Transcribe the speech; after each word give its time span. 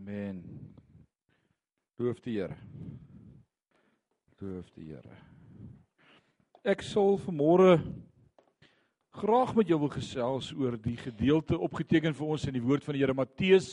Amen. 0.00 0.38
Loof 1.96 2.22
die 2.24 2.38
Here. 2.38 2.54
Loof 4.40 4.70
die 4.72 4.86
Here. 4.88 5.18
Ek 6.64 6.80
sal 6.80 7.18
vanmôre 7.20 7.74
graag 9.20 9.52
met 9.58 9.68
jou 9.68 9.76
wil 9.82 9.92
gesels 9.92 10.48
oor 10.56 10.78
die 10.80 10.96
gedeelte 10.96 11.58
opgeteken 11.60 12.16
vir 12.16 12.32
ons 12.32 12.48
in 12.48 12.56
die 12.56 12.64
woord 12.64 12.86
van 12.86 12.96
die 12.96 13.04
Here 13.04 13.18
Matteus 13.18 13.68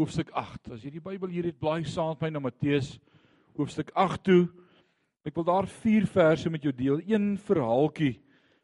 hoofstuk 0.00 0.32
8. 0.32 0.72
As 0.72 0.86
jy 0.86 0.94
die 0.94 1.04
Bybel 1.04 1.34
hier 1.34 1.50
het, 1.50 1.60
blaai 1.60 1.84
saam 1.84 2.14
met 2.14 2.24
my 2.24 2.32
na 2.32 2.44
Matteus 2.48 2.94
hoofstuk 3.58 3.92
8 3.92 4.24
toe. 4.24 4.46
Ek 5.28 5.36
wil 5.36 5.50
daar 5.52 5.68
vier 5.84 6.08
verse 6.08 6.48
met 6.48 6.64
jou 6.64 6.72
deel. 6.72 7.04
Een 7.04 7.34
verhaaltjie 7.36 8.14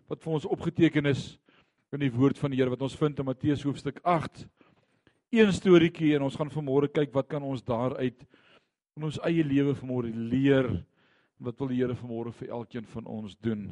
wat 0.08 0.24
vir 0.24 0.41
ons 0.41 0.48
opgeteken 0.48 1.12
is 1.12 1.34
in 1.92 2.00
die 2.00 2.14
woord 2.16 2.41
van 2.41 2.56
die 2.56 2.62
Here 2.62 2.72
wat 2.72 2.88
ons 2.88 2.96
vind 2.96 3.20
in 3.20 3.28
Matteus 3.28 3.68
hoofstuk 3.68 4.00
8 4.08 4.48
een 5.30 5.52
storieetjie 5.52 6.14
en 6.16 6.24
ons 6.24 6.37
gaan 6.37 6.50
vanmôre 6.52 6.88
kyk 6.88 7.12
wat 7.12 7.28
kan 7.28 7.42
ons 7.45 7.64
daaruit 7.64 8.23
in 8.96 9.05
ons 9.05 9.19
eie 9.28 9.45
lewe 9.45 9.74
vanmôre 9.77 10.09
leer 10.10 10.70
wat 11.38 11.59
wil 11.60 11.70
die 11.70 11.78
Here 11.78 11.95
vanmôre 11.95 12.32
vir 12.34 12.50
elkeen 12.56 12.86
van 12.95 13.06
ons 13.06 13.36
doen. 13.45 13.69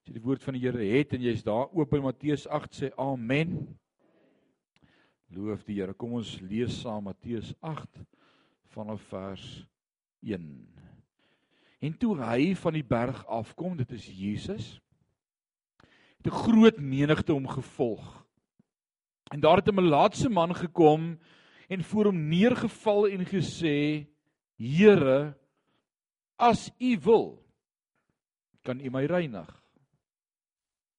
As 0.00 0.10
jy 0.10 0.18
die 0.18 0.24
woord 0.24 0.42
van 0.44 0.56
die 0.56 0.64
Here 0.66 0.84
het 0.84 1.14
en 1.16 1.22
jy's 1.24 1.44
daar 1.46 1.70
oop 1.72 1.94
in 1.96 2.04
Matteus 2.04 2.46
8 2.50 2.76
sê 2.76 2.90
amen. 3.00 3.54
Loof 5.30 5.62
die 5.64 5.78
Here. 5.78 5.94
Kom 5.94 6.18
ons 6.18 6.34
lees 6.42 6.80
saam 6.82 7.06
Matteus 7.08 7.54
8 7.62 8.02
vanaf 8.74 9.02
vers 9.12 9.46
1. 10.26 10.44
En 11.80 11.96
toe 11.96 12.12
hy 12.18 12.52
van 12.60 12.76
die 12.76 12.84
berg 12.84 13.22
afkom, 13.24 13.78
dit 13.78 13.92
is 13.96 14.04
Jesus, 14.12 14.66
het 16.20 16.26
'n 16.28 16.42
groot 16.44 16.76
menigte 16.76 17.32
hom 17.32 17.46
gevolg. 17.48 18.19
En 19.30 19.40
daar 19.40 19.56
het 19.56 19.68
'n 19.68 19.74
melaatse 19.74 20.28
man 20.28 20.54
gekom 20.54 21.18
en 21.68 21.84
voor 21.84 22.04
hom 22.04 22.28
neergeval 22.28 23.08
en 23.08 23.26
gesê: 23.26 24.06
"Here, 24.56 25.38
as 26.36 26.70
U 26.78 26.98
wil, 26.98 27.46
kan 28.62 28.80
U 28.80 28.90
my 28.90 29.04
reinig." 29.04 29.62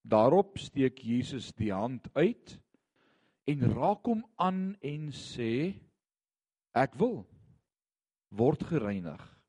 Daarop 0.02 0.58
steek 0.58 0.98
Jesus 0.98 1.54
die 1.54 1.74
hand 1.74 2.08
uit 2.14 2.60
en 3.44 3.74
raak 3.74 4.06
hom 4.06 4.26
aan 4.36 4.76
en 4.80 5.12
sê: 5.12 5.76
"Ek 6.72 6.94
wil 6.94 7.28
word 8.28 8.64
gereinig." 8.64 9.40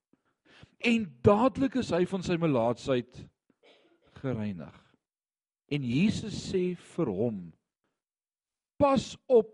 En 0.78 1.18
dadelik 1.22 1.74
is 1.74 1.90
hy 1.90 2.06
van 2.06 2.22
sy 2.22 2.36
melaatsheid 2.36 3.28
gereinig. 4.12 4.96
En 5.66 5.82
Jesus 5.82 6.52
sê 6.52 6.76
vir 6.76 7.06
hom: 7.06 7.52
pas 8.82 9.12
op 9.30 9.52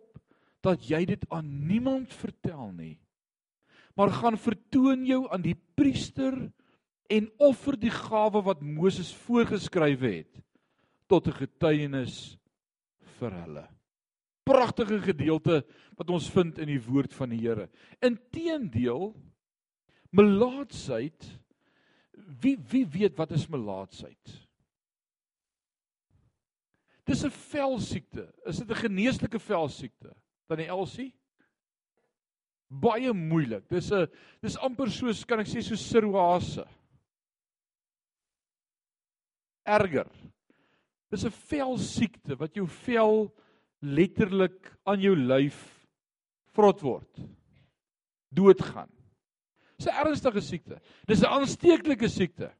dat 0.65 0.87
jy 0.89 1.05
dit 1.09 1.25
aan 1.35 1.49
niemand 1.69 2.15
vertel 2.17 2.73
nie. 2.73 2.97
Maar 3.99 4.15
gaan 4.15 4.39
vertoon 4.41 5.05
jou 5.07 5.27
aan 5.33 5.45
die 5.45 5.57
priester 5.77 6.37
en 7.13 7.29
offer 7.43 7.77
die 7.81 7.93
gawe 7.93 8.43
wat 8.47 8.63
Moses 8.65 9.11
voorgeskryf 9.27 10.01
het 10.01 10.41
tot 11.09 11.29
'n 11.29 11.41
getuienis 11.45 12.39
vir 13.19 13.33
hulle. 13.33 13.67
Pragtige 14.45 15.01
gedeelte 15.01 15.65
wat 15.97 16.11
ons 16.11 16.31
vind 16.31 16.59
in 16.59 16.69
die 16.69 16.83
woord 16.83 17.15
van 17.15 17.29
die 17.29 17.41
Here. 17.41 17.69
Inteendeel 18.01 19.15
melaatsheid 20.11 21.39
wie 22.41 22.57
wie 22.71 22.87
weet 22.87 23.17
wat 23.17 23.31
is 23.31 23.49
melaatsheid? 23.49 24.48
Dis 27.09 27.25
'n 27.25 27.31
velsiekte. 27.31 28.29
Is 28.45 28.59
dit 28.59 28.71
'n 28.71 28.83
geneeslike 28.85 29.39
velsiekte? 29.39 30.15
Tannie 30.47 30.69
Elsie? 30.69 31.15
Baie 32.69 33.13
moeilik. 33.13 33.69
Dis 33.69 33.91
'n 33.93 34.09
dis 34.43 34.57
amper 34.57 34.91
soos 34.91 35.25
kan 35.25 35.41
ek 35.41 35.49
sê 35.49 35.63
so 35.63 35.75
sirrose. 35.75 36.67
Erger. 39.65 40.11
Dis 41.11 41.25
'n 41.25 41.31
velsiekte 41.31 42.37
wat 42.37 42.55
jou 42.55 42.67
vel 42.67 43.35
letterlik 43.81 44.77
aan 44.85 45.01
jou 45.01 45.17
lyf 45.17 45.89
vrot 46.53 46.81
word. 46.83 47.21
Doodgaan. 48.35 48.91
Dis 49.79 49.87
'n 49.87 50.07
ernstige 50.07 50.41
siekte. 50.41 50.81
Dis 51.07 51.23
'n 51.23 51.33
aansteeklike 51.33 52.09
siekte. 52.09 52.53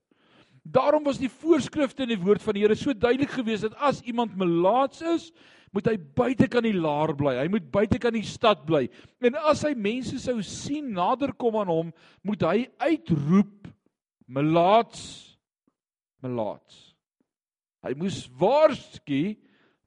Daarom 0.69 1.07
was 1.07 1.21
die 1.21 1.31
voorskrifte 1.33 2.05
in 2.05 2.13
die 2.13 2.21
woord 2.21 2.43
van 2.45 2.57
die 2.57 2.65
Here 2.65 2.77
so 2.77 2.93
duidelik 2.93 3.31
geweest 3.33 3.65
dat 3.65 3.79
as 3.81 4.03
iemand 4.05 4.37
melaats 4.37 5.01
is, 5.15 5.31
moet 5.73 5.87
hy 5.89 5.97
buite 5.97 6.49
kan 6.49 6.65
die 6.65 6.77
laar 6.77 7.15
bly. 7.17 7.37
Hy 7.39 7.47
moet 7.53 7.71
buite 7.73 8.01
kan 8.01 8.13
die 8.13 8.27
stad 8.27 8.67
bly. 8.69 8.87
En 9.25 9.37
as 9.49 9.65
hy 9.65 9.75
mense 9.77 10.21
sou 10.21 10.39
sien 10.45 10.91
nader 10.97 11.33
kom 11.41 11.57
aan 11.61 11.73
hom, 11.73 11.95
moet 12.25 12.45
hy 12.45 12.67
uitroep 12.85 13.69
melaats 14.29 15.29
melaats. 16.25 16.79
Hy 17.87 17.95
moes 17.99 18.25
waarsku, 18.39 19.37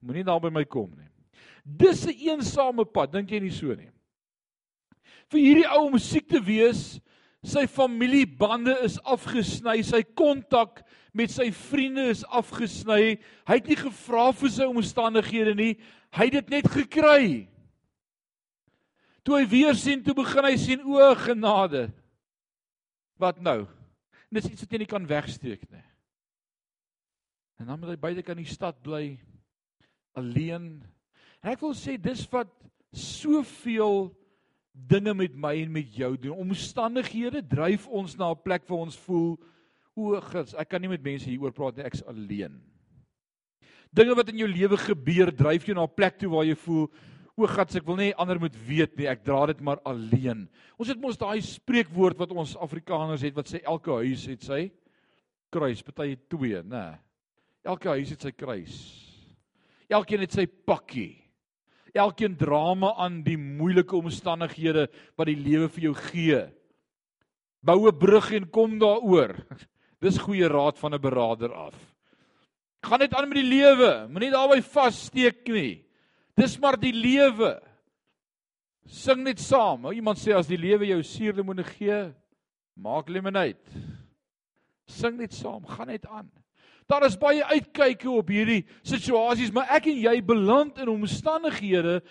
moenie 0.02 0.25
daar 0.28 0.42
by 0.44 0.52
my 0.53 0.63
kom 0.66 0.90
nie. 0.96 1.09
Dis 1.63 2.08
'n 2.08 2.16
eensame 2.31 2.86
pad, 2.86 3.12
dink 3.12 3.31
jy 3.31 3.40
nie 3.40 3.52
so 3.52 3.75
nie? 3.75 3.92
Vir 5.30 5.40
hierdie 5.40 5.69
ou 5.69 5.88
om 5.88 6.00
siek 6.00 6.28
te 6.28 6.40
wees, 6.40 7.00
Sy 7.41 7.66
familiebande 7.66 8.75
is 8.85 9.00
afgesny, 9.02 9.79
sy 9.81 10.03
kontak 10.13 10.84
met 11.18 11.31
sy 11.34 11.50
vriende 11.56 12.03
is 12.12 12.22
afgesny. 12.29 13.16
Hy 13.50 13.57
het 13.57 13.69
nie 13.72 13.79
gevra 13.79 14.28
vir 14.38 14.53
sy 14.53 14.68
omstandighede 14.69 15.56
nie, 15.57 15.72
hy 16.13 16.28
het 16.30 16.38
dit 16.38 16.53
net 16.53 16.69
gekry. 16.69 17.24
Toe 19.25 19.40
hy 19.40 19.46
weer 19.50 19.78
sien, 19.78 20.03
toe 20.06 20.16
begin 20.18 20.47
hy 20.47 20.56
sien 20.57 20.85
o 20.85 21.01
genade. 21.18 21.88
Wat 23.22 23.41
nou? 23.41 23.63
En 24.30 24.38
dis 24.38 24.50
iets 24.50 24.66
wat 24.66 24.74
jy 24.74 24.81
nie 24.81 24.90
kan 24.90 25.09
wegsteek 25.09 25.66
nie. 25.69 25.85
En 27.62 27.69
dan 27.69 27.78
moet 27.78 27.94
hy 27.94 28.00
buite 28.01 28.24
kan 28.25 28.40
die 28.40 28.50
stad 28.50 28.80
bly 28.85 29.19
alleen. 30.18 30.80
En 31.41 31.53
ek 31.53 31.62
wil 31.62 31.75
sê 31.78 31.97
dis 32.01 32.24
wat 32.34 32.50
soveel 32.94 34.09
dinge 34.72 35.14
met 35.14 35.36
my 35.36 35.54
en 35.62 35.72
met 35.72 35.96
jou 35.96 36.18
doen. 36.18 36.48
Omstandighede 36.48 37.44
dryf 37.48 37.88
ons 37.88 38.16
na 38.18 38.32
'n 38.32 38.42
plek 38.44 38.68
waar 38.68 38.88
ons 38.88 38.98
voel 38.98 39.38
o, 39.96 40.20
gits, 40.22 40.54
ek 40.54 40.70
kan 40.70 40.82
nie 40.82 40.90
met 40.90 41.04
mense 41.04 41.30
hieroor 41.30 41.52
praat 41.52 41.76
nie, 41.76 41.86
ek's 41.86 42.04
alleen. 42.08 42.62
Dinge 43.92 44.16
wat 44.16 44.30
in 44.30 44.38
jou 44.38 44.48
lewe 44.48 44.78
gebeur, 44.78 45.31
dryf 45.36 45.66
jou 45.66 45.76
na 45.76 45.84
'n 45.84 45.96
plek 45.96 46.18
toe 46.18 46.30
waar 46.30 46.46
jy 46.46 46.56
voel 46.56 46.88
o, 47.36 47.48
gits, 47.48 47.76
ek 47.76 47.86
wil 47.86 47.98
nie 47.98 48.16
ander 48.16 48.40
moet 48.40 48.56
weet 48.68 48.98
nie, 48.98 49.08
ek 49.08 49.24
dra 49.24 49.46
dit 49.48 49.62
maar 49.62 49.80
alleen. 49.84 50.50
Ons 50.78 50.88
het 50.88 51.00
mos 51.00 51.18
daai 51.18 51.42
spreekwoord 51.42 52.18
wat 52.18 52.31
ons 52.31 52.56
Afrikaners 52.56 53.22
het 53.22 53.36
wat 53.36 53.48
sê 53.48 53.62
elke 53.64 53.92
huis 53.92 54.26
het 54.26 54.42
sy 54.44 54.72
kruis, 55.52 55.81
party 55.84 56.16
twee, 56.30 56.64
nê. 56.64 56.98
Elke 57.64 57.90
huis 57.90 58.10
het 58.10 58.22
sy 58.22 58.31
kruis. 58.31 58.76
Elkeen 59.90 60.22
het 60.22 60.31
sy 60.31 60.46
pakkie. 60.48 61.21
Elkeen 61.94 62.38
drama 62.40 62.94
aan 62.96 63.22
die 63.24 63.38
moeilike 63.38 63.96
omstandighede 63.96 64.88
wat 65.19 65.28
die 65.28 65.40
lewe 65.40 65.68
vir 65.69 65.84
jou 65.90 65.96
gee. 66.09 66.41
Bou 67.62 67.88
'n 67.88 67.97
brug 67.97 68.31
en 68.31 68.50
kom 68.50 68.79
daaroor. 68.79 69.35
Dis 70.03 70.18
goeie 70.18 70.47
raad 70.47 70.80
van 70.80 70.94
'n 70.96 71.01
beraader 71.01 71.53
af. 71.53 71.75
Gaan 72.81 73.00
net 73.00 73.13
aan 73.13 73.28
met 73.30 73.38
die 73.38 73.50
lewe, 73.59 74.07
moenie 74.09 74.31
daarby 74.31 74.62
vassteek 74.62 75.47
nie. 75.47 75.85
Dis 76.35 76.57
maar 76.57 76.80
die 76.80 76.94
lewe. 76.94 77.62
Sing 78.85 79.22
net 79.24 79.40
saam. 79.40 79.85
Ou 79.85 79.94
iemand 79.94 80.18
sê 80.18 80.34
as 80.34 80.47
die 80.50 80.57
lewe 80.57 80.88
jou 80.90 81.03
suurlemoene 81.03 81.63
gee, 81.63 82.13
maak 82.74 83.09
lemonade. 83.09 83.62
Sing 84.88 85.19
net 85.19 85.34
saam, 85.34 85.66
gaan 85.66 85.88
net 85.88 86.07
aan. 86.07 86.31
Daar 86.92 87.06
is 87.08 87.16
baie 87.16 87.44
uitkyke 87.54 88.10
op 88.12 88.32
hierdie 88.34 88.66
situasies, 88.84 89.54
maar 89.56 89.70
ek 89.78 89.88
en 89.94 90.00
jy 90.04 90.18
beland 90.28 90.82
in 90.84 90.92
omstandighede 90.92 92.02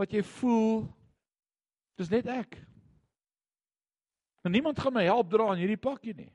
wat 0.00 0.14
jy 0.14 0.22
voel 0.38 0.86
dis 2.00 2.08
net 2.08 2.30
ek. 2.32 2.56
En 4.42 4.54
niemand 4.54 4.80
gaan 4.80 4.96
my 4.96 5.04
help 5.04 5.28
dra 5.30 5.50
aan 5.52 5.60
hierdie 5.60 5.80
pakkie 5.80 6.16
nie. 6.16 6.30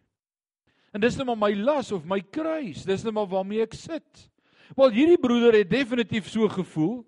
En 0.94 1.02
dis 1.02 1.18
net 1.18 1.28
maar 1.28 1.40
my 1.42 1.52
las 1.58 1.92
of 1.92 2.06
my 2.08 2.22
kruis, 2.22 2.86
dis 2.88 3.04
net 3.04 3.16
maar 3.16 3.28
waarmee 3.32 3.66
ek 3.66 3.76
sit. 3.76 4.28
Wel 4.78 4.94
hierdie 4.94 5.20
broeder 5.20 5.58
het 5.58 5.70
definitief 5.72 6.30
so 6.30 6.48
gevoel. 6.54 7.02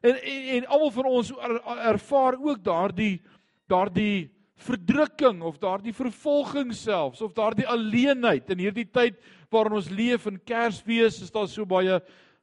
En 0.00 0.16
en, 0.16 0.42
en 0.56 0.66
almal 0.66 0.92
van 0.96 1.08
ons 1.10 1.30
er, 1.36 1.56
ervaar 1.92 2.40
ook 2.40 2.64
daardie 2.64 3.20
daardie 3.70 4.30
verdrukking 4.60 5.42
of 5.46 5.60
daardie 5.60 5.94
vervolging 5.94 6.72
selfs 6.74 7.20
of 7.24 7.32
daardie 7.36 7.68
alleenheid 7.68 8.50
in 8.52 8.64
hierdie 8.64 8.88
tyd 8.92 9.20
waarin 9.50 9.78
ons 9.78 9.90
leef 9.90 10.26
in 10.26 10.38
Kersfees 10.38 11.20
is 11.22 11.30
daar 11.34 11.48
so 11.48 11.66
baie 11.66 12.00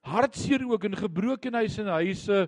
hartseer 0.08 0.64
ook 0.68 0.84
in 0.84 0.96
gebrokenheid 0.96 1.78
in 1.80 1.88
huise 1.88 2.48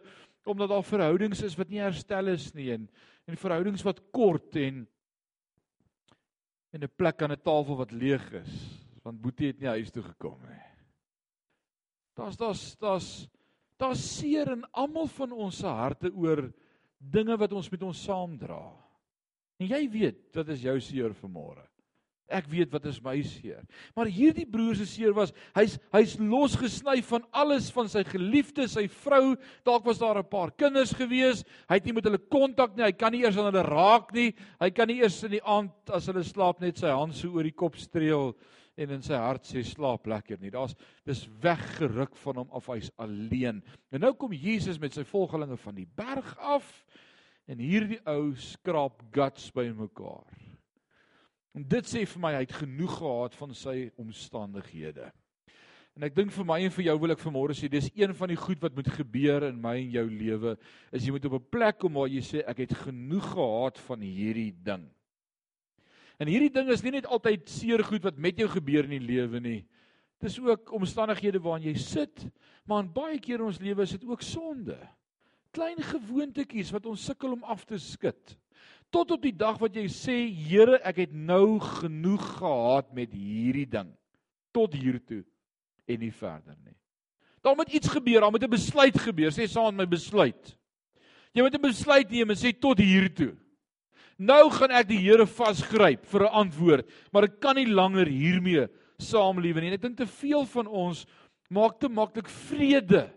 omdat 0.49 0.69
daar 0.69 0.83
verhoudings 0.83 1.43
is 1.45 1.57
wat 1.59 1.69
nie 1.69 1.81
herstel 1.81 2.27
is 2.33 2.53
nie 2.53 2.71
en 2.73 2.89
en 3.29 3.37
verhoudings 3.37 3.83
wat 3.85 3.99
kort 4.11 4.55
en 4.57 4.87
in 6.73 6.83
'n 6.83 6.95
plek 6.97 7.21
aan 7.21 7.31
'n 7.31 7.41
tafel 7.43 7.77
wat 7.77 7.91
leeg 7.91 8.33
is 8.33 8.79
want 9.03 9.21
Boetie 9.21 9.47
het 9.47 9.59
nie 9.59 9.69
huis 9.69 9.91
toe 9.91 10.03
gekom 10.03 10.39
nie. 10.45 10.65
Daar's 12.17 12.37
daar's 12.37 12.63
daar's 12.77 13.29
daar's 13.79 14.03
seer 14.17 14.51
in 14.51 14.65
almal 14.75 15.07
van 15.07 15.31
ons 15.31 15.61
se 15.61 15.67
harte 15.67 16.11
oor 16.11 16.51
dinge 16.99 17.37
wat 17.37 17.53
ons 17.55 17.69
met 17.71 17.83
ons 17.83 18.03
saamdra. 18.03 18.61
En 19.59 19.67
jy 19.67 19.89
weet 19.89 20.35
wat 20.35 20.49
is 20.49 20.61
jou 20.61 20.75
seer 20.83 21.15
vanmôre. 21.15 21.68
Ek 22.29 22.47
weet 22.51 22.71
wat 22.73 22.85
is 22.89 22.99
my 23.03 23.15
seer. 23.25 23.63
Maar 23.97 24.11
hierdie 24.13 24.45
broer 24.49 24.77
se 24.77 24.85
seer 24.89 25.15
was 25.17 25.33
hy's 25.57 25.77
hy's 25.93 26.15
losgesny 26.21 26.99
van 27.09 27.25
alles 27.33 27.71
van 27.73 27.89
sy 27.89 28.03
geliefde, 28.07 28.67
sy 28.69 28.85
vrou, 29.01 29.35
dalk 29.67 29.87
was 29.89 30.01
daar 30.01 30.19
'n 30.19 30.29
paar 30.29 30.51
kinders 30.51 30.93
gewees. 30.93 31.43
Hy 31.69 31.75
het 31.75 31.85
nie 31.85 31.93
met 31.93 32.05
hulle 32.05 32.21
kontak 32.21 32.75
nie. 32.77 32.85
Hy 32.85 32.91
kan 32.91 33.11
nie 33.11 33.23
eers 33.23 33.37
aan 33.37 33.51
hulle 33.51 33.63
raak 33.63 34.13
nie. 34.13 34.33
Hy 34.59 34.69
kan 34.69 34.87
nie 34.87 35.01
eers 35.01 35.23
in 35.23 35.31
die 35.31 35.43
aand 35.43 35.71
as 35.91 36.07
hulle 36.07 36.23
slaap 36.23 36.61
net 36.61 36.77
sy 36.77 36.89
hand 36.89 37.15
so 37.15 37.29
oor 37.29 37.43
die 37.43 37.51
kop 37.51 37.75
streel 37.75 38.35
en 38.79 38.91
in 38.95 39.01
sy 39.01 39.17
hart 39.19 39.47
sê 39.47 39.63
slaap 39.65 40.07
lekker 40.07 40.39
nie. 40.39 40.51
Daar's 40.53 40.75
dis 41.05 41.27
weggeruk 41.41 42.15
van 42.23 42.35
hom 42.43 42.51
af. 42.55 42.69
Hy's 42.71 42.91
alleen. 42.97 43.61
En 43.91 44.01
nou 44.01 44.13
kom 44.13 44.31
Jesus 44.33 44.79
met 44.79 44.93
sy 44.93 45.03
volgelinge 45.03 45.57
van 45.57 45.75
die 45.75 45.87
berg 45.99 46.37
af 46.39 46.69
en 47.49 47.59
hierdie 47.59 47.99
ou 48.07 48.35
skraap 48.37 49.01
guts 49.11 49.49
by 49.55 49.69
mekaar. 49.73 50.48
En 51.57 51.65
dit 51.65 51.87
sê 51.89 52.03
vir 52.05 52.21
my 52.21 52.35
hy 52.35 52.43
het 52.45 52.59
genoeg 52.61 52.99
gehad 52.99 53.35
van 53.39 53.55
sy 53.57 53.89
omstandighede. 53.99 55.09
En 55.97 56.05
ek 56.05 56.13
dink 56.15 56.31
vir 56.31 56.45
my 56.47 56.59
en 56.63 56.71
vir 56.71 56.85
jou 56.85 56.95
wil 57.01 57.11
ek 57.15 57.23
vanmôre 57.23 57.55
sê 57.57 57.67
dis 57.71 57.89
een 57.97 58.13
van 58.15 58.31
die 58.31 58.39
goed 58.39 58.61
wat 58.63 58.75
moet 58.77 58.91
gebeur 58.93 59.47
in 59.49 59.57
my 59.59 59.73
en 59.81 59.95
jou 59.97 60.05
lewe 60.07 60.53
is 60.95 61.03
jy 61.03 61.11
moet 61.15 61.25
op 61.27 61.39
'n 61.39 61.49
plek 61.51 61.79
kom 61.81 61.97
waar 61.97 62.07
jy 62.07 62.21
sê 62.21 62.43
ek 62.47 62.61
het 62.63 62.73
genoeg 62.85 63.25
gehad 63.33 63.77
van 63.87 63.99
hierdie 64.05 64.53
ding. 64.53 64.85
En 66.19 66.27
hierdie 66.27 66.53
ding 66.53 66.69
is 66.69 66.83
nie 66.83 66.91
net 66.91 67.07
altyd 67.07 67.49
seer 67.49 67.83
goed 67.83 68.03
wat 68.03 68.17
met 68.17 68.37
jou 68.37 68.47
gebeur 68.47 68.83
in 68.83 68.99
die 68.99 69.07
lewe 69.11 69.39
nie. 69.39 69.65
Dis 70.21 70.39
ook 70.39 70.71
omstandighede 70.71 71.39
waarin 71.39 71.67
jy 71.67 71.75
sit, 71.75 72.27
maar 72.65 72.83
in 72.83 72.93
baie 72.93 73.19
keer 73.19 73.39
in 73.39 73.47
ons 73.47 73.59
lewe 73.59 73.83
is 73.83 73.91
dit 73.91 74.05
ook 74.05 74.21
sonde. 74.21 74.77
Klein 75.51 75.79
gewoontetjies 75.79 76.71
wat 76.71 76.85
ons 76.85 77.05
sukkel 77.05 77.31
om 77.31 77.43
af 77.43 77.65
te 77.65 77.77
skud 77.77 78.37
tot 78.89 79.11
op 79.11 79.21
die 79.21 79.35
dag 79.35 79.57
wat 79.61 79.75
jy 79.75 79.87
sê 79.91 80.17
Here, 80.33 80.79
ek 80.83 81.03
het 81.05 81.13
nou 81.13 81.59
genoeg 81.59 82.23
gehad 82.39 82.93
met 82.93 83.13
hierdie 83.13 83.67
ding 83.69 83.91
tot 84.55 84.73
hier 84.73 84.99
toe 85.05 85.23
en 85.89 85.99
nie 85.99 86.13
verder 86.13 86.57
nie. 86.65 86.75
Daar 87.45 87.55
moet 87.55 87.71
iets 87.71 87.89
gebeur, 87.89 88.21
daar 88.21 88.31
moet 88.31 88.43
'n 88.43 88.49
besluit 88.49 88.97
gebeur. 88.97 89.31
Sê 89.31 89.47
saam 89.47 89.75
met 89.75 89.87
my 89.87 89.95
besluit. 89.95 90.57
Jy 91.33 91.41
moet 91.41 91.55
'n 91.55 91.61
besluit 91.61 92.09
neem 92.09 92.29
en 92.29 92.35
sê 92.35 92.51
tot 92.59 92.77
hier 92.77 93.13
toe. 93.13 93.35
Nou 94.17 94.49
gaan 94.51 94.71
ek 94.71 94.87
die 94.87 94.99
Here 94.99 95.25
vasgryp 95.25 96.05
vir 96.05 96.23
'n 96.23 96.33
antwoord, 96.43 96.89
maar 97.11 97.23
ek 97.23 97.39
kan 97.39 97.55
nie 97.55 97.67
langer 97.67 98.07
hiermee 98.07 98.67
saamlewe 98.97 99.61
nie. 99.61 99.67
En 99.67 99.73
ek 99.73 99.81
dink 99.81 99.97
te 99.97 100.07
veel 100.07 100.45
van 100.45 100.67
ons 100.67 101.05
maak 101.49 101.79
te 101.79 101.89
maklik 101.89 102.27
vrede 102.27 103.09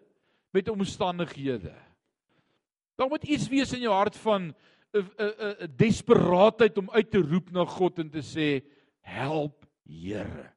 met 0.52 0.68
omstandighede. 0.68 1.74
Daar 2.96 3.08
moet 3.08 3.24
iets 3.24 3.48
wees 3.48 3.72
in 3.72 3.80
jou 3.80 3.92
hart 3.92 4.16
van 4.16 4.54
'n 4.94 5.08
'n 5.18 5.54
'n 5.64 5.76
desperaatheid 5.76 6.78
om 6.78 6.90
uit 6.90 7.10
te 7.10 7.18
roep 7.18 7.50
na 7.50 7.64
God 7.64 7.98
en 7.98 8.10
te 8.10 8.22
sê 8.22 8.62
help 9.00 9.62
Here. 9.84 10.52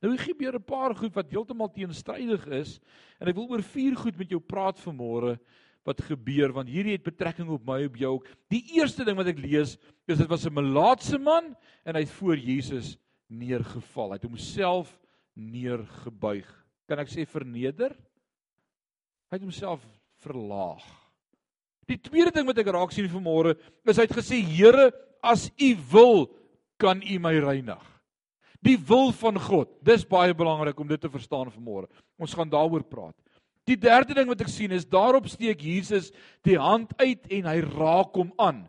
Nou 0.00 0.12
hier 0.14 0.22
gebeur 0.22 0.54
'n 0.54 0.64
paar 0.64 0.94
goed 0.94 1.14
wat 1.14 1.30
heeltemal 1.30 1.70
teenstrydig 1.72 2.46
is 2.46 2.80
en 3.18 3.28
ek 3.28 3.34
wil 3.34 3.50
oor 3.50 3.62
vier 3.62 3.96
goed 3.96 4.16
met 4.16 4.30
jou 4.30 4.40
praat 4.40 4.78
vanmôre 4.78 5.38
wat 5.84 6.00
gebeur 6.00 6.52
want 6.52 6.68
hierdie 6.68 6.94
het 6.94 7.02
betrekking 7.02 7.48
op 7.48 7.64
my 7.66 7.84
op 7.84 7.96
jou. 7.96 8.22
Die 8.48 8.62
eerste 8.78 9.04
ding 9.04 9.16
wat 9.16 9.26
ek 9.26 9.38
lees 9.38 9.76
is 10.06 10.18
dit 10.18 10.28
was 10.28 10.46
'n 10.46 10.54
melaatse 10.54 11.18
man 11.18 11.56
en 11.84 11.94
hy 11.94 12.00
het 12.00 12.18
voor 12.20 12.36
Jesus 12.36 12.96
neergeval. 13.28 14.10
Hy 14.10 14.14
het 14.14 14.30
homself 14.30 14.98
neergebuig. 15.34 16.48
Kan 16.86 16.98
ek 16.98 17.08
sê 17.08 17.26
verneder? 17.26 17.90
Hy 19.30 19.36
het 19.36 19.42
homself 19.42 19.84
verlaag. 20.22 20.97
Die 21.88 21.98
tweede 22.00 22.32
ding 22.34 22.48
wat 22.48 22.58
ek 22.60 22.68
raak 22.74 22.92
sien 22.92 23.08
vanmôre 23.08 23.54
is 23.88 23.96
hy 23.96 24.04
het 24.04 24.16
gesê 24.16 24.40
Here, 24.44 24.90
as 25.24 25.48
U 25.56 25.70
wil, 25.92 26.26
kan 26.80 27.00
U 27.00 27.16
my 27.22 27.32
reinig. 27.42 27.84
Die 28.64 28.76
wil 28.88 29.12
van 29.16 29.38
God. 29.40 29.70
Dis 29.86 30.04
baie 30.06 30.34
belangrik 30.36 30.78
om 30.80 30.88
dit 30.90 31.00
te 31.00 31.10
verstaan 31.10 31.50
vanmôre. 31.54 31.88
Ons 32.20 32.34
gaan 32.36 32.50
daaroor 32.50 32.84
praat. 32.84 33.16
Die 33.68 33.76
derde 33.78 34.16
ding 34.16 34.28
wat 34.30 34.42
ek 34.42 34.50
sien 34.50 34.72
is 34.72 34.86
daarop 34.88 35.28
steek 35.28 35.60
Jesus 35.62 36.10
die 36.46 36.56
hand 36.58 36.92
uit 37.00 37.26
en 37.38 37.48
hy 37.50 37.58
raak 37.66 38.16
hom 38.16 38.32
aan. 38.40 38.64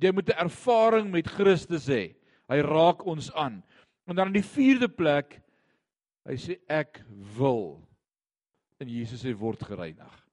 Jy 0.00 0.12
moet 0.12 0.30
'n 0.30 0.42
ervaring 0.46 1.10
met 1.10 1.28
Christus 1.28 1.86
hê. 1.86 2.14
Hy 2.48 2.58
raak 2.60 3.06
ons 3.06 3.30
aan. 3.34 3.62
En 4.08 4.16
dan 4.16 4.26
in 4.28 4.42
die 4.42 4.50
vierde 4.56 4.88
plek 4.88 5.40
hy 6.26 6.36
sê 6.36 6.58
ek 6.68 7.02
wil 7.38 7.80
en 8.80 8.88
Jesus 8.88 9.22
sê 9.22 9.32
word 9.32 9.62
gereinig 9.62 10.29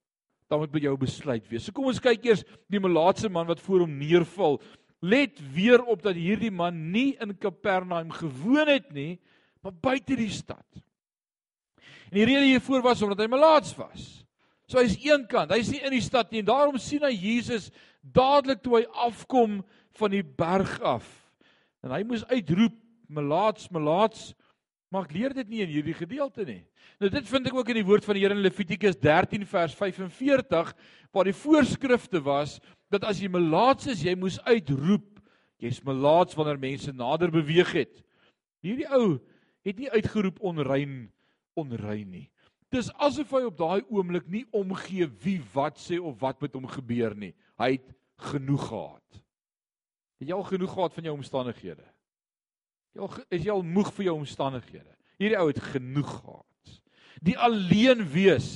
dan 0.48 0.62
moet 0.62 0.72
by 0.72 0.82
jou 0.84 0.96
besluit 1.00 1.48
wees. 1.52 1.68
So 1.68 1.76
kom 1.76 1.90
ons 1.92 2.02
kyk 2.04 2.26
eers 2.28 2.44
die 2.72 2.82
melaatse 2.82 3.30
man 3.32 3.48
wat 3.50 3.62
voor 3.64 3.84
hom 3.84 3.98
neerval. 4.00 4.62
Let 5.04 5.40
weer 5.54 5.84
op 5.84 6.02
dat 6.06 6.18
hierdie 6.18 6.52
man 6.54 6.80
nie 6.94 7.18
in 7.22 7.36
Kapernaum 7.38 8.12
gewoon 8.16 8.72
het 8.72 8.90
nie, 8.96 9.20
maar 9.62 9.76
buite 9.76 10.16
die 10.18 10.32
stad. 10.32 10.66
En 12.08 12.22
die 12.22 12.26
rede 12.26 12.48
hiervoor 12.48 12.82
was 12.86 13.04
omdat 13.04 13.26
hy 13.26 13.30
melaats 13.32 13.76
was. 13.78 14.08
So 14.68 14.80
hy's 14.80 14.98
eenkant, 15.04 15.52
hy's 15.56 15.70
nie 15.72 15.84
in 15.84 15.94
die 15.96 16.04
stad 16.04 16.32
nie 16.32 16.42
en 16.44 16.50
daarom 16.50 16.80
sien 16.82 17.04
hy 17.04 17.14
Jesus 17.14 17.70
dadelik 18.02 18.64
toe 18.64 18.80
hy 18.80 18.84
afkom 19.08 19.62
van 20.00 20.14
die 20.14 20.24
berg 20.24 20.74
af. 20.84 21.06
En 21.84 21.94
hy 21.96 22.02
moes 22.08 22.26
uitroep 22.32 22.76
melaats, 23.08 23.70
melaats, 23.72 24.32
maar 24.92 25.08
ek 25.08 25.14
leer 25.18 25.34
dit 25.36 25.50
nie 25.52 25.62
in 25.66 25.72
hierdie 25.72 25.96
gedeelte 25.98 26.46
nie. 26.48 26.62
Nou 27.02 27.10
dit 27.12 27.28
vind 27.28 27.50
ek 27.50 27.58
ook 27.58 27.70
in 27.74 27.82
die 27.82 27.88
woord 27.88 28.06
van 28.08 28.16
die 28.16 28.24
Here 28.24 28.36
in 28.38 28.44
Levitikus 28.46 28.98
13 29.00 29.44
vers 29.50 29.76
45 29.76 30.74
waar 31.12 31.28
die 31.28 31.36
voorskrifte 31.36 32.22
was 32.24 32.58
dat 32.94 33.04
as 33.04 33.20
jy 33.20 33.28
melaats 33.32 33.90
is, 33.92 34.06
jy 34.06 34.16
moes 34.16 34.40
uitroep 34.48 35.18
jy's 35.62 35.82
melaats 35.86 36.38
wanneer 36.38 36.60
mense 36.62 36.94
nader 36.94 37.32
beweeg 37.34 37.72
het. 37.74 38.02
Hierdie 38.66 38.88
ou 38.94 39.18
het 39.66 39.80
nie 39.80 39.90
uitgeroep 39.92 40.40
onrein 40.46 41.08
onrein 41.58 42.10
nie. 42.14 42.28
Dis 42.74 42.92
asof 43.02 43.32
hy 43.34 43.46
op 43.48 43.58
daai 43.58 43.82
oomblik 43.88 44.28
nie 44.30 44.44
omgee 44.56 45.08
wie 45.24 45.40
wat 45.54 45.80
sê 45.82 45.98
of 45.98 46.20
wat 46.22 46.42
met 46.44 46.54
hom 46.54 46.68
gebeur 46.70 47.16
nie. 47.18 47.34
Hy 47.58 47.78
het 47.80 47.88
genoeg 48.30 48.68
gehad. 48.70 49.22
Het 50.22 50.30
jy 50.30 50.38
al 50.38 50.46
genoeg 50.50 50.74
gehad 50.74 50.94
van 50.98 51.08
jou 51.08 51.16
omstandighede? 51.18 51.86
Jy 52.96 53.02
al 53.02 53.18
is 53.30 53.46
jy 53.46 53.54
al 53.54 53.66
moeg 53.66 53.92
vir 53.96 54.10
jou 54.10 54.20
omstandighede? 54.20 54.94
Hierdie 55.18 55.40
ou 55.40 55.48
het 55.50 55.64
genoeg 55.74 56.12
gehad 56.20 56.46
die 57.24 57.38
alleen 57.38 58.04
wees 58.14 58.50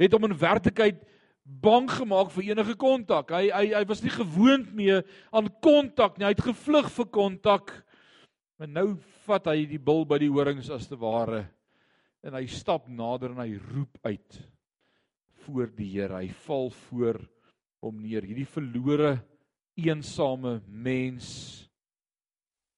het 0.00 0.14
hom 0.14 0.26
in 0.28 0.38
werklikheid 0.38 1.00
bang 1.42 1.88
gemaak 1.90 2.30
vir 2.32 2.52
enige 2.52 2.74
kontak. 2.78 3.32
Hy 3.34 3.50
hy 3.50 3.64
hy 3.74 3.82
was 3.90 4.02
nie 4.02 4.12
gewoond 4.14 4.70
meer 4.74 5.02
aan 5.34 5.50
kontak 5.62 6.16
nie. 6.16 6.26
Hy 6.26 6.34
het 6.36 6.46
gevlug 6.46 6.88
vir 6.94 7.08
kontak. 7.12 7.74
En 8.62 8.72
nou 8.78 8.86
vat 9.26 9.50
hy 9.50 9.64
die 9.68 9.80
bil 9.82 10.06
by 10.08 10.20
die 10.22 10.30
horings 10.32 10.70
as 10.72 10.88
te 10.90 10.98
ware 10.98 11.44
en 12.22 12.36
hy 12.38 12.44
stap 12.46 12.86
nader 12.86 13.32
en 13.34 13.42
hy 13.42 13.56
roep 13.58 13.98
uit 14.06 14.38
voor 15.42 15.72
die 15.74 15.88
Here. 15.90 16.22
Hy 16.22 16.30
val 16.46 16.70
voor 16.86 17.18
hom 17.82 17.98
neer. 17.98 18.22
Hierdie 18.22 18.46
verlore 18.46 19.16
eensame 19.74 20.60
mens 20.66 21.66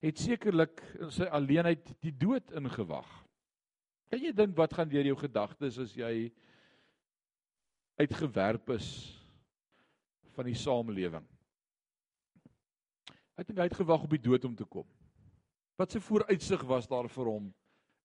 het 0.04 0.20
sekerlik 0.20 0.82
in 1.00 1.12
sy 1.14 1.26
alleenheid 1.32 1.94
die 2.04 2.12
dood 2.12 2.50
ingewag. 2.56 3.08
Kan 4.12 4.20
jy 4.20 4.32
dink 4.36 4.56
wat 4.58 4.74
gaan 4.76 4.90
deur 4.90 5.06
jou 5.08 5.16
gedagtes 5.18 5.78
as 5.80 5.94
jy 5.96 6.28
uitgewerp 8.00 8.74
is 8.76 8.88
van 10.34 10.50
die 10.50 10.58
samelewing? 10.58 11.24
Ek 13.34 13.48
dink 13.48 13.58
hy 13.58 13.68
het 13.70 13.78
gewag 13.80 14.04
op 14.06 14.12
die 14.14 14.22
dood 14.22 14.44
om 14.46 14.54
te 14.54 14.66
kom. 14.68 14.86
Wat 15.80 15.90
se 15.90 16.02
vooruitsig 16.02 16.62
was 16.68 16.86
daar 16.86 17.08
vir 17.10 17.30
hom 17.32 17.48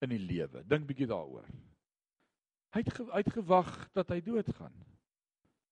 in 0.02 0.14
die 0.16 0.24
lewe? 0.24 0.64
Dink 0.66 0.88
bietjie 0.90 1.10
daaroor. 1.10 1.46
Hy 2.74 2.82
het 2.86 3.02
uitgewag 3.12 3.70
dat 3.98 4.10
hy 4.14 4.22
doodgaan. 4.26 4.74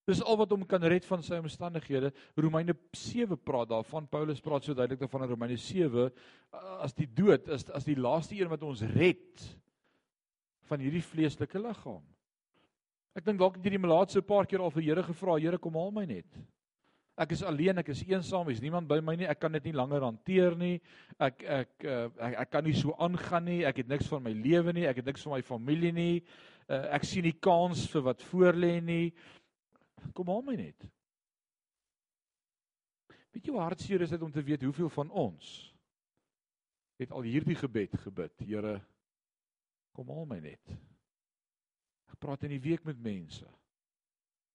Dis 0.08 0.22
al 0.24 0.38
wat 0.40 0.54
hom 0.56 0.64
kan 0.64 0.84
red 0.88 1.04
van 1.04 1.24
sy 1.24 1.36
omstandighede. 1.42 2.14
Romeine 2.40 2.72
7 2.96 3.36
praat 3.44 3.68
daarvan. 3.74 4.06
Paulus 4.08 4.40
praat 4.44 4.64
so 4.64 4.76
duidelik 4.76 5.02
daarvan 5.02 5.26
in 5.26 5.34
Romeine 5.34 5.58
7 5.60 6.08
as 6.80 6.96
die 6.96 7.10
dood 7.12 7.50
is 7.52 7.68
as 7.76 7.84
die 7.84 7.98
laaste 8.00 8.38
een 8.38 8.48
wat 8.48 8.64
ons 8.64 8.86
red 8.94 9.44
van 10.70 10.80
hierdie 10.80 11.04
vleeslike 11.04 11.60
liggaam. 11.60 12.06
Ek 13.20 13.26
dink 13.26 13.42
dalk 13.42 13.58
het 13.58 13.68
hierdie 13.68 13.82
melaatse 13.84 14.22
'n 14.22 14.30
paar 14.30 14.46
keer 14.48 14.64
al 14.64 14.72
vir 14.72 14.84
Here 14.84 15.04
gevra, 15.04 15.40
Here 15.42 15.58
kom 15.58 15.76
haal 15.76 15.92
my 15.92 16.06
net. 16.06 16.40
Ek 17.18 17.32
is 17.32 17.44
alleen, 17.44 17.78
ek 17.78 17.90
is 17.90 18.04
eensaam, 18.08 18.50
is 18.50 18.62
niemand 18.62 18.88
by 18.88 19.02
my 19.02 19.16
nie. 19.16 19.26
Ek 19.26 19.40
kan 19.40 19.52
dit 19.52 19.64
nie 19.66 19.74
langer 19.74 20.02
hanteer 20.02 20.56
nie. 20.56 20.80
Ek 21.20 21.44
ek 21.44 21.84
uh, 21.84 22.10
ek, 22.20 22.36
ek 22.44 22.52
kan 22.52 22.64
nie 22.64 22.74
so 22.74 22.94
aangaan 22.94 23.44
nie. 23.44 23.66
Ek 23.66 23.78
het 23.78 23.88
niks 23.88 24.08
van 24.08 24.24
my 24.24 24.32
lewe 24.32 24.72
nie. 24.72 24.86
Ek 24.86 24.98
het 24.98 25.06
niks 25.06 25.24
van 25.24 25.34
my 25.34 25.42
familie 25.42 25.92
nie. 25.92 26.24
Uh, 26.70 26.94
ek 26.94 27.04
sien 27.04 27.24
nie 27.24 27.34
kans 27.34 27.88
vir 27.90 28.02
wat 28.02 28.22
voor 28.22 28.54
lê 28.54 28.80
nie. 28.80 29.14
Kom 30.14 30.30
haal 30.32 30.44
my 30.46 30.56
net. 30.60 30.86
Weet 33.32 33.46
jy 33.46 33.54
hoe 33.54 33.62
hartseer 33.62 34.02
is 34.02 34.14
dit 34.14 34.22
om 34.22 34.32
te 34.34 34.44
weet 34.44 34.64
hoeveel 34.66 34.90
van 34.90 35.10
ons 35.12 35.56
het 36.98 37.12
al 37.14 37.28
hierdie 37.28 37.56
gebed 37.56 37.94
gebid, 38.02 38.34
Here 38.42 38.80
Kom 39.98 40.12
haal 40.14 40.28
my 40.30 40.38
net. 40.38 40.74
Ek 42.06 42.20
praat 42.22 42.44
in 42.46 42.54
die 42.54 42.62
week 42.62 42.84
met 42.86 43.00
mense. 43.02 43.48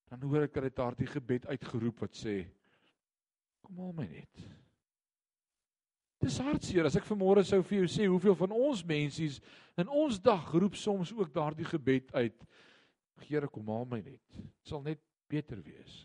Dan 0.07 0.23
hoor 0.23 0.47
ek 0.47 0.55
dat 0.55 0.69
dit 0.69 0.77
daardie 0.79 1.09
gebed 1.11 1.49
uitgeroep 1.51 2.05
wat 2.05 2.15
sê 2.15 2.43
kom 3.63 3.81
haal 3.83 3.95
my 3.97 4.07
net. 4.07 4.43
Dis 6.23 6.39
hartseer 6.43 6.87
as 6.87 6.99
ek 6.99 7.07
vanmôre 7.09 7.43
sou 7.47 7.59
vir 7.67 7.81
jou 7.81 7.89
sê 7.91 8.07
hoeveel 8.07 8.37
van 8.39 8.55
ons 8.55 8.85
mensies 8.87 9.41
in 9.79 9.91
ons 9.91 10.21
dag 10.23 10.47
roep 10.55 10.79
soms 10.79 11.11
ook 11.17 11.33
daardie 11.35 11.67
gebed 11.67 12.15
uit. 12.15 12.47
Here 13.27 13.51
kom 13.51 13.71
haal 13.75 13.89
my 13.91 13.99
net. 14.03 14.23
Dit 14.39 14.71
sal 14.71 14.83
net 14.87 15.03
beter 15.33 15.61
wees. 15.65 16.03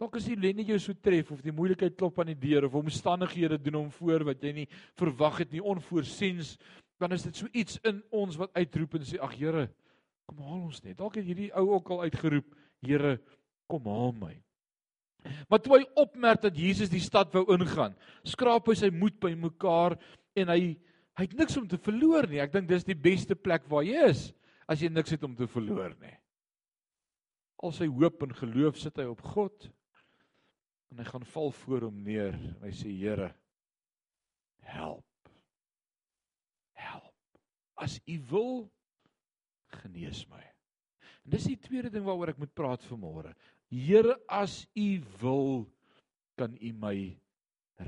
Dalk 0.00 0.18
as 0.18 0.26
die 0.26 0.38
lenne 0.38 0.64
jou 0.66 0.76
so 0.82 0.96
tref 0.98 1.30
of 1.32 1.42
die 1.44 1.54
moeilikheid 1.54 1.94
klop 1.96 2.18
aan 2.20 2.32
die 2.32 2.40
deur 2.40 2.66
of 2.66 2.74
omstandighede 2.80 3.60
doen 3.62 3.78
hom 3.84 3.92
voor 3.94 4.26
wat 4.30 4.42
jy 4.42 4.52
nie 4.56 4.66
verwag 5.00 5.44
het 5.44 5.54
nie 5.54 5.62
onvoorsiens, 5.62 6.56
dan 7.00 7.14
is 7.14 7.26
dit 7.26 7.38
so 7.38 7.50
iets 7.54 7.78
in 7.86 8.02
ons 8.14 8.36
wat 8.40 8.54
uitroep 8.58 8.98
en 8.98 9.06
sê 9.06 9.20
ag 9.22 9.36
Here, 9.38 9.68
kom 10.28 10.42
haal 10.42 10.64
ons 10.66 10.82
net. 10.82 10.96
Dalk 10.98 11.20
het 11.20 11.28
hierdie 11.28 11.52
ou 11.54 11.68
ook 11.76 11.92
al 11.94 12.08
uitgeroep, 12.08 12.48
Here, 12.84 13.16
kom 13.70 13.86
haal 13.90 14.12
my. 14.18 14.34
Maar 15.48 15.62
toe 15.62 15.78
hy 15.78 15.84
opmerk 16.00 16.42
dat 16.42 16.58
Jesus 16.58 16.90
die 16.92 17.02
stad 17.02 17.32
wou 17.34 17.46
ingaan, 17.54 17.94
skraap 18.28 18.68
hy 18.68 18.76
sy 18.78 18.90
moed 18.92 19.16
by 19.22 19.32
mekaar 19.38 19.96
en 20.36 20.52
hy 20.52 20.74
hy 21.14 21.28
het 21.28 21.36
niks 21.38 21.54
om 21.60 21.66
te 21.70 21.78
verloor 21.78 22.26
nie. 22.26 22.40
Ek 22.42 22.50
dink 22.50 22.66
dis 22.66 22.82
die 22.82 22.98
beste 22.98 23.36
plek 23.38 23.68
waar 23.70 23.84
jy 23.86 24.08
is 24.10 24.32
as 24.66 24.80
jy 24.82 24.88
niks 24.90 25.14
het 25.14 25.22
om 25.22 25.36
te 25.38 25.46
verloor 25.46 25.92
nie. 26.02 26.16
Al 27.64 27.72
sy 27.72 27.88
hoop 27.88 28.26
en 28.26 28.34
geloof 28.36 28.76
sit 28.76 28.98
hy 29.00 29.06
op 29.08 29.22
God 29.34 29.70
en 30.92 31.00
hy 31.00 31.06
gaan 31.08 31.24
val 31.32 31.50
voor 31.64 31.88
hom 31.88 32.02
neer 32.04 32.36
en 32.36 32.60
hy 32.66 32.72
sê 32.76 32.92
Here 32.92 33.30
help. 34.68 35.30
Help. 36.76 37.40
As 37.80 37.96
U 38.04 38.18
wil 38.30 38.52
genees 39.80 40.22
my. 40.30 40.42
En 41.24 41.34
dis 41.34 41.48
die 41.50 41.58
tweede 41.60 41.90
ding 41.92 42.04
waaroor 42.04 42.34
ek 42.34 42.40
moet 42.42 42.54
praat 42.54 42.84
vanmôre. 42.86 43.32
Here 43.72 44.18
as 44.28 44.62
U 44.76 44.88
wil 45.22 45.64
kan 46.38 46.54
U 46.60 46.72
my 46.84 46.96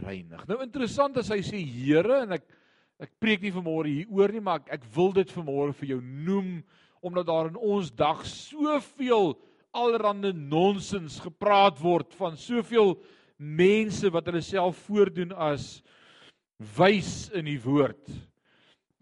reinig. 0.03 0.43
Nou 0.49 0.63
interessant 0.65 1.21
as 1.21 1.31
hy 1.35 1.43
sê 1.45 1.61
Here 1.61 2.23
en 2.25 2.39
ek 2.41 2.49
ek 2.97 3.13
preek 3.21 3.43
nie 3.45 3.53
vanmôre 3.53 3.91
hier 3.93 4.09
oor 4.09 4.33
nie, 4.33 4.41
maar 4.41 4.63
ek, 4.63 4.71
ek 4.79 4.85
wil 4.95 5.11
dit 5.13 5.33
vanmôre 5.37 5.75
vir 5.77 5.91
jou 5.91 5.99
noem 6.01 6.63
omdat 7.05 7.27
daar 7.29 7.51
in 7.51 7.59
ons 7.61 7.91
dag 7.93 8.23
soveel 8.25 9.35
allerlei 9.77 10.33
nonsens 10.33 11.21
gepraat 11.21 11.79
word 11.83 12.15
van 12.17 12.37
soveel 12.41 12.97
mense 13.37 14.09
wat 14.13 14.31
hulle 14.31 14.43
self 14.45 14.79
voordoen 14.89 15.33
as 15.33 15.83
wys 16.77 17.29
in 17.37 17.51
die 17.51 17.61
woord. 17.61 18.09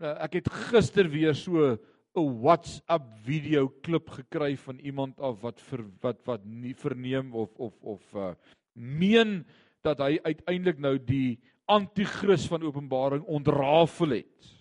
Uh, 0.03 0.17
ek 0.27 0.41
het 0.41 0.51
gister 0.71 1.07
weer 1.11 1.37
so 1.39 1.79
'n 2.15 2.41
WhatsApp 2.43 3.07
video 3.27 3.69
klip 3.83 4.11
gekry 4.11 4.57
van 4.57 4.79
iemand 4.79 5.19
af 5.21 5.41
wat 5.43 5.61
vir 5.61 5.85
wat 6.03 6.21
wat 6.27 6.45
nie 6.45 6.75
verneem 6.75 7.35
of 7.35 7.51
of 7.59 7.75
of 7.83 8.03
uh 8.15 8.35
meen 8.75 9.45
dat 9.83 9.99
hy 9.99 10.19
uiteindelik 10.23 10.79
nou 10.79 10.99
die 10.99 11.39
anti-kris 11.71 12.47
van 12.51 12.63
Openbaring 12.63 13.25
ontrafel 13.25 14.19
het. 14.19 14.54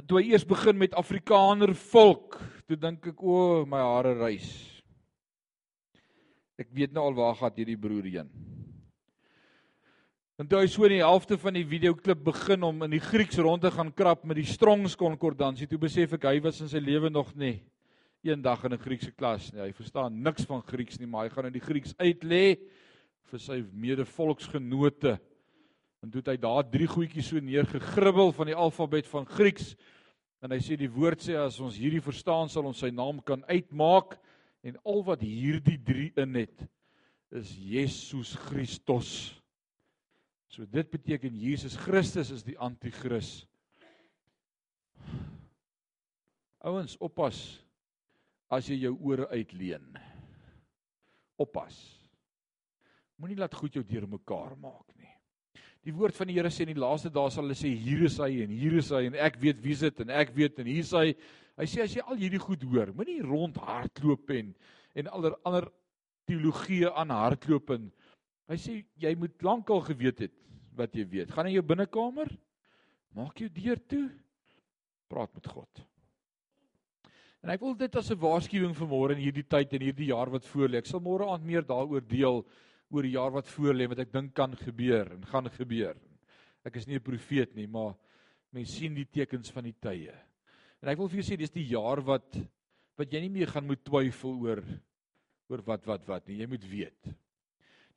En 0.00 0.06
toe 0.08 0.16
hy 0.16 0.30
eers 0.30 0.46
begin 0.48 0.78
met 0.80 0.94
Afrikaner 0.96 1.74
volk, 1.76 2.38
toe 2.64 2.76
dink 2.80 3.10
ek 3.10 3.18
o, 3.20 3.66
my 3.68 3.82
hare 3.84 4.14
rys. 4.16 4.48
Ek 6.56 6.70
weet 6.72 6.94
nou 6.96 7.04
al 7.04 7.18
waar 7.18 7.36
gaan 7.36 7.52
hierdie 7.58 7.76
broer 7.76 8.06
heen. 8.08 8.30
En 10.40 10.48
toe 10.48 10.62
hy 10.62 10.70
so 10.72 10.88
in 10.88 10.94
die 10.94 11.02
helfte 11.04 11.36
van 11.36 11.52
die 11.52 11.66
videoklip 11.68 12.22
begin 12.30 12.64
om 12.64 12.80
in 12.86 12.94
die 12.96 13.02
Grieks 13.04 13.36
rond 13.44 13.60
te 13.60 13.74
gaan 13.74 13.92
krap 13.92 14.24
met 14.24 14.40
die 14.40 14.48
Strongs 14.48 14.96
konkordansie, 14.96 15.68
toe 15.68 15.82
besef 15.82 16.16
ek 16.16 16.24
hy 16.30 16.38
was 16.48 16.62
in 16.64 16.72
sy 16.72 16.80
lewe 16.80 17.12
nog 17.12 17.34
nie 17.36 17.58
eendag 18.24 18.64
in 18.64 18.72
'n 18.72 18.80
Griekse 18.80 19.12
klas 19.12 19.52
nie. 19.52 19.60
Hy 19.60 19.72
verstaan 19.76 20.16
niks 20.16 20.48
van 20.48 20.64
Grieks 20.64 20.98
nie, 20.98 21.06
maar 21.06 21.28
hy 21.28 21.34
gaan 21.34 21.52
in 21.52 21.58
die 21.60 21.66
Grieks 21.68 21.92
uitlê 22.00 22.56
vir 23.28 23.38
sy 23.38 23.60
medevolksgenote. 23.68 25.18
En 26.00 26.10
toe 26.10 26.22
het 26.22 26.32
hy 26.32 26.38
daar 26.40 26.64
drie 26.64 26.88
goedjies 26.88 27.28
so 27.32 27.40
neergegribbel 27.44 28.32
van 28.32 28.48
die 28.48 28.56
alfabet 28.56 29.08
van 29.10 29.28
Grieks. 29.28 29.74
En 30.40 30.54
hy 30.54 30.60
sê 30.64 30.78
die 30.80 30.90
woord 30.90 31.26
sê 31.26 31.36
as 31.36 31.60
ons 31.60 31.76
hierdie 31.76 32.02
verstaan 32.04 32.48
sal 32.48 32.68
ons 32.68 32.80
sy 32.80 32.88
naam 32.94 33.20
kan 33.24 33.44
uitmaak 33.50 34.16
en 34.64 34.78
al 34.88 35.04
wat 35.04 35.24
hierdie 35.24 35.78
drie 35.84 36.08
in 36.20 36.38
het 36.40 36.64
is 37.36 37.52
Jesus 37.54 38.34
Christus. 38.48 39.10
So 40.50 40.66
dit 40.66 40.88
beteken 40.90 41.36
Jesus 41.38 41.76
Christus 41.78 42.32
is 42.34 42.42
die 42.42 42.58
anti-kris. 42.58 43.44
Ouens, 46.66 46.96
oppas 47.00 47.38
as 48.50 48.66
jy 48.68 48.80
jou 48.82 48.96
ore 49.06 49.28
uitleen. 49.30 49.86
Oppas. 51.40 51.78
Moenie 53.20 53.38
laat 53.38 53.54
goed 53.56 53.78
jou 53.78 53.84
deurmekaar 53.86 54.56
maak 54.60 54.90
nie. 54.98 54.99
Die 55.84 55.94
woord 55.96 56.16
van 56.16 56.28
die 56.28 56.36
Here 56.36 56.50
sê 56.52 56.66
in 56.66 56.74
die 56.74 56.80
laaste 56.80 57.10
dae 57.10 57.30
sal 57.30 57.46
hulle 57.46 57.56
sê 57.56 57.70
hier 57.72 58.04
is 58.04 58.18
hy 58.20 58.42
en 58.44 58.50
hier 58.52 58.76
is 58.78 58.90
hy 58.92 59.06
en 59.08 59.14
ek 59.14 59.38
weet 59.40 59.62
wie 59.64 59.76
dit 59.80 60.00
en 60.04 60.10
ek 60.10 60.34
weet 60.36 60.58
en 60.60 60.66
hier 60.66 60.84
is 60.84 60.92
hy. 60.92 61.14
Hy 61.56 61.66
sê 61.68 61.82
as 61.84 61.94
jy 61.96 62.04
al 62.04 62.20
hierdie 62.20 62.40
goed 62.40 62.62
hoor, 62.68 62.92
moenie 62.96 63.22
rondhardloop 63.24 64.30
en 64.36 64.54
en 64.98 65.08
ander 65.14 65.36
ander 65.46 65.68
teologie 66.28 66.88
aan 66.88 67.12
hardloop 67.14 67.70
en 67.76 67.90
Hy 68.50 68.56
sê 68.58 68.80
jy 68.98 69.12
moet 69.14 69.44
lankal 69.46 69.78
geweet 69.86 70.24
het 70.26 70.34
wat 70.78 70.96
jy 70.96 71.04
weet. 71.06 71.30
Gaan 71.30 71.46
in 71.46 71.54
jou 71.54 71.62
binnekamer, 71.66 72.32
maak 73.14 73.38
jou 73.38 73.46
deur 73.54 73.78
toe, 73.86 74.08
praat 75.10 75.30
met 75.36 75.46
God. 75.52 75.82
En 77.40 77.52
ek 77.54 77.62
wil 77.62 77.76
dit 77.78 77.96
as 77.96 78.10
'n 78.10 78.18
waarskuwing 78.18 78.74
vir 78.74 78.88
môre 78.90 79.14
in 79.14 79.22
hierdie 79.22 79.46
tyd 79.46 79.72
en 79.72 79.86
hierdie 79.86 80.10
jaar 80.10 80.30
wat 80.30 80.44
voorlê. 80.44 80.78
Ek 80.78 80.86
sal 80.86 81.00
môre 81.00 81.30
aand 81.30 81.44
meer 81.46 81.62
daaroor 81.62 82.02
deel 82.02 82.44
oor 82.90 83.06
die 83.06 83.14
jaar 83.14 83.30
wat 83.30 83.48
voorlê 83.48 83.86
wat 83.88 84.02
ek 84.02 84.12
dink 84.12 84.34
kan 84.34 84.56
gebeur 84.56 85.12
en 85.14 85.24
gaan 85.30 85.48
gebeur. 85.54 85.96
Ek 86.64 86.76
is 86.76 86.86
nie 86.86 86.96
'n 86.96 87.02
profeet 87.02 87.54
nie, 87.54 87.66
maar 87.66 87.94
mense 88.52 88.72
sien 88.72 88.94
die 88.94 89.06
tekens 89.06 89.50
van 89.50 89.64
die 89.64 89.76
tye. 89.80 90.14
En 90.82 90.88
ek 90.88 90.98
wil 90.98 91.08
vir 91.08 91.22
jou 91.22 91.32
sê 91.32 91.38
dis 91.38 91.50
die 91.50 91.70
jaar 91.70 92.00
wat 92.00 92.36
wat 92.96 93.12
jy 93.12 93.20
nie 93.20 93.30
meer 93.30 93.46
gaan 93.46 93.66
moet 93.66 93.84
twyfel 93.84 94.34
oor 94.40 94.62
oor 95.48 95.62
wat 95.62 95.86
wat 95.86 96.06
wat 96.06 96.28
nie. 96.28 96.40
Jy 96.40 96.46
moet 96.46 96.64
weet 96.64 97.16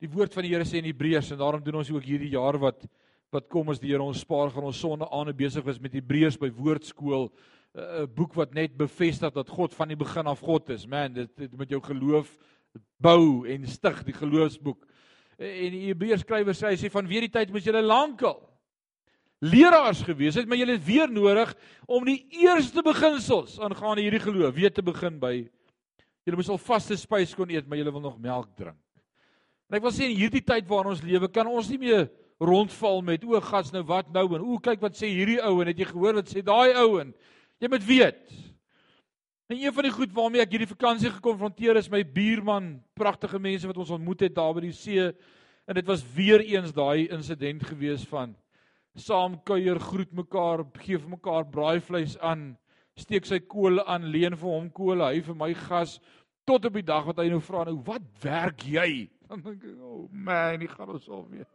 die 0.04 0.10
woord 0.10 0.34
van 0.36 0.44
die 0.44 0.52
Here 0.52 0.66
sê 0.68 0.80
in 0.80 0.88
Hebreërs 0.90 1.32
en 1.32 1.40
daarom 1.40 1.62
doen 1.64 1.80
ons 1.80 1.90
ook 1.92 2.04
hierdie 2.04 2.34
jaar 2.34 2.58
wat 2.60 2.86
wat 3.34 3.48
kom 3.50 3.72
as 3.72 3.80
die 3.82 3.90
Here 3.90 4.04
ons 4.04 4.20
spaar 4.22 4.52
gaan 4.54 4.68
ons 4.68 4.78
sonde 4.78 5.08
aan 5.10 5.32
besig 5.34 5.66
is 5.66 5.80
met 5.82 5.94
Hebreërs 5.96 6.38
by 6.38 6.50
woordskool 6.54 7.30
'n 7.74 8.06
boek 8.14 8.34
wat 8.38 8.54
net 8.54 8.76
bevestig 8.78 9.32
dat 9.34 9.48
God 9.48 9.74
van 9.74 9.88
die 9.88 9.98
begin 9.98 10.26
af 10.26 10.40
God 10.40 10.70
is. 10.70 10.86
Man, 10.86 11.12
dit, 11.12 11.30
dit 11.36 11.56
met 11.58 11.70
jou 11.70 11.80
geloof 11.82 12.36
bou 13.02 13.44
en 13.50 13.66
stig 13.68 14.02
die 14.06 14.16
geloofsboek. 14.16 14.80
En 15.38 15.70
die 15.74 15.86
Hebreërs 15.88 16.22
skrywer 16.24 16.56
sê 16.56 16.72
hy 16.72 16.78
sê 16.80 16.90
van 16.92 17.08
weer 17.10 17.26
die 17.26 17.32
tyd 17.32 17.52
moes 17.52 17.66
julle 17.66 17.82
lankal 17.82 18.40
leraars 19.44 20.00
gewees 20.06 20.38
het, 20.38 20.46
maar 20.48 20.56
julle 20.56 20.76
het 20.78 20.86
weer 20.86 21.10
nodig 21.10 21.50
om 21.90 22.06
die 22.06 22.22
eerste 22.44 22.80
beginsels 22.84 23.58
aangaande 23.60 24.04
hierdie 24.06 24.22
geloof 24.22 24.54
weer 24.56 24.72
te 24.72 24.84
begin 24.84 25.18
by 25.20 25.34
julle 26.24 26.38
moes 26.38 26.48
al 26.48 26.60
vaste 26.60 26.96
spys 26.96 27.34
kon 27.36 27.50
eet, 27.52 27.66
maar 27.68 27.80
julle 27.80 27.92
wil 27.92 28.04
nog 28.06 28.16
melk 28.22 28.54
drink. 28.56 28.80
En 29.68 29.76
ek 29.76 29.84
wil 29.84 29.92
sê 29.92 30.08
in 30.08 30.16
hierdie 30.16 30.44
tyd 30.44 30.68
waarin 30.70 30.94
ons 30.94 31.02
lewe, 31.04 31.28
kan 31.32 31.48
ons 31.50 31.68
nie 31.72 31.80
meer 31.82 32.06
rondval 32.40 33.02
met 33.04 33.24
o, 33.26 33.36
gas 33.44 33.72
nou 33.74 33.82
wat 33.88 34.08
nou 34.14 34.24
en 34.36 34.44
o, 34.44 34.58
kyk 34.62 34.80
wat 34.84 34.96
sê 34.96 35.10
hierdie 35.12 35.40
ou 35.44 35.58
en 35.60 35.70
het 35.70 35.80
jy 35.80 35.90
gehoor 35.90 36.20
wat 36.20 36.32
sê 36.32 36.44
daai 36.44 36.72
ou 36.80 36.98
en 37.02 37.12
jy 37.60 37.70
moet 37.72 37.84
weet. 37.84 38.22
En 39.46 39.56
een 39.60 39.72
van 39.72 39.84
die 39.84 39.92
goed 39.92 40.12
waarmee 40.16 40.40
ek 40.40 40.54
hierdie 40.54 40.70
vakansie 40.70 41.10
gekonfronteer 41.12 41.76
is 41.76 41.90
my 41.92 42.00
buurman, 42.00 42.78
pragtige 42.96 43.36
mense 43.36 43.68
wat 43.68 43.76
ons 43.82 43.92
ontmoet 43.92 44.24
het 44.24 44.32
daar 44.36 44.54
by 44.56 44.62
die 44.64 44.76
see 44.76 45.10
en 45.68 45.76
dit 45.76 45.86
was 45.88 46.04
weer 46.14 46.40
eens 46.40 46.72
daai 46.72 47.10
insident 47.12 47.64
gewees 47.68 48.06
van 48.08 48.32
saam 48.96 49.36
kuier, 49.44 49.80
groet 49.82 50.12
mekaar, 50.14 50.62
gee 50.80 50.96
vir 50.96 51.10
mekaar 51.16 51.44
braaivleis 51.50 52.14
aan, 52.24 52.54
steek 52.96 53.26
sy 53.26 53.40
kool 53.42 53.82
aan, 53.82 54.06
leen 54.14 54.36
vir 54.38 54.48
hom 54.48 54.68
kool, 54.72 55.02
hy 55.02 55.20
vir 55.26 55.36
my 55.36 55.50
gas 55.66 55.98
tot 56.48 56.64
op 56.68 56.78
die 56.78 56.86
dag 56.86 57.04
wat 57.08 57.20
hy 57.20 57.26
nou 57.32 57.40
vra 57.42 57.64
nou 57.68 57.76
wat 57.84 58.06
werk 58.22 58.64
jy? 58.64 59.10
Dan 59.28 59.42
dink 59.44 59.64
ek, 59.64 59.76
"O 59.80 60.04
oh 60.04 60.08
man, 60.12 60.60
nie 60.60 60.68
gaan 60.70 60.94
ons 60.94 61.08
al 61.08 61.26
weer." 61.28 61.48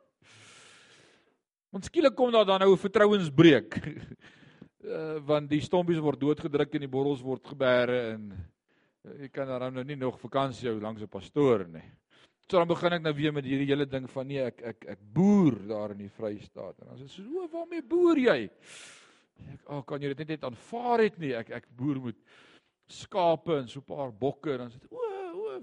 Want 1.73 1.85
skielik 1.85 2.15
kom 2.17 2.31
daar 2.33 2.45
dan 2.45 2.59
nou 2.59 2.73
'n 2.73 2.85
vertrouensbreuk. 2.85 3.81
Uh 4.79 5.19
want 5.27 5.49
die 5.49 5.61
stompies 5.61 5.99
word 5.99 6.19
doodgedruk 6.19 6.75
en 6.75 6.85
die 6.85 6.91
borrels 6.91 7.21
word 7.21 7.43
gebeere 7.51 7.97
en 8.13 8.29
uh, 8.31 9.15
jy 9.25 9.27
kan 9.33 9.47
dan 9.47 9.73
nou 9.73 9.83
nie 9.83 9.97
nog 9.99 10.19
vakansie 10.21 10.69
hou 10.69 10.79
langs 10.79 11.01
'n 11.01 11.07
pastoor 11.07 11.67
nie. 11.67 11.83
So 12.49 12.57
dan 12.57 12.67
begin 12.67 12.93
ek 12.93 13.03
nou 13.03 13.13
weer 13.13 13.33
met 13.33 13.45
hierdie 13.45 13.67
hele 13.67 13.85
ding 13.85 14.07
van 14.09 14.27
nee, 14.27 14.41
ek 14.41 14.61
ek 14.61 14.85
ek 14.95 14.99
boer 15.13 15.59
daar 15.67 15.91
in 15.91 16.05
die 16.05 16.09
Vrystaat. 16.09 16.79
En 16.81 16.87
dan 16.87 16.97
sê 16.97 17.07
so, 17.09 17.23
"O, 17.23 17.47
waarmee 17.47 17.81
boer 17.81 18.17
jy?" 18.17 18.49
Ek, 19.53 19.61
"O, 19.69 19.77
oh, 19.77 19.81
kan 19.85 20.01
jy 20.01 20.07
dit 20.07 20.17
net 20.19 20.27
net 20.29 20.43
aanvaar 20.43 20.99
het 20.99 21.19
nie? 21.19 21.33
Ek 21.33 21.49
ek 21.49 21.67
boer 21.75 21.99
met 22.01 22.15
skape 22.87 23.57
en 23.57 23.67
so 23.67 23.79
'n 23.79 23.83
paar 23.83 24.11
bokke." 24.11 24.57
Dan 24.57 24.71
sê, 24.71 24.79
"O, 24.89 25.09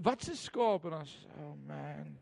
wat 0.03 0.23
se 0.23 0.37
skaap 0.37 0.85
en 0.85 0.91
dan 0.91 1.07
oh 1.39 1.55
man. 1.67 2.19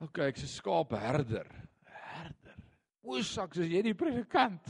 OK, 0.00 0.18
ek's 0.18 0.42
'n 0.42 0.46
skaapherder. 0.46 1.46
Herder. 3.02 3.18
O, 3.18 3.22
saks, 3.22 3.58
is 3.58 3.70
jy 3.70 3.82
die 3.82 3.94
predikant? 3.94 4.60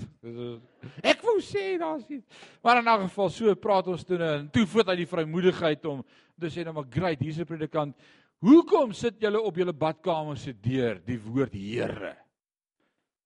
Ek 1.03 1.23
wou 1.23 1.41
sê 1.43 1.79
daar's 1.79 2.07
iets. 2.09 2.27
Maar 2.63 2.79
in 2.79 2.89
'n 2.89 3.09
geval 3.09 3.31
so 3.31 3.55
praat 3.55 3.89
ons 3.89 4.05
toe 4.05 4.19
en 4.19 4.49
toe 4.51 4.67
voet 4.67 4.87
hy 4.87 4.97
die 4.97 5.07
vrymoedigheid 5.07 5.85
om 5.87 6.05
te 6.39 6.47
sê 6.47 6.65
nou 6.65 6.73
maar 6.73 6.89
great, 6.91 7.21
hier's 7.21 7.39
'n 7.39 7.45
predikant. 7.45 7.97
Hoekom 8.41 8.93
sit 8.93 9.21
julle 9.21 9.41
op 9.41 9.57
julle 9.57 9.73
badkamer 9.73 10.37
se 10.37 10.53
deur 10.53 11.01
die 11.05 11.19
woord 11.19 11.53
Here? 11.53 12.17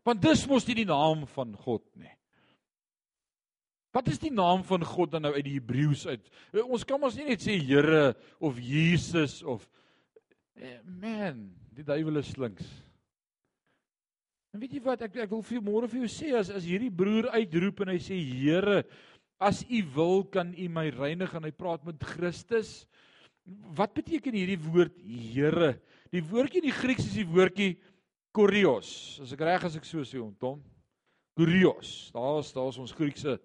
Want 0.04 0.22
dis 0.22 0.46
mos 0.46 0.66
nie 0.66 0.74
die 0.74 0.84
naam 0.84 1.26
van 1.26 1.54
God 1.54 1.84
nie. 1.96 2.10
Wat 3.92 4.08
is 4.08 4.18
die 4.18 4.32
naam 4.32 4.64
van 4.64 4.82
God 4.82 5.12
dan 5.12 5.22
nou 5.22 5.34
uit 5.34 5.44
die 5.44 5.60
Hebreëus 5.60 6.06
uit? 6.06 6.30
Ons 6.64 6.84
kan 6.84 6.98
mos 6.98 7.14
nie 7.14 7.24
net 7.24 7.40
sê 7.40 7.60
Here 7.62 8.16
of 8.40 8.58
Jesus 8.58 9.42
of 9.42 9.68
eh, 10.56 10.80
man, 10.84 11.54
die 11.70 11.84
duiwel 11.84 12.16
is 12.16 12.32
slinks. 12.32 12.83
En 14.54 14.62
weet 14.62 14.76
jy 14.76 14.80
wat 14.84 15.00
ek 15.02 15.16
ek 15.24 15.32
wil 15.34 15.42
vir 15.42 15.62
môre 15.66 15.88
vir 15.90 16.04
jou 16.04 16.10
sê 16.14 16.28
as 16.38 16.46
as 16.54 16.62
hierdie 16.62 16.92
broer 16.94 17.26
uitroep 17.34 17.80
en 17.82 17.90
hy 17.90 17.98
sê 17.98 18.14
Here, 18.22 18.84
as 19.42 19.64
U 19.66 19.80
wil 19.96 20.22
kan 20.30 20.52
U 20.54 20.68
my 20.70 20.84
reinig 20.94 21.32
en 21.34 21.48
hy 21.48 21.50
praat 21.50 21.82
met 21.82 21.98
Christus. 22.14 22.84
Wat 23.74 23.90
beteken 23.98 24.36
hierdie 24.38 24.60
woord 24.62 24.94
Here? 25.02 25.72
Die 26.14 26.22
woordjie 26.22 26.62
in 26.62 26.68
die 26.68 26.76
Grieks 26.76 27.08
is 27.08 27.16
die 27.18 27.26
woordjie 27.26 27.72
kurios. 28.34 29.18
As 29.26 29.34
ek 29.34 29.42
reg 29.42 29.66
as 29.66 29.74
ek 29.80 29.90
so 29.90 30.06
sê, 30.06 30.22
Tom. 30.38 30.62
Kurios. 31.34 32.12
Daar's 32.14 32.54
daar's 32.54 32.78
ons 32.78 32.94
Griekse 32.94 33.40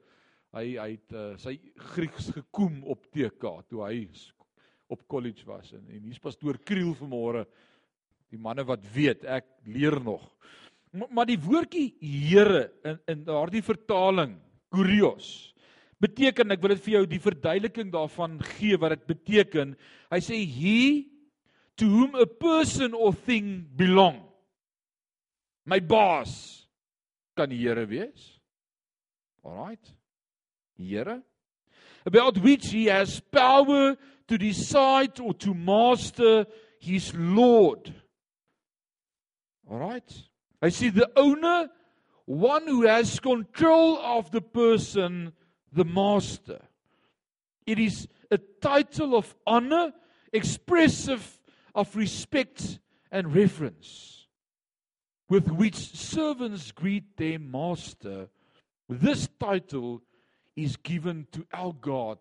hy 0.54 0.76
hy 0.78 0.92
het 0.94 1.18
uh, 1.18 1.34
sy 1.42 1.56
Grieks 1.96 2.30
gekoem 2.38 2.84
op 2.90 3.10
TK 3.10 3.56
toe 3.70 3.82
hy 3.86 4.06
op 4.90 5.02
college 5.10 5.46
was 5.50 5.74
en 5.74 5.90
en 5.90 6.06
hier's 6.06 6.22
pastoor 6.22 6.62
Kriel 6.66 6.94
vanmôre 6.98 7.48
die 8.30 8.42
manne 8.42 8.62
wat 8.66 8.86
weet 8.94 9.26
ek 9.26 9.50
leer 9.66 9.98
nog 10.02 10.26
maar 10.92 11.28
die 11.30 11.40
woordjie 11.40 11.94
Here 12.02 12.70
in 12.84 13.00
in 13.08 13.24
daardie 13.28 13.62
vertaling 13.66 14.38
kurios 14.74 15.50
beteken 16.00 16.56
ek 16.56 16.62
wil 16.64 16.74
dit 16.74 16.84
vir 16.86 16.94
jou 16.94 17.06
die 17.12 17.22
verduideliking 17.22 17.92
daarvan 17.92 18.38
gee 18.56 18.78
wat 18.80 18.96
dit 18.96 19.08
beteken. 19.12 19.76
Hy 20.12 20.20
sê 20.24 20.40
he 20.48 20.80
to 21.80 21.88
whom 21.88 22.16
a 22.16 22.26
person 22.26 22.96
or 22.96 23.14
thing 23.14 23.68
belong. 23.76 24.22
My 25.68 25.80
boss 25.80 26.68
kan 27.36 27.52
die 27.52 27.60
Here 27.60 27.86
wees. 27.88 28.40
Alright. 29.44 29.92
Here. 30.76 31.22
About 32.06 32.40
which 32.40 32.72
he 32.72 32.88
has 32.88 33.20
power 33.20 33.96
to 34.28 34.38
decide 34.38 35.20
or 35.20 35.34
to 35.34 35.54
master 35.54 36.46
his 36.80 37.14
lord. 37.16 37.92
All 39.70 39.80
i 40.62 40.70
see 40.70 40.90
the 40.90 41.10
owner 41.16 41.70
one 42.26 42.68
who 42.68 42.86
has 42.86 43.20
control 43.20 43.98
of 44.00 44.30
the 44.32 44.42
person 44.42 45.34
the 45.72 45.86
master 45.86 46.60
it 47.66 47.80
is 47.80 48.08
a 48.32 48.38
title 48.38 49.16
of 49.16 49.36
honor 49.46 49.92
expressive 50.34 51.40
of 51.74 51.96
respect 51.96 52.80
and 53.12 53.34
reverence 53.34 54.28
with 55.28 55.48
which 55.50 55.76
servants 55.76 56.72
greet 56.72 57.18
their 57.18 57.40
master 57.40 58.30
this 58.90 59.30
title 59.40 60.02
is 60.56 60.76
given 60.78 61.28
to 61.32 61.46
our 61.54 61.74
God 61.74 62.18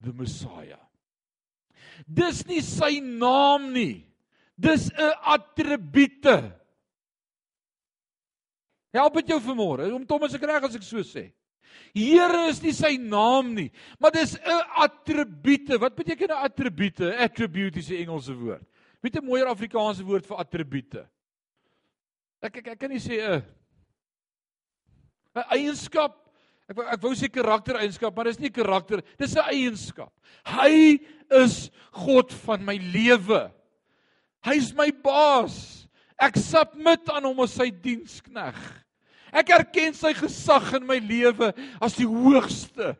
the 0.00 0.12
Messiah. 0.12 0.80
Dis 2.06 2.44
nie 2.46 2.60
sy 2.60 3.00
naam 3.02 3.72
nie. 3.72 4.06
Dis 4.58 4.90
'n 4.90 5.12
attribute. 5.26 6.52
Help 8.96 9.18
dit 9.20 9.32
jou 9.34 9.40
vanmôre 9.42 9.90
om 9.94 10.06
Thomas 10.06 10.34
ek 10.34 10.46
reg 10.48 10.64
as 10.68 10.76
ek 10.78 10.86
so 10.86 11.04
sê. 11.06 11.28
Here 11.96 12.46
is 12.50 12.60
nie 12.62 12.72
sy 12.76 12.96
naam 13.00 13.54
nie, 13.54 13.70
maar 14.00 14.12
dis 14.12 14.36
'n 14.36 14.62
attribute. 14.82 15.78
Wat 15.78 15.96
beteken 15.96 16.30
'n 16.30 16.44
attribute? 16.44 17.14
Attribute 17.16 17.78
is 17.78 17.90
'n 17.90 18.04
Engelse 18.04 18.34
woord. 18.34 18.64
Weet 19.02 19.16
'n 19.16 19.24
mooier 19.24 19.46
Afrikaanse 19.46 20.04
woord 20.04 20.26
vir 20.26 20.38
attribute? 20.38 21.06
Ek 22.42 22.56
ek 22.56 22.68
ek 22.68 22.78
kan 22.78 22.90
nie 22.90 22.98
sê 22.98 23.20
'n 23.20 23.42
'n 25.34 25.44
eienskap 25.50 26.26
Ek 26.66 26.78
ek 26.82 27.02
wou 27.02 27.14
sê 27.14 27.28
karaktereienskap, 27.30 28.10
maar 28.14 28.26
dis 28.26 28.40
nie 28.42 28.50
karakter, 28.50 29.02
dis 29.18 29.36
'n 29.36 29.46
eienskap. 29.46 30.10
Hy 30.44 30.98
is 31.30 31.70
God 31.92 32.32
van 32.32 32.64
my 32.64 32.76
lewe. 32.76 33.52
Hy's 34.42 34.74
my 34.74 34.90
baas. 34.90 35.86
Ek 36.18 36.34
submit 36.36 37.08
aan 37.10 37.22
hom 37.22 37.40
as 37.40 37.54
sy 37.54 37.70
dienskneg. 37.70 38.56
Ek 39.36 39.52
erken 39.52 39.96
sy 39.96 40.14
gesag 40.16 40.70
in 40.78 40.86
my 40.88 40.96
lewe 41.02 41.50
as 41.82 41.96
die 41.98 42.08
hoogste. 42.08 42.94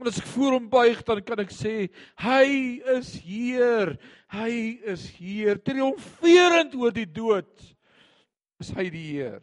En 0.00 0.08
as 0.08 0.20
ek 0.20 0.28
voor 0.32 0.56
hom 0.56 0.68
buig, 0.72 1.00
dan 1.04 1.20
kan 1.24 1.40
ek 1.42 1.52
sê, 1.52 1.74
hy 2.22 2.44
is 2.96 3.12
Heer. 3.20 3.94
Hy 4.32 4.52
is 4.88 5.06
Heer. 5.18 5.60
Triomferend 5.60 6.76
oor 6.80 6.94
die 6.96 7.08
dood. 7.08 7.52
Is 8.60 8.72
hy 8.76 8.86
die 8.92 9.06
Heer? 9.10 9.42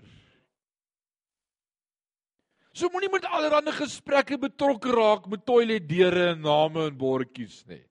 So 2.78 2.90
moenie 2.94 3.10
met 3.10 3.26
allerlei 3.26 3.74
gesprekke 3.74 4.38
betrokke 4.38 4.94
raak 4.94 5.26
met 5.30 5.46
toiletdeure 5.46 6.32
en 6.36 6.44
name 6.46 6.84
en 6.92 6.98
bordjies 6.98 7.64
nie. 7.70 7.82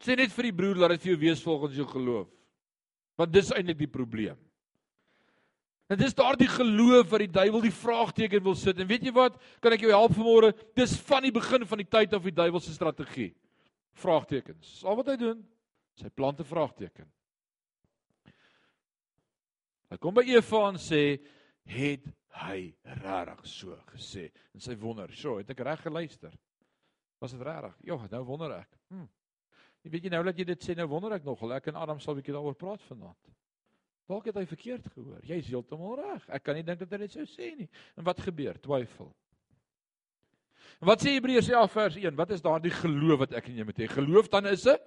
Sê 0.00 0.16
net 0.16 0.32
vir 0.32 0.48
die 0.48 0.56
broer 0.56 0.80
dat 0.80 0.94
dit 0.94 1.02
vir 1.04 1.12
jou 1.12 1.20
wees 1.26 1.42
volgens 1.44 1.76
jou 1.76 1.84
geloof. 1.90 2.30
Want 3.20 3.34
dis 3.36 3.52
eintlik 3.52 3.82
die 3.82 3.92
probleem. 3.92 4.38
Dit 5.90 6.04
is 6.06 6.14
daardie 6.14 6.46
geloof 6.46 7.08
wat 7.10 7.22
die 7.24 7.32
duiwel 7.34 7.64
die 7.64 7.74
vraagteken 7.74 8.42
wil 8.44 8.54
sit. 8.54 8.78
En 8.78 8.86
weet 8.86 9.08
jy 9.08 9.12
wat? 9.14 9.38
Kan 9.58 9.74
ek 9.74 9.82
jou 9.82 9.90
help 9.90 10.12
vanmôre? 10.14 10.52
Dis 10.78 10.92
van 11.08 11.24
die 11.26 11.32
begin 11.34 11.66
van 11.66 11.80
die 11.82 11.88
tyd 11.90 12.14
af 12.14 12.28
die 12.28 12.34
duiwel 12.34 12.62
se 12.62 12.74
strategie. 12.76 13.32
Vraagtekens. 13.98 14.84
Al 14.86 15.00
wat 15.00 15.10
hy 15.10 15.16
doen, 15.18 15.40
sy 15.98 16.12
plante 16.14 16.46
vraagteken. 16.46 17.08
Hy 19.90 19.98
kom 19.98 20.14
by 20.14 20.22
Eva 20.30 20.68
en 20.68 20.78
sê, 20.78 21.18
"Het 21.66 22.06
hy 22.38 22.72
regtig 22.84 23.46
so 23.46 23.76
gesê 23.90 24.30
en 24.54 24.60
sy 24.60 24.76
wonder, 24.76 25.10
"So, 25.12 25.38
het 25.38 25.50
ek 25.50 25.58
reg 25.58 25.82
geluister?" 25.82 26.32
Was 27.18 27.32
dit 27.32 27.42
regtig? 27.42 27.74
Ja, 27.82 27.98
nou 28.10 28.24
wonder 28.24 28.52
ek. 28.52 28.68
Hm. 28.88 29.08
Jy 29.82 29.90
weet 29.90 30.04
jy 30.04 30.10
nou 30.10 30.22
dat 30.24 30.38
jy 30.38 30.44
dit 30.44 30.62
sê, 30.62 30.76
nou 30.76 30.86
wonder 30.86 31.12
ek 31.12 31.24
nogal. 31.24 31.52
Ek 31.52 31.66
en 31.66 31.74
Adam 31.74 31.98
sal 31.98 32.14
'n 32.14 32.22
bietjie 32.22 32.32
daaroor 32.32 32.54
praat 32.54 32.82
vanaand. 32.82 33.39
Dalk 34.10 34.26
het 34.26 34.38
hy 34.40 34.46
verkeerd 34.50 34.86
gehoor. 34.90 35.20
Jy's 35.22 35.48
heeltemal 35.52 36.00
reg. 36.00 36.22
Ek 36.34 36.42
kan 36.42 36.56
nie 36.58 36.64
dink 36.66 36.80
dat 36.82 36.94
hy 36.96 37.04
dit 37.04 37.12
sou 37.14 37.26
sê 37.30 37.52
nie. 37.54 37.68
En 37.94 38.06
wat 38.08 38.22
gebeur? 38.24 38.56
Twyfel. 38.58 39.10
Wat 40.82 41.02
sê 41.04 41.12
Hebreërs 41.14 41.50
11 41.52 41.74
vers 41.76 41.98
1? 42.00 42.16
Wat 42.18 42.32
is 42.34 42.42
daardie 42.42 42.72
geloof 42.74 43.20
wat 43.22 43.36
ek 43.38 43.50
en 43.50 43.60
jy 43.60 43.66
moet 43.68 43.78
hê? 43.78 43.86
Geloof 43.92 44.30
dan 44.32 44.48
is 44.50 44.66
'n 44.66 44.78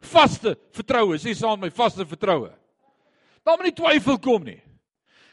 vaste 0.00 0.56
vertroue. 0.72 1.18
Sê 1.18 1.34
saam 1.34 1.60
met 1.60 1.70
my 1.70 1.76
vaste 1.76 2.06
vertroue. 2.06 2.50
Daar 3.44 3.56
moet 3.56 3.70
nie 3.70 3.78
twyfel 3.78 4.18
kom 4.18 4.42
nie. 4.42 4.62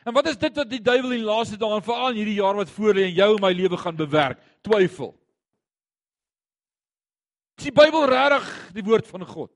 En 0.06 0.14
wat 0.14 0.28
is 0.28 0.38
dit 0.38 0.56
wat 0.56 0.70
die 0.70 0.82
duiwel 0.82 1.12
in 1.12 1.24
die 1.24 1.32
laaste 1.32 1.58
dae 1.58 1.76
en 1.76 1.82
veral 1.82 2.10
in 2.10 2.22
hierdie 2.22 2.42
jaar 2.42 2.56
wat 2.56 2.70
voor 2.70 2.94
lê 2.94 3.08
en 3.10 3.16
jou 3.16 3.36
en 3.36 3.42
my 3.42 3.54
lewe 3.54 3.78
gaan 3.78 3.96
bewerk? 3.96 4.38
Twyfel. 4.62 5.16
Is 7.58 7.64
die 7.64 7.72
Bybel 7.72 8.06
regtig 8.06 8.74
die 8.74 8.84
woord 8.84 9.08
van 9.08 9.26
God? 9.26 9.52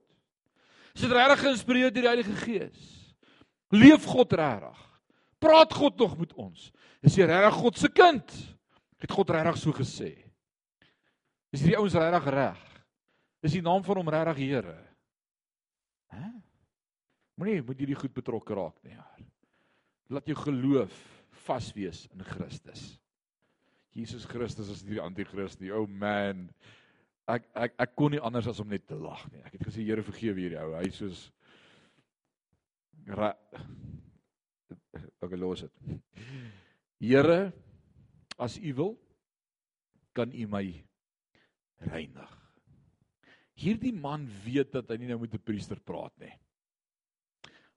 Is 0.94 1.02
dit 1.02 1.12
regtig 1.12 1.38
geïnspireer 1.38 1.92
deur 1.92 2.02
die 2.02 2.08
Heilige 2.08 2.36
Gees? 2.42 3.09
Leef 3.74 4.06
God 4.10 4.32
regtig? 4.38 4.80
Praat 5.40 5.72
God 5.72 5.96
nog 6.02 6.18
met 6.20 6.34
ons? 6.34 6.68
Is 7.00 7.16
jy 7.16 7.28
regtig 7.30 7.58
God 7.60 7.80
se 7.80 7.90
kind? 7.94 8.36
Het 9.00 9.14
God 9.16 9.32
regtig 9.32 9.60
so 9.62 9.74
gesê? 9.76 10.12
Is 11.50 11.62
hierdie 11.62 11.78
ouens 11.78 11.96
regtig 11.96 12.28
reg? 12.34 12.60
Is 13.46 13.56
die 13.56 13.64
naam 13.64 13.82
van 13.86 14.02
hom 14.02 14.12
regtig 14.12 14.42
Here? 14.44 14.76
Hæ? 16.12 16.28
Moenie 17.40 17.62
moet 17.64 17.78
hierdie 17.80 17.96
goed 17.96 18.12
betrokke 18.14 18.58
raak 18.58 18.76
nie, 18.84 18.98
Here 18.98 19.28
laat 20.10 20.26
jou 20.26 20.36
geloof 20.38 20.94
vas 21.46 21.70
wees 21.76 22.04
in 22.14 22.24
Christus. 22.26 22.96
Jesus 23.94 24.26
Christus 24.28 24.70
is 24.70 24.82
die 24.86 25.00
anti-kris 25.02 25.56
nie. 25.60 25.70
Oh 25.74 25.86
man. 25.86 26.48
Ek 27.30 27.46
ek 27.54 27.76
ek 27.86 27.94
kon 27.98 28.14
nie 28.14 28.22
anders 28.22 28.48
as 28.50 28.60
om 28.62 28.70
net 28.70 28.86
te 28.90 28.98
lag 28.98 29.22
nie. 29.30 29.42
Ek 29.46 29.54
het 29.56 29.66
gesê 29.68 29.84
Here 29.86 30.04
vergewe 30.06 30.42
hierdie 30.42 30.60
ou. 30.62 30.74
Hy 30.78 30.90
soos 30.94 31.28
Ek 35.20 35.36
los 35.36 35.64
dit. 35.64 35.96
Here, 37.00 37.52
as 38.40 38.58
U 38.58 38.74
wil, 38.76 38.94
kan 40.16 40.32
U 40.32 40.46
my 40.50 40.64
reinig. 41.90 42.36
Hierdie 43.60 43.92
man 43.92 44.24
weet 44.44 44.72
dat 44.72 44.88
hy 44.90 44.96
nie 45.00 45.10
nou 45.10 45.20
met 45.20 45.34
'n 45.34 45.44
priester 45.44 45.80
praat 45.80 46.16
nie. 46.18 46.32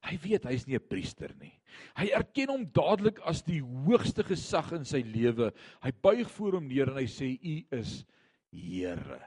Hy 0.04 0.18
weet 0.24 0.46
hy's 0.48 0.68
nie 0.68 0.76
'n 0.76 0.88
priester 0.88 1.34
nie. 1.40 1.54
Hy 1.96 2.08
erken 2.12 2.50
hom 2.50 2.66
dadelik 2.66 3.20
as 3.24 3.42
die 3.42 3.62
hoogste 3.62 4.24
gesag 4.24 4.72
in 4.74 4.86
sy 4.86 5.02
lewe. 5.02 5.52
Hy 5.82 5.92
buig 5.92 6.30
voor 6.32 6.54
hom 6.54 6.68
neer 6.68 6.90
en 6.90 6.98
hy 6.98 7.08
sê 7.08 7.40
u 7.40 7.66
is 7.72 8.06
Here. 8.54 9.18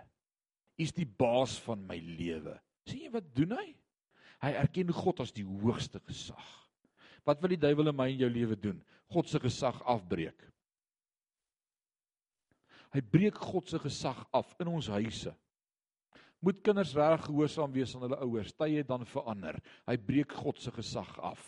U 0.78 0.82
is 0.82 0.92
die 0.92 1.06
baas 1.06 1.58
van 1.58 1.86
my 1.86 1.98
lewe. 1.98 2.60
sien 2.86 3.00
jy 3.00 3.10
wat 3.10 3.34
doen 3.34 3.50
hy? 3.50 3.74
Hy 4.46 4.52
erken 4.54 4.92
God 4.94 5.24
as 5.24 5.32
die 5.34 5.44
hoogste 5.46 5.98
gesag. 6.06 6.52
Wat 7.26 7.40
wil 7.42 7.50
die 7.56 7.58
duiwel 7.58 7.90
in 7.90 7.96
my 7.98 8.06
en 8.12 8.20
jou 8.20 8.28
lewe 8.30 8.54
doen? 8.54 8.78
God 9.10 9.26
se 9.26 9.40
gesag 9.42 9.80
afbreek. 9.82 10.38
Hy 12.94 13.02
breek 13.02 13.40
God 13.42 13.66
se 13.66 13.80
gesag 13.82 14.20
af 14.30 14.54
in 14.62 14.70
ons 14.70 14.86
huise. 14.94 15.34
Moet 16.38 16.62
kinders 16.62 16.94
reg 16.94 17.24
gehoorsaam 17.26 17.72
wees 17.74 17.94
aan 17.96 18.04
hulle 18.06 18.20
ouers, 18.22 18.52
tye 18.54 18.84
dan 18.86 19.02
verander. 19.08 19.58
Hy 19.88 19.96
breek 19.98 20.36
God 20.38 20.60
se 20.62 20.70
gesag 20.70 21.10
af. 21.18 21.42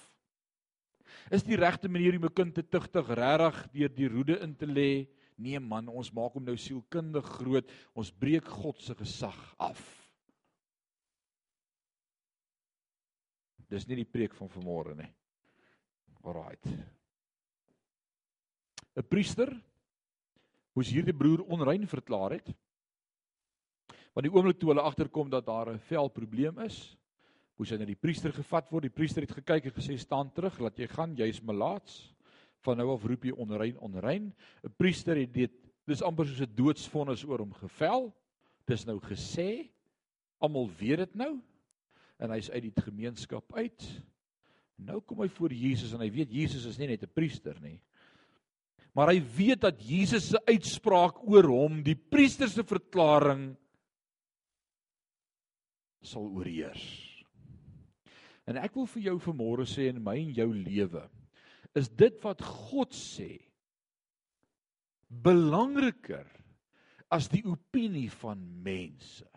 Is 1.31 1.47
die 1.47 1.59
regte 1.61 1.89
manier 1.89 2.17
om 2.19 2.25
'n 2.27 2.35
kind 2.35 2.55
te 2.55 2.63
tugtig 2.63 3.07
regtig 3.15 3.57
deur 3.73 3.89
die 3.95 4.09
roede 4.09 4.41
in 4.43 4.55
te 4.57 4.67
lê? 4.67 5.07
Nee 5.37 5.61
man, 5.61 5.89
ons 5.89 6.11
maak 6.13 6.35
hom 6.35 6.45
nou 6.45 6.57
sielkundig 6.57 7.25
groot. 7.25 7.71
Ons 7.95 8.11
breek 8.11 8.45
God 8.45 8.81
se 8.81 8.95
gesag 8.95 9.39
af. 9.59 10.08
Dis 13.69 13.87
nie 13.89 14.01
die 14.01 14.09
preek 14.09 14.35
van 14.35 14.49
vanmôre 14.49 14.95
nie. 14.97 15.09
Alraight. 16.25 16.67
'n 18.97 19.07
Priester 19.07 19.53
moes 20.75 20.91
hierdie 20.91 21.15
broer 21.15 21.45
onrein 21.47 21.87
verklaar 21.87 22.39
het. 22.39 22.49
Want 24.15 24.27
die 24.27 24.33
oomblik 24.33 24.59
toe 24.59 24.73
hulle 24.73 24.83
agterkom 24.83 25.31
dat 25.31 25.47
daar 25.47 25.71
'n 25.71 25.79
velprobleem 25.79 26.59
is, 26.65 26.97
moes 27.57 27.71
hy 27.71 27.77
na 27.79 27.85
die 27.85 27.99
priester 27.99 28.33
gevat 28.33 28.71
word. 28.71 28.83
Die 28.83 28.95
priester 28.95 29.23
het 29.23 29.35
gekyk 29.35 29.65
en 29.65 29.75
gesê: 29.75 29.99
"Staan 29.99 30.33
terug, 30.33 30.59
laat 30.59 30.79
jy 30.79 30.87
gaan, 30.87 31.17
jy's 31.17 31.43
melaats. 31.43 32.15
Van 32.61 32.77
nou 32.77 32.91
af 32.93 33.05
roep 33.05 33.25
jy 33.25 33.33
onrein, 33.33 33.79
onrein." 33.79 34.35
'n 34.65 34.75
Priester 34.77 35.17
het 35.17 35.33
dit 35.33 35.53
dis 35.87 36.03
amper 36.03 36.27
soos 36.27 36.41
'n 36.41 36.55
doodsvonnis 36.55 37.25
oor 37.25 37.39
hom 37.39 37.53
gevel. 37.53 38.15
Dis 38.67 38.85
nou 38.85 38.99
gesê. 39.01 39.71
Almal 40.41 40.71
weet 40.79 40.99
dit 40.99 41.15
nou. 41.15 41.43
En 42.19 42.33
hy's 42.35 42.51
uit 42.51 42.63
die 42.63 42.85
gemeenskap 42.85 43.53
uit. 43.55 43.85
Nou 44.79 45.01
kom 45.01 45.23
hy 45.23 45.29
voor 45.29 45.53
Jesus 45.55 45.93
en 45.95 46.03
hy 46.03 46.11
weet 46.11 46.33
Jesus 46.35 46.67
is 46.67 46.79
nie 46.79 46.91
net 46.91 47.03
'n 47.03 47.15
priester 47.15 47.59
nie 47.63 47.79
maar 48.99 49.13
hy 49.13 49.21
weet 49.37 49.61
dat 49.63 49.83
Jesus 49.87 50.33
se 50.33 50.41
uitspraak 50.49 51.21
oor 51.31 51.47
hom, 51.47 51.83
die 51.87 51.95
priester 51.95 52.51
se 52.51 52.65
verklaring 52.67 53.53
sal 56.03 56.27
oorheers. 56.27 56.83
En 58.49 58.59
ek 58.59 58.75
wil 58.75 58.89
vir 58.91 59.11
jou 59.11 59.15
vanmôre 59.23 59.69
sê 59.71 59.87
in 59.93 60.01
my 60.03 60.17
en 60.19 60.35
jou 60.35 60.49
lewe 60.51 61.05
is 61.79 61.91
dit 61.95 62.17
wat 62.25 62.41
God 62.43 62.97
sê 62.97 63.37
belangriker 65.07 66.27
as 67.13 67.29
die 67.31 67.45
opinie 67.47 68.09
van 68.19 68.41
mense. 68.65 69.28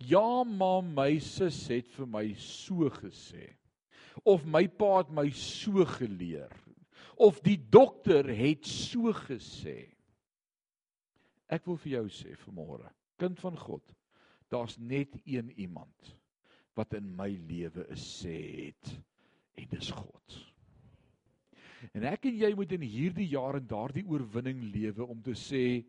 Ja, 0.00 0.44
maar 0.44 0.82
my 0.82 1.18
sus 1.20 1.66
het 1.68 1.90
vir 1.92 2.08
my 2.08 2.26
so 2.40 2.88
gesê 3.00 3.50
of 4.28 4.44
my 4.44 4.66
pa 4.68 5.00
het 5.00 5.10
my 5.14 5.28
so 5.36 5.84
geleer 5.96 6.52
of 7.20 7.40
die 7.44 7.58
dokter 7.60 8.24
het 8.32 8.64
so 8.64 9.12
gesê. 9.12 9.90
Ek 11.50 11.66
wil 11.68 11.76
vir 11.82 11.98
jou 11.98 12.06
sê 12.14 12.32
vanmôre, 12.46 12.88
kind 13.20 13.36
van 13.42 13.58
God, 13.60 13.84
daar's 14.48 14.78
net 14.80 15.18
een 15.28 15.50
iemand 15.60 16.14
wat 16.78 16.94
in 16.96 17.10
my 17.16 17.28
lewe 17.28 17.84
'n 17.90 17.96
sê 18.00 18.38
het 18.64 18.94
en 19.58 19.68
dis 19.68 19.90
God. 19.90 20.38
En 21.92 22.04
ek 22.04 22.24
en 22.24 22.36
jy 22.36 22.54
moet 22.54 22.72
in 22.72 22.82
hierdie 22.82 23.28
jaar 23.28 23.56
en 23.56 23.66
daardie 23.66 24.06
oorwinning 24.06 24.62
lewe 24.72 25.04
om 25.04 25.20
te 25.22 25.34
sê 25.34 25.84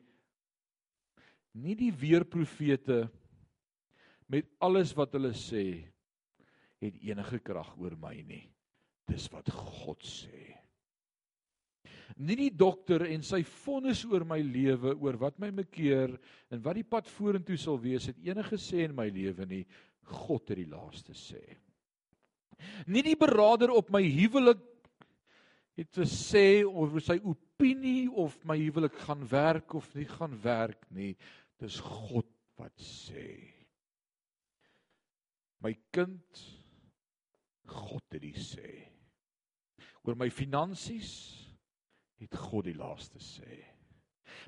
nie 1.53 1.75
die 1.75 1.91
weerprofete 1.91 3.09
met 4.31 4.47
alles 4.63 4.93
wat 4.95 5.17
hulle 5.17 5.33
sê 5.35 5.65
het 6.81 6.97
enige 7.03 7.41
krag 7.43 7.73
oor 7.77 7.97
my 7.99 8.15
nie. 8.25 8.45
Dis 9.09 9.27
wat 9.33 9.51
God 9.51 10.01
sê. 10.07 10.47
Nie 12.21 12.37
die 12.37 12.51
dokter 12.53 13.05
en 13.07 13.23
sy 13.23 13.41
vonnis 13.47 14.03
oor 14.07 14.25
my 14.27 14.39
lewe 14.43 14.93
oor 14.99 15.17
wat 15.21 15.39
my 15.39 15.51
mekeer 15.61 16.15
en 16.51 16.63
wat 16.63 16.79
die 16.79 16.87
pad 16.87 17.07
vorentoe 17.11 17.57
sal 17.59 17.79
wees 17.81 18.09
het 18.09 18.19
enige 18.23 18.59
sê 18.59 18.85
in 18.87 18.95
my 18.95 19.07
lewe 19.11 19.47
nie. 19.47 19.63
God 20.11 20.51
het 20.51 20.59
die 20.59 20.69
laaste 20.69 21.15
sê. 21.17 21.41
Nie 22.91 23.03
die 23.05 23.17
beraader 23.19 23.71
op 23.73 23.89
my 23.93 24.03
huwelik 24.05 24.61
het 25.79 25.91
te 25.95 26.05
sê 26.07 26.61
oor 26.67 26.99
sy 27.03 27.17
opinie 27.23 28.09
of 28.11 28.35
my 28.47 28.57
huwelik 28.59 28.97
gaan 29.05 29.23
werk 29.31 29.75
of 29.79 29.87
nie 29.95 30.07
gaan 30.09 30.35
werk 30.43 30.83
nie. 30.93 31.15
Dis 31.61 31.79
God 31.83 32.27
wat 32.59 32.75
sê. 32.79 33.50
My 35.61 35.73
kind 35.93 36.41
God 37.71 38.03
het 38.11 38.23
dit 38.23 38.39
sê. 38.41 38.71
Oor 40.01 40.17
my 40.17 40.31
finansies 40.33 41.11
het 42.21 42.35
God 42.37 42.67
die 42.69 42.77
laaste 42.77 43.21
sê. 43.21 43.61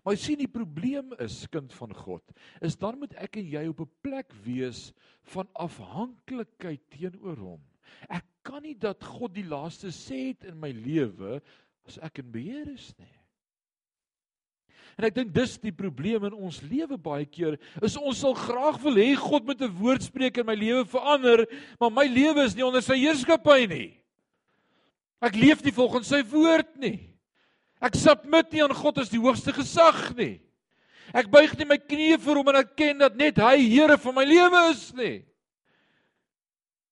Maar 0.04 0.18
sien 0.18 0.40
die 0.40 0.50
probleem 0.50 1.12
is 1.22 1.44
kind 1.54 1.74
van 1.76 1.94
God, 1.96 2.24
is 2.64 2.78
dan 2.80 2.98
moet 3.00 3.14
ek 3.22 3.38
en 3.42 3.50
jy 3.52 3.66
op 3.70 3.82
'n 3.84 3.92
plek 4.02 4.34
wees 4.46 4.92
van 5.34 5.50
afhanklikheid 5.54 6.82
teenoor 6.90 7.38
hom. 7.38 7.62
Ek 8.10 8.26
kan 8.44 8.64
nie 8.64 8.76
dat 8.76 9.04
God 9.04 9.34
die 9.36 9.48
laaste 9.48 9.92
sê 9.92 10.32
het 10.32 10.44
in 10.46 10.60
my 10.60 10.72
lewe 10.72 11.42
as 11.88 11.98
ek 11.98 12.20
in 12.20 12.32
beheer 12.32 12.74
is 12.74 12.94
nie. 12.98 13.23
En 14.98 15.08
ek 15.08 15.16
dink 15.16 15.32
dis 15.34 15.56
die 15.62 15.74
probleem 15.74 16.28
in 16.28 16.36
ons 16.38 16.60
lewe 16.66 16.98
baie 17.02 17.26
keer. 17.26 17.58
Is 17.82 17.98
ons 17.98 18.20
sal 18.22 18.36
graag 18.38 18.78
wil 18.84 19.00
hê 19.02 19.14
God 19.18 19.46
moet 19.48 19.62
'n 19.62 19.74
woord 19.80 20.04
spreek 20.06 20.38
en 20.38 20.46
my 20.46 20.56
lewe 20.56 20.86
verander, 20.86 21.46
maar 21.80 21.92
my 21.92 22.06
lewe 22.06 22.46
is 22.46 22.56
nie 22.56 22.66
onder 22.66 22.82
sy 22.82 22.98
heerskappy 22.98 23.66
nie. 23.68 23.98
Ek 25.22 25.36
leef 25.36 25.64
nie 25.64 25.72
volgens 25.72 26.08
sy 26.08 26.22
woord 26.22 26.78
nie. 26.78 27.10
Ek 27.82 27.96
submit 27.96 28.52
nie 28.52 28.64
aan 28.64 28.74
God 28.76 28.98
as 28.98 29.10
die 29.10 29.20
hoogste 29.20 29.52
gesag 29.52 30.16
nie. 30.16 30.40
Ek 31.14 31.30
buig 31.30 31.58
nie 31.58 31.66
my 31.66 31.78
knieë 31.78 32.20
voor 32.20 32.36
hom 32.36 32.48
en 32.50 32.56
erken 32.56 32.98
dat 33.00 33.16
net 33.16 33.38
hy 33.38 33.58
Here 33.58 33.98
van 33.98 34.16
my 34.16 34.24
lewe 34.24 34.70
is 34.72 34.94
nie. 34.94 35.26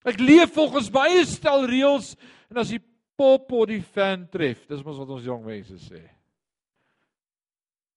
Ek 0.04 0.18
leef 0.18 0.52
volgens 0.54 0.90
my 0.90 1.06
eie 1.08 1.24
stel 1.24 1.66
reëls 1.66 2.16
en 2.50 2.58
as 2.58 2.68
die 2.74 2.82
pop 3.16 3.52
of 3.52 3.68
die 3.68 3.80
fan 3.80 4.26
tref, 4.26 4.66
dis 4.66 4.82
mos 4.82 4.98
wat 4.98 5.08
ons 5.08 5.24
jong 5.24 5.44
mense 5.44 5.78
sê 5.78 6.02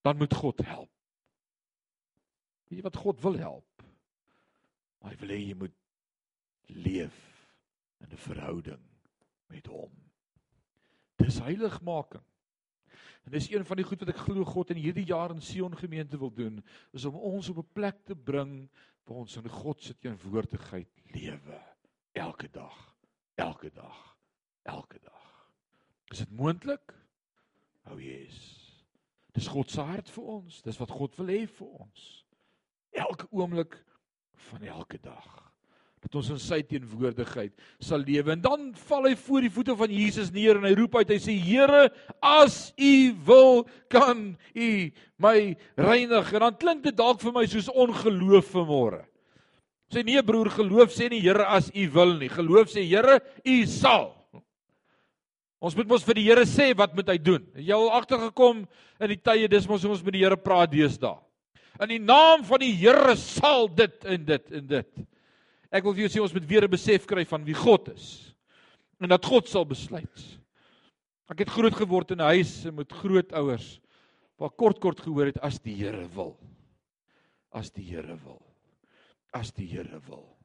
dan 0.05 0.17
moet 0.17 0.33
God 0.33 0.61
help. 0.61 0.91
Weet 2.69 2.77
jy 2.77 2.83
wat 2.85 3.01
God 3.01 3.21
wil 3.25 3.37
help? 3.41 3.85
Maar 5.01 5.15
hy 5.15 5.17
wil 5.21 5.31
hê 5.33 5.39
jy 5.41 5.55
moet 5.57 5.77
leef 6.69 7.17
in 8.03 8.11
'n 8.13 8.21
verhouding 8.27 8.83
met 9.49 9.65
hom. 9.65 9.93
Dis 11.17 11.39
heiligmaking. 11.41 12.25
En 13.25 13.31
dis 13.31 13.49
een 13.49 13.65
van 13.65 13.77
die 13.81 13.85
goed 13.85 13.99
wat 14.05 14.13
ek 14.13 14.21
glo 14.27 14.45
God 14.45 14.69
in 14.69 14.77
hierdie 14.77 15.07
jaar 15.09 15.33
in 15.33 15.41
Sion 15.41 15.77
gemeente 15.77 16.17
wil 16.21 16.33
doen, 16.33 16.61
is 16.93 17.05
om 17.05 17.15
ons 17.15 17.49
op 17.49 17.57
'n 17.57 17.73
plek 17.73 18.05
te 18.05 18.15
bring 18.15 18.69
waar 19.05 19.17
ons 19.17 19.37
in 19.37 19.49
God 19.49 19.81
se 19.81 19.97
teenwoordigheid 19.97 20.89
lewe 21.13 21.61
elke 22.13 22.49
dag, 22.49 22.95
elke 23.35 23.71
dag, 23.71 24.17
elke 24.61 24.99
dag. 24.99 25.49
Is 26.13 26.17
dit 26.17 26.31
moontlik? 26.31 26.93
O, 27.85 27.93
oh, 27.93 28.01
Jesus. 28.01 28.64
Dis 29.35 29.49
God 29.51 29.71
se 29.71 29.83
hart 29.83 30.11
vir 30.15 30.29
ons. 30.37 30.61
Dis 30.63 30.79
wat 30.79 30.93
God 30.95 31.17
wil 31.19 31.33
hê 31.33 31.41
vir 31.47 31.67
ons. 31.67 32.05
Elke 32.95 33.27
oomblik 33.35 33.75
van 34.47 34.63
elke 34.63 34.99
dag. 35.03 35.27
Dat 36.05 36.15
ons 36.21 36.29
in 36.35 36.39
sy 36.39 36.61
teenwoordigheid 36.69 37.55
sal 37.83 38.03
lewe. 38.05 38.35
En 38.35 38.43
dan 38.43 38.67
val 38.85 39.09
hy 39.09 39.15
voor 39.19 39.47
die 39.47 39.51
voete 39.51 39.75
van 39.75 39.91
Jesus 39.91 40.29
neer 40.31 40.59
en 40.59 40.67
hy 40.69 40.75
roep 40.77 40.95
uit. 41.01 41.15
Hy 41.15 41.19
sê 41.19 41.35
Here 41.41 41.89
as 42.23 42.69
u 42.77 42.95
wil 43.27 43.65
kan 43.91 44.29
u 44.53 44.69
my 45.19 45.37
reinig. 45.81 46.31
En 46.31 46.47
dan 46.47 46.61
klink 46.61 46.85
dit 46.85 46.95
dalk 46.95 47.19
vir 47.25 47.35
my 47.35 47.45
soos 47.49 47.71
ongeloof 47.73 48.53
vanmôre. 48.53 49.03
Sê 49.91 50.05
nee 50.05 50.21
broer 50.25 50.53
geloof 50.53 50.93
sê 50.95 51.09
nie 51.11 51.23
Here 51.25 51.43
as 51.57 51.67
u 51.73 51.89
wil 51.97 52.15
nie. 52.21 52.31
Geloof 52.31 52.71
sê 52.71 52.85
Here 52.85 53.19
u 53.43 53.57
sal 53.67 54.13
Ons 55.63 55.75
moet 55.77 55.87
mos 55.87 56.03
vir 56.03 56.19
die 56.19 56.25
Here 56.27 56.45
sê 56.45 56.71
wat 56.77 56.95
moet 56.95 57.09
hy 57.09 57.17
doen. 57.17 57.45
Jy 57.55 57.73
al 57.73 57.93
agtergekom 57.97 58.65
in 58.99 59.13
die 59.13 59.21
tye 59.21 59.47
dis 59.51 59.67
mos 59.69 59.85
ons 59.87 60.03
met 60.03 60.17
die 60.17 60.23
Here 60.25 60.37
praat 60.37 60.73
deesdae. 60.73 61.17
In 61.83 61.91
die 61.91 61.99
naam 61.99 62.43
van 62.47 62.61
die 62.63 62.73
Here 62.75 63.15
sal 63.19 63.67
dit 63.67 64.07
en 64.07 64.25
dit 64.27 64.51
en 64.59 64.67
dit. 64.67 65.05
Ek 65.75 65.83
wil 65.83 65.95
vir 65.95 66.05
jou 66.05 66.13
sê 66.13 66.23
ons 66.23 66.35
moet 66.35 66.47
weer 66.47 66.63
'n 66.63 66.71
besef 66.71 67.07
kry 67.07 67.25
van 67.25 67.43
wie 67.43 67.55
God 67.55 67.89
is 67.89 68.35
en 69.01 69.09
dat 69.09 69.25
God 69.25 69.47
sal 69.47 69.65
besluit. 69.65 70.23
Ek 71.29 71.39
het 71.39 71.49
groot 71.49 71.73
geword 71.73 72.11
in 72.11 72.21
'n 72.21 72.31
huis 72.37 72.65
met 72.71 72.91
grootouers 72.91 73.79
waar 74.37 74.51
kort 74.51 74.79
kort 74.79 74.99
gehoor 74.99 75.25
het 75.25 75.39
as 75.41 75.59
die 75.59 75.75
Here 75.75 76.07
wil. 76.15 76.37
As 77.51 77.71
die 77.71 77.83
Here 77.83 78.17
wil. 78.23 78.41
As 79.33 79.51
die 79.51 79.67
Here 79.67 79.99
wil. 80.07 80.35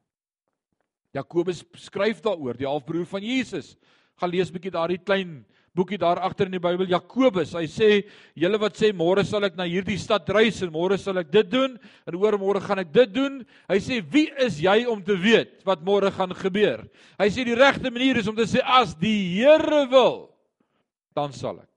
Jakobus 1.13 1.63
skryf 1.75 2.21
daaroor, 2.21 2.55
die 2.55 2.67
halfbroer 2.67 3.05
van 3.05 3.21
Jesus 3.21 3.75
gaan 4.21 4.31
lees 4.31 4.53
bietjie 4.53 4.73
daardie 4.73 5.01
klein 5.01 5.41
boekie 5.75 5.99
daar 5.99 6.19
agter 6.19 6.49
in 6.49 6.57
die 6.57 6.61
Bybel 6.61 6.89
Jakobus. 6.91 7.53
Hy 7.55 7.63
sê 7.71 7.89
julle 8.35 8.59
wat 8.59 8.75
sê 8.79 8.91
môre 8.95 9.23
sal 9.27 9.47
ek 9.47 9.55
na 9.55 9.67
hierdie 9.69 9.97
stad 9.99 10.27
reis 10.35 10.59
en 10.65 10.71
môre 10.73 10.97
sal 10.99 11.21
ek 11.21 11.31
dit 11.31 11.47
doen 11.47 11.77
en 12.09 12.17
oor 12.19 12.37
môre 12.41 12.61
gaan 12.63 12.83
ek 12.83 12.91
dit 12.91 13.13
doen. 13.15 13.39
Hy 13.71 13.79
sê 13.83 14.01
wie 14.11 14.27
is 14.43 14.59
jy 14.63 14.81
om 14.91 14.99
te 15.03 15.15
weet 15.15 15.61
wat 15.67 15.83
môre 15.87 16.11
gaan 16.11 16.35
gebeur? 16.35 16.83
Hy 17.21 17.29
sê 17.31 17.47
die 17.47 17.57
regte 17.57 17.91
manier 17.91 18.19
is 18.19 18.27
om 18.27 18.35
te 18.35 18.47
sê 18.49 18.63
as 18.63 18.93
die 18.99 19.31
Here 19.31 19.85
wil, 19.91 20.25
dan 21.15 21.31
sal 21.35 21.61
ek. 21.61 21.69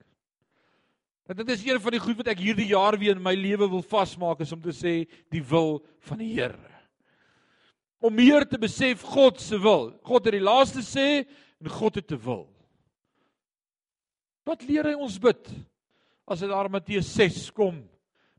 En 1.31 1.39
dit 1.39 1.55
is 1.55 1.63
een 1.65 1.79
van 1.81 1.95
die 1.95 2.03
goed 2.03 2.19
wat 2.19 2.35
ek 2.35 2.43
hierdie 2.43 2.73
jaar 2.75 2.99
weer 3.01 3.17
in 3.17 3.25
my 3.25 3.33
lewe 3.39 3.71
wil 3.71 3.85
vasmaak 3.95 4.43
is 4.45 4.53
om 4.53 4.61
te 4.61 4.75
sê 4.77 5.05
die 5.33 5.41
wil 5.41 5.79
van 6.11 6.21
die 6.21 6.35
Here. 6.35 6.73
Om 8.05 8.13
meer 8.13 8.45
te 8.45 8.59
besef 8.61 9.07
God 9.15 9.39
se 9.41 9.57
wil. 9.57 9.95
God 10.05 10.27
het 10.27 10.35
die 10.37 10.45
laaste 10.45 10.83
sê 10.85 11.25
en 11.63 11.71
God 11.71 12.01
het 12.01 12.07
te 12.11 12.19
wil. 12.21 12.47
Wat 14.45 14.63
leer 14.69 14.91
hy 14.91 14.95
ons 14.99 15.17
bid? 15.21 15.49
As 16.29 16.43
hy 16.45 16.49
daar 16.51 16.71
Matteus 16.73 17.09
6 17.17 17.51
kom 17.57 17.83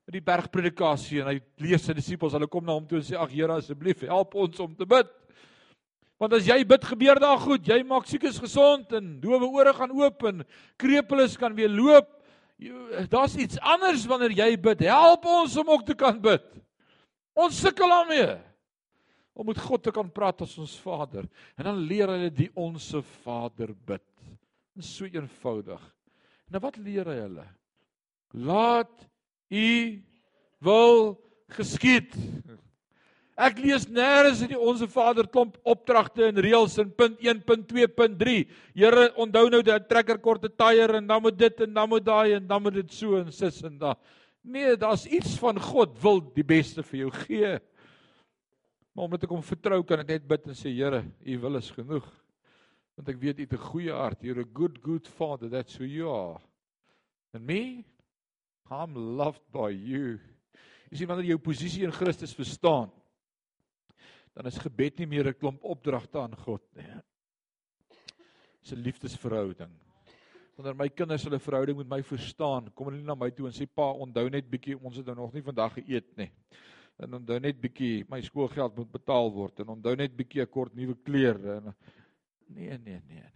met 0.06 0.18
die 0.18 0.24
bergpredikasie 0.26 1.22
en 1.24 1.32
hy 1.32 1.40
lees 1.62 1.86
sy 1.86 1.96
disippels, 1.98 2.36
hulle 2.38 2.50
kom 2.50 2.66
na 2.66 2.76
hom 2.78 2.86
toe 2.90 3.00
en 3.00 3.06
sê 3.06 3.18
ag 3.18 3.32
Here 3.34 3.58
asseblief 3.58 4.04
help 4.06 4.36
ons 4.38 4.60
om 4.62 4.76
te 4.78 4.86
bid. 4.90 5.10
Want 6.22 6.36
as 6.38 6.46
jy 6.48 6.62
bid 6.68 6.86
gebeur 6.88 7.20
daar 7.20 7.42
goed, 7.42 7.66
jy 7.68 7.82
maak 7.88 8.06
siekes 8.08 8.38
gesond 8.40 8.94
en 8.96 9.16
dowe 9.24 9.50
ore 9.50 9.74
gaan 9.76 9.92
oop 9.98 10.28
en 10.30 10.46
krepeles 10.80 11.36
kan 11.42 11.56
weer 11.58 11.72
loop. 11.74 12.08
Daar's 13.12 13.36
iets 13.36 13.60
anders 13.60 14.06
wanneer 14.08 14.38
jy 14.38 14.52
bid. 14.62 14.86
Help 14.88 15.26
ons 15.28 15.58
om 15.60 15.74
ook 15.76 15.84
te 15.90 15.98
kan 16.00 16.22
bid. 16.22 16.46
Ons 17.36 17.60
sukkel 17.60 17.92
daarmee 17.92 18.38
om 19.36 19.50
met 19.52 19.60
God 19.60 19.84
te 19.84 19.92
kan 19.92 20.08
praat 20.12 20.46
as 20.46 20.56
ons 20.62 20.78
Vader. 20.80 21.28
En 21.60 21.68
dan 21.68 21.84
leer 21.90 22.08
hulle 22.14 22.32
die 22.32 22.50
onsse 22.56 23.02
Vader 23.26 23.76
bid. 23.76 24.06
Dit 24.76 24.84
is 24.84 24.92
so 24.96 25.08
eenvoudig. 25.08 25.82
Nou 26.52 26.62
wat 26.64 26.80
leer 26.80 27.08
hy 27.12 27.20
hulle? 27.20 27.46
Laat 28.48 28.94
u 29.52 29.68
wil 30.64 31.16
geskied. 31.56 32.16
Ek 33.36 33.58
lees 33.60 33.84
nêrens 33.92 34.40
in 34.46 34.54
die 34.54 34.60
onsse 34.60 34.88
Vader 34.88 35.28
klomp 35.28 35.58
opdragte 35.68 36.30
en 36.30 36.40
reëls 36.40 36.78
in 36.80 36.94
punt 36.96 37.20
1.2.3. 37.20 38.36
Here, 38.78 39.10
onthou 39.20 39.50
nou 39.52 39.60
dat 39.68 39.90
trekker 39.92 40.22
korte 40.24 40.48
tyre 40.56 41.02
en 41.02 41.10
dan 41.10 41.24
moet 41.26 41.36
dit 41.36 41.66
en 41.68 41.74
dan 41.76 41.92
moet 41.92 42.06
daai 42.06 42.38
en 42.38 42.48
dan 42.48 42.64
moet 42.64 42.80
dit 42.80 42.96
so 42.96 43.20
en 43.20 43.34
sis 43.36 43.60
en 43.68 43.76
da. 43.82 43.98
Nee, 44.46 44.78
daar's 44.80 45.04
iets 45.10 45.36
van 45.42 45.60
God 45.60 45.98
wil 46.00 46.22
die 46.36 46.46
beste 46.48 46.86
vir 46.86 47.02
jou 47.04 47.12
gee. 47.26 47.58
Maar 48.96 49.10
omdat 49.10 49.26
ek 49.28 49.34
hom 49.36 49.44
vertrou, 49.44 49.82
kan 49.84 50.00
ek 50.00 50.14
net 50.14 50.28
bid 50.28 50.48
en 50.48 50.56
sê, 50.56 50.72
Here, 50.72 51.04
u 51.04 51.40
wil 51.44 51.60
is 51.60 51.74
genoeg 51.76 52.08
want 52.96 53.10
ek 53.12 53.18
weet 53.20 53.40
u 53.40 53.44
het 53.44 53.54
'n 53.54 53.68
goeie 53.70 53.92
hart. 53.92 54.24
You're 54.24 54.42
a 54.42 54.54
good 54.54 54.82
good 54.82 55.08
father. 55.08 55.50
That's 55.50 55.76
who 55.76 55.84
you 55.84 56.08
are. 56.10 56.40
And 57.34 57.46
me, 57.46 57.84
I'm 58.72 58.96
loved 58.96 59.44
by 59.52 59.70
you. 59.70 60.20
Jy 60.90 60.98
sien 60.98 61.08
wanneer 61.08 61.26
jy 61.26 61.36
jou 61.36 61.44
posisie 61.44 61.84
in 61.84 61.92
Christus 61.92 62.34
verstaan, 62.34 62.92
dan 64.34 64.46
is 64.46 64.58
gebed 64.58 65.00
nie 65.00 65.08
meer 65.08 65.28
'n 65.28 65.34
klomp 65.34 65.64
opdragte 65.64 66.20
aan 66.20 66.36
God 66.36 66.62
nie. 66.76 67.02
Dis 68.62 68.72
'n 68.72 68.82
liefdesverhouding. 68.82 69.72
Wanneer 70.56 70.76
my 70.76 70.90
kinders 70.90 71.24
hulle 71.24 71.40
verhouding 71.40 71.78
met 71.78 71.90
my 71.90 72.02
verstaan, 72.02 72.72
kom 72.74 72.88
hulle 72.88 72.98
nie 72.98 73.06
na 73.06 73.16
my 73.16 73.30
toe 73.30 73.48
en 73.48 73.52
sê 73.52 73.68
pa, 73.68 73.92
onthou 73.92 74.30
net 74.30 74.50
bietjie, 74.50 74.80
ons 74.82 74.96
het 74.96 75.06
nou 75.06 75.16
nog 75.16 75.34
nie 75.34 75.42
vandag 75.42 75.74
geëet 75.74 76.18
nie. 76.18 76.32
En 77.04 77.14
onthou 77.14 77.40
net 77.40 77.60
bietjie, 77.60 78.06
my 78.10 78.22
skoolgeld 78.22 78.76
moet 78.78 78.92
betaal 78.92 79.32
word 79.32 79.60
en 79.60 79.74
onthou 79.76 79.96
net 79.96 80.16
bietjie 80.16 80.42
'n 80.42 80.52
kort 80.52 80.76
nuwe 80.76 80.96
klere 81.04 81.58
en 81.58 81.76
Nee, 82.48 82.78
nee, 82.78 82.78
nee, 82.78 83.02
nee. 83.08 83.32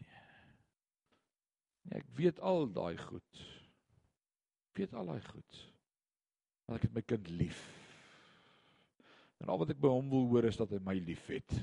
Nee, 1.82 2.02
ek 2.02 2.10
weet 2.17 2.39
al 2.45 2.67
daai 2.74 2.98
goed. 3.02 3.43
Ek 4.69 4.82
weet 4.84 4.93
al 4.93 5.10
daai 5.10 5.22
goed. 5.26 5.62
Want 6.67 6.78
ek 6.78 6.88
het 6.88 6.98
my 6.98 7.04
kind 7.06 7.30
lief. 7.34 7.62
En 9.41 9.50
al 9.50 9.62
wat 9.62 9.74
ek 9.74 9.82
by 9.82 9.91
hom 9.91 10.12
wil 10.12 10.28
hoor 10.30 10.50
is 10.50 10.60
dat 10.60 10.76
hy 10.76 10.82
my 10.86 10.98
liefhet. 11.02 11.56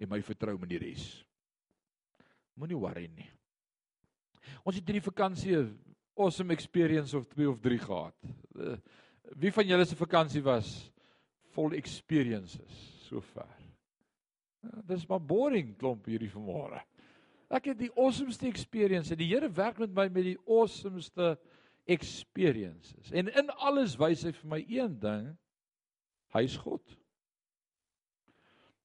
En 0.00 0.10
my 0.10 0.18
vertrou 0.24 0.56
in 0.58 0.72
die 0.72 0.80
res. 0.82 1.04
Moenie 2.58 2.78
worry 2.80 3.06
nie. 3.14 3.28
Ons 4.64 4.80
het 4.80 4.88
hierdie 4.88 5.04
vakansie 5.04 5.54
'n 5.56 5.70
awesome 6.16 6.52
experience 6.52 7.16
of 7.16 7.28
2 7.28 7.48
of 7.48 7.60
3 7.60 7.78
gehad. 7.78 8.16
Wie 9.38 9.52
van 9.52 9.66
julle 9.66 9.86
se 9.86 9.96
vakansie 9.98 10.42
was 10.42 10.90
vol 11.54 11.74
experiences 11.78 12.78
sover? 13.06 13.48
Ja, 14.60 14.82
dis 14.90 15.06
maar 15.08 15.22
boring 15.22 15.76
klomp 15.78 16.08
hierdie 16.10 16.30
vanmôre. 16.32 16.82
Ek 17.50 17.70
het 17.72 17.78
die 17.80 17.90
awesomeste 17.96 18.46
experience. 18.46 19.14
Die 19.18 19.30
Here 19.30 19.48
werk 19.50 19.80
met 19.82 19.94
my 19.94 20.06
met 20.12 20.26
die 20.28 20.38
awesomeste 20.46 21.34
experiences. 21.90 23.10
En 23.10 23.30
in 23.32 23.50
alles 23.58 23.96
wys 23.98 24.22
hy 24.26 24.34
vir 24.36 24.50
my 24.52 24.60
een 24.68 24.98
ding. 25.02 25.30
Hy's 26.34 26.54
God. 26.62 26.84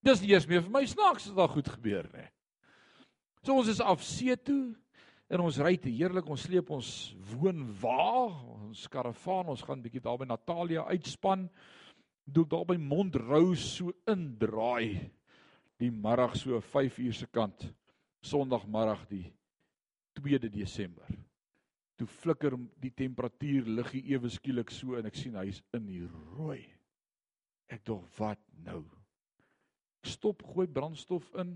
Dis 0.06 0.22
nie 0.22 0.34
eers 0.34 0.48
meer 0.50 0.64
vir 0.66 0.74
my 0.74 0.86
snaaks 0.90 1.30
as 1.30 1.36
dit 1.38 1.54
goed 1.54 1.70
gebeur 1.78 2.10
nie. 2.14 2.28
So 3.46 3.58
ons 3.58 3.70
is 3.70 3.82
af 3.82 4.02
see 4.06 4.34
toe 4.38 4.74
en 5.30 5.44
ons 5.46 5.60
ry 5.64 5.76
te 5.82 5.92
heerlik. 5.92 6.28
Ons 6.30 6.46
sleep 6.48 6.70
ons 6.74 6.90
woonwa, 7.32 8.32
ons 8.68 8.86
karavaan. 8.92 9.52
Ons 9.54 9.64
gaan 9.66 9.82
bietjie 9.84 10.04
daar 10.04 10.20
by 10.22 10.28
Natalia 10.30 10.86
uitspan. 10.92 11.48
Doek 12.26 12.50
daar 12.52 12.66
by 12.70 12.78
Montrose 12.82 13.66
so 13.66 13.94
indraai 14.10 15.12
die 15.82 15.92
middag 15.92 16.38
so 16.40 16.60
5 16.64 17.02
uur 17.04 17.14
se 17.14 17.28
kant 17.28 17.68
Sondagmiddag 18.26 19.04
die 19.12 19.26
2de 20.18 20.50
Desember. 20.50 21.06
Toe 21.96 22.08
flikker 22.10 22.56
die 22.82 22.92
temperatuur 22.92 23.68
liggie 23.78 24.02
ewe 24.16 24.32
skielik 24.34 24.72
so 24.74 24.98
en 24.98 25.06
ek 25.08 25.20
sien 25.20 25.38
hy's 25.38 25.62
in 25.76 25.86
die 25.88 26.02
rooi. 26.36 26.64
Ek 27.72 27.86
dog 27.86 28.04
wat 28.18 28.42
nou? 28.66 28.82
Stop, 30.06 30.44
gooi 30.46 30.68
brandstof 30.70 31.28
in, 31.42 31.56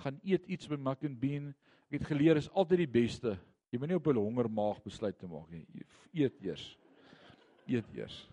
gaan 0.00 0.20
eet 0.24 0.46
iets 0.48 0.68
by 0.68 0.78
Mac 0.80 1.04
and 1.04 1.18
Bean. 1.20 1.52
Het 1.94 2.06
geleer 2.10 2.40
is 2.40 2.50
altyd 2.50 2.84
die 2.84 2.90
beste. 2.90 3.36
Jy 3.70 3.78
moet 3.78 3.90
nie 3.90 3.98
op 3.98 4.06
'n 4.06 4.16
honger 4.16 4.50
maag 4.50 4.82
besluit 4.82 5.18
te 5.18 5.26
maak 5.26 5.50
nie. 5.50 5.66
Eet 6.12 6.34
eers. 6.42 6.76
Eet 7.66 7.84
eers. 7.94 8.28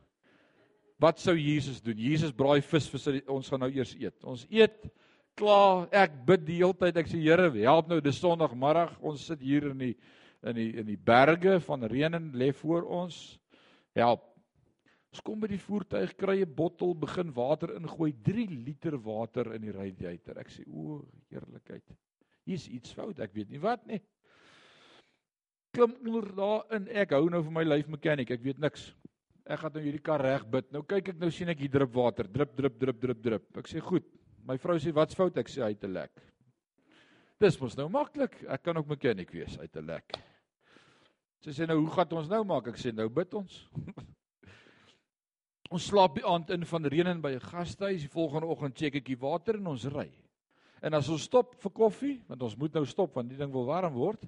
Wat 1.00 1.19
sou 1.19 1.36
Jesus 1.36 1.82
doen? 1.82 1.97
Jesus 1.97 2.32
braai 2.32 2.62
vis 2.62 2.88
vir 2.89 3.21
ons 3.28 3.50
gaan 3.50 3.60
nou 3.60 3.71
eers 3.71 3.95
eet. 3.95 4.24
Ons 4.24 4.45
eet 4.50 4.89
klaar. 5.36 5.88
Ek 5.91 6.26
bid 6.26 6.45
die 6.45 6.58
hele 6.58 6.74
tyd. 6.74 6.97
Ek 6.97 7.08
sê 7.08 7.17
Here, 7.17 7.50
help 7.50 7.88
nou. 7.88 8.00
Dis 8.02 8.19
Sondagmiddag. 8.19 9.00
Ons 9.02 9.26
sit 9.26 9.41
hier 9.41 9.71
in 9.71 9.78
die 9.78 9.95
in 10.43 10.56
die 10.56 10.71
in 10.78 10.86
die 10.86 10.97
berge 10.97 11.60
van 11.60 11.84
Renen 11.84 12.32
lê 12.34 12.52
voor 12.52 12.84
ons. 12.84 13.39
Help. 13.93 14.21
Ons 15.12 15.21
kom 15.21 15.41
by 15.43 15.50
die 15.52 15.60
voertuig, 15.60 16.13
kry 16.15 16.39
'n 16.41 16.54
bottel, 16.56 16.93
begin 16.95 17.34
water 17.34 17.76
ingooi, 17.76 18.13
3 18.24 18.47
liter 18.47 18.97
water 18.97 19.54
in 19.54 19.62
die 19.62 19.71
radiator. 19.71 20.39
Ek 20.39 20.50
sê 20.50 20.63
o, 20.67 21.04
heerlikheid. 21.30 21.84
Hier's 22.51 22.67
iets 22.67 22.95
fout. 22.95 23.19
Ek 23.23 23.33
weet 23.35 23.51
nie 23.53 23.61
wat 23.63 23.85
nie. 23.87 24.01
Klim 25.71 25.93
onder 26.03 26.27
daarin. 26.35 26.89
Ek 27.03 27.13
hou 27.15 27.29
nou 27.31 27.39
vir 27.45 27.55
my 27.55 27.63
lyf 27.63 27.87
mechanic. 27.91 28.33
Ek 28.35 28.43
weet 28.43 28.59
niks. 28.59 28.89
Ek 29.47 29.61
gaan 29.61 29.73
nou 29.75 29.83
hierdie 29.83 30.03
kar 30.03 30.21
reg 30.23 30.43
bid. 30.51 30.67
Nou 30.75 30.83
kyk 30.87 31.13
ek 31.13 31.21
nou 31.21 31.31
sien 31.33 31.49
ek 31.51 31.63
hier 31.63 31.71
drup 31.71 31.95
water, 31.95 32.27
drup 32.27 32.51
drup 32.57 32.75
drup 32.79 32.99
drup 33.01 33.23
drup. 33.23 33.47
Ek 33.61 33.71
sê 33.71 33.81
goed. 33.83 34.05
My 34.47 34.57
vrou 34.61 34.77
sê 34.81 34.91
wat's 34.95 35.17
fout? 35.17 35.37
Ek 35.39 35.49
sê 35.49 35.63
hy 35.63 35.71
het 35.73 35.85
'n 35.85 35.93
lek. 35.93 36.11
Dis 37.41 37.57
mos 37.61 37.77
nou 37.77 37.87
maklik. 37.89 38.43
Ek 38.47 38.63
kan 38.63 38.77
ook 38.77 38.87
mechanic 38.87 39.31
wees 39.31 39.57
uit 39.57 39.75
'n 39.75 39.85
lek. 39.85 40.17
Sy 41.41 41.51
sê 41.51 41.67
nou 41.67 41.79
hoe 41.79 41.89
gaan 41.89 42.11
ons 42.11 42.29
nou 42.29 42.43
maak? 42.43 42.67
Ek 42.67 42.77
sê 42.77 42.93
nou 42.93 43.09
bid 43.09 43.33
ons. 43.33 43.67
ons 45.73 45.87
slaap 45.87 46.15
die 46.15 46.25
aand 46.25 46.49
in 46.51 46.65
van 46.65 46.85
reën 46.85 47.07
in 47.07 47.21
by 47.21 47.31
'n 47.33 47.39
gastehuis. 47.39 48.01
Die 48.01 48.13
volgende 48.13 48.47
oggend 48.47 48.75
check 48.75 48.95
ek 48.95 49.05
die 49.05 49.17
water 49.17 49.55
en 49.55 49.67
ons 49.67 49.85
ry. 49.85 50.11
En 50.81 50.97
as 50.97 51.09
ons 51.13 51.23
stop 51.29 51.53
vir 51.61 51.71
koffie, 51.77 52.15
want 52.27 52.41
ons 52.41 52.57
moet 52.57 52.73
nou 52.73 52.85
stop 52.89 53.15
want 53.15 53.29
die 53.29 53.37
ding 53.37 53.51
wil 53.53 53.67
warm 53.69 53.93
word. 53.93 54.25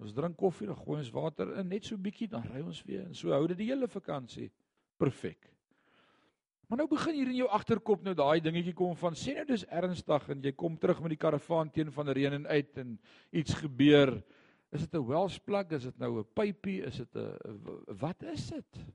Ons 0.00 0.14
drink 0.16 0.38
koffie, 0.40 0.66
dan 0.70 0.78
gooi 0.80 0.98
ons 1.02 1.12
water 1.12 1.52
in, 1.60 1.68
net 1.68 1.84
so 1.84 2.00
bietjie, 2.00 2.30
dan 2.32 2.46
ry 2.48 2.62
ons 2.64 2.80
weer. 2.86 3.04
En 3.04 3.16
so 3.16 3.34
hou 3.36 3.44
dit 3.52 3.58
die 3.60 3.68
hele 3.68 3.88
vakansie. 3.90 4.48
Perfek. 5.00 5.50
Maar 6.70 6.84
nou 6.84 6.86
begin 6.88 7.16
hier 7.18 7.28
in 7.32 7.38
jou 7.40 7.48
agterkop 7.50 8.04
nou 8.06 8.14
daai 8.14 8.40
dingetjie 8.40 8.76
kom 8.78 8.92
van 8.96 9.16
sê 9.18 9.34
nou 9.40 9.44
dis 9.48 9.64
ernstig 9.74 10.28
en 10.30 10.44
jy 10.44 10.52
kom 10.54 10.76
terug 10.78 11.00
met 11.02 11.16
die 11.16 11.18
karavaan 11.18 11.72
teen 11.74 11.90
van 11.90 12.12
reën 12.14 12.36
en 12.36 12.46
uit 12.46 12.78
en 12.78 12.92
iets 13.34 13.56
gebeur. 13.58 14.14
Is 14.70 14.86
dit 14.86 14.94
'n 14.94 15.06
welsplug? 15.06 15.72
Is 15.72 15.82
dit 15.82 15.98
nou 15.98 16.20
'n 16.20 16.28
pypie? 16.32 16.80
Is 16.86 16.96
dit 16.96 17.16
'n 17.16 17.96
wat 17.98 18.22
is 18.22 18.50
dit? 18.50 18.86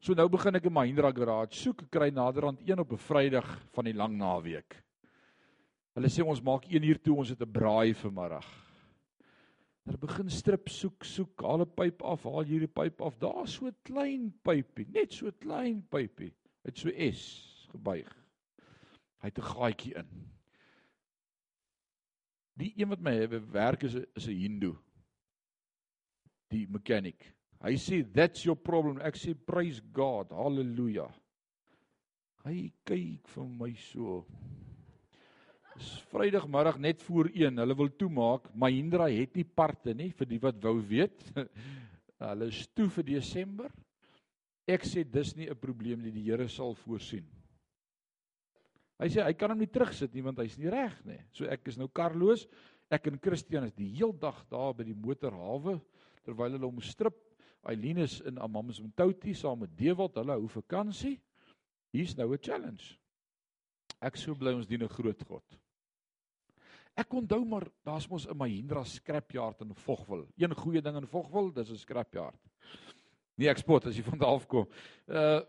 So 0.00 0.14
nou 0.14 0.28
begin 0.28 0.56
ek 0.56 0.64
in 0.64 0.72
Mahindra 0.72 1.12
Garage 1.12 1.54
soek, 1.54 1.90
kry 1.90 2.08
naderhand 2.08 2.60
een 2.64 2.80
op 2.80 2.92
'n 2.92 2.96
Vrydag 2.96 3.60
van 3.72 3.84
die 3.84 3.94
lang 3.94 4.16
naweek. 4.16 4.82
Hulle 5.94 6.08
sê 6.08 6.22
ons 6.22 6.42
maak 6.42 6.66
1 6.70 6.84
uur 6.86 7.00
toe, 7.02 7.16
ons 7.16 7.28
het 7.28 7.40
'n 7.42 7.52
braai 7.52 7.94
vanmiddag. 7.94 8.46
Hulle 9.84 9.98
begin 9.98 10.30
strip 10.30 10.68
soek, 10.68 11.04
soek, 11.04 11.42
haal 11.42 11.62
'n 11.62 11.74
pyp 11.74 12.02
af, 12.02 12.24
haal 12.24 12.44
hierdie 12.44 12.68
pyp 12.68 13.00
af. 13.02 13.18
Daar's 13.18 13.54
so 13.54 13.66
'n 13.66 13.76
klein 13.84 14.32
pypie, 14.42 14.86
net 14.88 15.12
so 15.12 15.26
'n 15.26 15.38
klein 15.40 15.82
pypie 15.82 16.32
het 16.64 16.78
so 16.78 16.88
S 16.88 17.66
gebuig. 17.72 18.12
Hy 19.20 19.26
het 19.26 19.38
'n 19.38 19.42
gaatjie 19.42 19.94
in. 19.94 20.08
Die 22.56 22.74
een 22.76 22.88
wat 22.88 23.00
my 23.00 23.28
werk 23.52 23.82
is 23.82 23.94
is 23.94 24.28
'n 24.28 24.36
Hindu. 24.36 24.76
die 26.50 26.66
mechanic. 26.70 27.30
Hy 27.62 27.76
sê 27.78 28.02
that's 28.14 28.44
your 28.44 28.58
problem. 28.58 29.00
Ek 29.04 29.18
sê 29.20 29.34
praise 29.34 29.82
God. 29.94 30.32
Halleluja. 30.34 31.06
Hy 32.44 32.70
kyk 32.88 33.28
vir 33.34 33.48
my 33.60 33.70
so. 33.92 34.24
Vrydagmiddag 36.10 36.78
net 36.78 37.02
voor 37.02 37.30
1. 37.32 37.56
Hulle 37.62 37.76
wil 37.76 37.90
toemaak. 37.96 38.48
Mahindra 38.54 39.08
het 39.10 39.34
nie 39.34 39.44
parte 39.44 39.94
nie 39.94 40.10
vir 40.16 40.26
die 40.26 40.40
wat 40.42 40.58
wou 40.62 40.78
weet. 40.80 41.22
Hulle 42.30 42.48
is 42.50 42.66
toe 42.74 42.88
vir 42.92 43.06
Desember. 43.06 43.70
Ek 44.70 44.84
sê 44.86 45.04
dis 45.04 45.34
nie 45.36 45.48
'n 45.50 45.58
probleem 45.58 46.02
nie. 46.02 46.12
Die 46.12 46.26
Here 46.28 46.48
sal 46.48 46.74
voorsien. 46.74 47.26
Hy 49.00 49.08
sê 49.08 49.24
hy 49.24 49.32
kan 49.32 49.50
hom 49.50 49.58
nie 49.58 49.70
terugsit 49.70 50.12
nie 50.14 50.22
want 50.22 50.38
hy's 50.42 50.58
nie 50.60 50.68
reg 50.68 50.92
nie. 51.08 51.20
So 51.32 51.48
ek 51.48 51.68
is 51.72 51.78
nou 51.80 51.88
karloos. 51.88 52.46
Ek 52.90 53.06
en 53.06 53.18
Christian 53.22 53.64
is 53.64 53.72
die 53.72 53.88
heel 53.96 54.12
dag 54.12 54.44
daar 54.50 54.74
by 54.74 54.84
die 54.84 54.94
motorhawe 54.98 55.78
terwyl 56.26 56.52
hulle 56.52 56.68
hom 56.68 56.82
strip. 56.84 57.16
Eileen 57.64 58.02
is 58.04 58.20
in 58.28 58.38
Amams 58.38 58.80
Mtouti 58.80 59.34
saam 59.34 59.62
met 59.64 59.72
Dewald. 59.76 60.18
Hulle 60.20 60.36
hou 60.36 60.48
vakansie. 60.48 61.18
Hier's 61.92 62.16
nou 62.16 62.32
'n 62.32 62.38
challenge. 62.38 62.98
Ek 64.00 64.16
sou 64.16 64.34
bly 64.34 64.52
ons 64.52 64.66
dien 64.66 64.82
'n 64.82 64.88
groot 64.88 65.22
God. 65.28 65.44
Ek 67.00 67.14
onthou 67.16 67.40
maar 67.48 67.66
daar's 67.86 68.08
mos 68.10 68.26
'n 68.26 68.36
Mahindra 68.36 68.84
scrapyard 68.84 69.60
in 69.60 69.74
Vogwel. 69.74 70.26
Een 70.36 70.54
goeie 70.54 70.82
ding 70.82 70.96
in 70.96 71.06
Vogwel, 71.06 71.52
dis 71.52 71.70
'n 71.70 71.76
scrapyard. 71.76 72.40
Nee, 73.36 73.48
ek 73.48 73.58
spot 73.58 73.86
as 73.86 73.96
jy 73.96 74.02
van 74.02 74.18
daar 74.18 74.34
af 74.34 74.46
kom. 74.46 74.68
Uh 75.08 75.40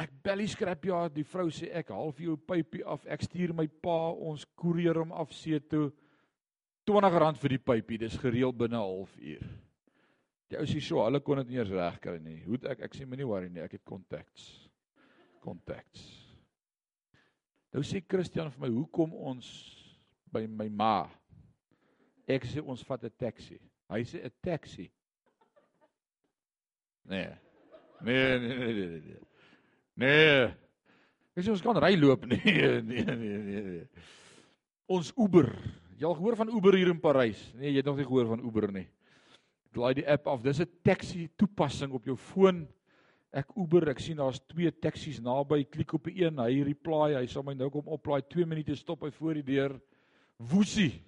ek 0.00 0.10
bel 0.22 0.40
die 0.40 0.48
scrapyard, 0.48 1.14
die 1.14 1.24
vrou 1.24 1.50
sê 1.50 1.68
ek 1.70 1.90
half 1.92 2.18
jou 2.18 2.36
pypie 2.36 2.84
af. 2.84 3.04
Ek 3.06 3.22
stuur 3.22 3.52
my 3.54 3.66
pa 3.68 4.10
ons 4.10 4.46
koerier 4.56 4.96
hom 4.96 5.12
af 5.12 5.32
see 5.32 5.60
toe. 5.60 5.92
R20 6.88 7.36
vir 7.38 7.48
die 7.48 7.58
pypie, 7.58 7.98
dis 7.98 8.16
gereël 8.16 8.52
binne 8.52 8.76
'n 8.76 8.80
halfuur. 8.80 9.44
Die 10.48 10.58
ou 10.58 10.64
sê 10.64 10.80
so, 10.80 11.04
hulle 11.04 11.20
kon 11.20 11.36
dit 11.36 11.48
nie 11.48 11.58
eens 11.58 11.70
regkry 11.70 12.18
nie. 12.18 12.42
Hoe 12.44 12.58
ek 12.68 12.80
ek 12.80 12.94
sê 12.94 13.06
moenie 13.06 13.26
worry 13.26 13.48
nie, 13.48 13.60
ek 13.60 13.72
het 13.72 13.84
contacts. 13.84 14.68
Contacts. 15.40 16.02
Nou 17.72 17.82
sê 17.82 18.02
Christian 18.08 18.50
vir 18.50 18.60
my, 18.60 18.68
"Hoekom 18.68 19.14
ons 19.14 19.81
by 20.32 20.46
my 20.46 20.68
ma?" 20.68 21.10
Ek 22.26 22.44
sê 22.46 22.62
ons 22.62 22.82
vat 22.86 23.04
'n 23.04 23.14
taxi. 23.18 23.60
Hy 23.90 24.02
sê 24.04 24.24
'n 24.24 24.32
taxi. 24.42 24.90
Nee. 27.04 27.30
Nee, 28.00 28.38
nee, 28.38 28.56
nee, 28.58 28.72
nee. 28.72 29.00
Nee. 29.00 29.20
nee. 29.94 30.54
Ek 31.32 31.44
sê 31.44 31.50
ons 31.50 31.62
kan 31.64 31.78
ry 31.80 31.94
loop 31.96 32.26
nie. 32.30 32.40
Nee, 32.44 32.80
nee, 32.82 33.04
nee, 33.04 33.62
nee. 33.62 33.86
Ons 34.92 35.12
Uber. 35.16 35.48
Jy 35.96 36.04
al 36.08 36.16
gehoor 36.18 36.36
van 36.36 36.50
Uber 36.52 36.76
hier 36.76 36.90
in 36.92 37.00
Parys? 37.00 37.40
Nee, 37.56 37.70
jy 37.70 37.80
het 37.80 37.88
nog 37.88 37.96
nie 38.00 38.06
gehoor 38.08 38.26
van 38.34 38.42
Uber 38.44 38.68
nie. 38.74 38.88
Laai 39.78 39.94
die 39.96 40.06
app 40.08 40.26
af. 40.28 40.42
Dis 40.44 40.60
'n 40.60 40.68
taxi 40.84 41.30
toepassing 41.36 41.92
op 41.92 42.04
jou 42.04 42.16
foon. 42.16 42.66
Ek 43.32 43.48
Uber, 43.56 43.88
ek 43.88 43.98
sien 43.98 44.18
daar's 44.20 44.42
twee 44.44 44.70
taksies 44.70 45.20
naby. 45.20 45.64
Klik 45.64 45.94
op 45.96 46.04
die 46.04 46.24
een, 46.24 46.36
hy 46.38 46.62
reply, 46.62 47.14
hy 47.16 47.26
sal 47.26 47.42
my 47.42 47.54
nou 47.54 47.70
kom 47.70 47.88
oplaai. 47.88 48.20
2 48.28 48.44
minute 48.44 48.76
stop 48.76 49.02
hy 49.02 49.10
voor 49.10 49.40
die 49.40 49.46
deur. 49.54 49.80
Woesie. 50.50 51.02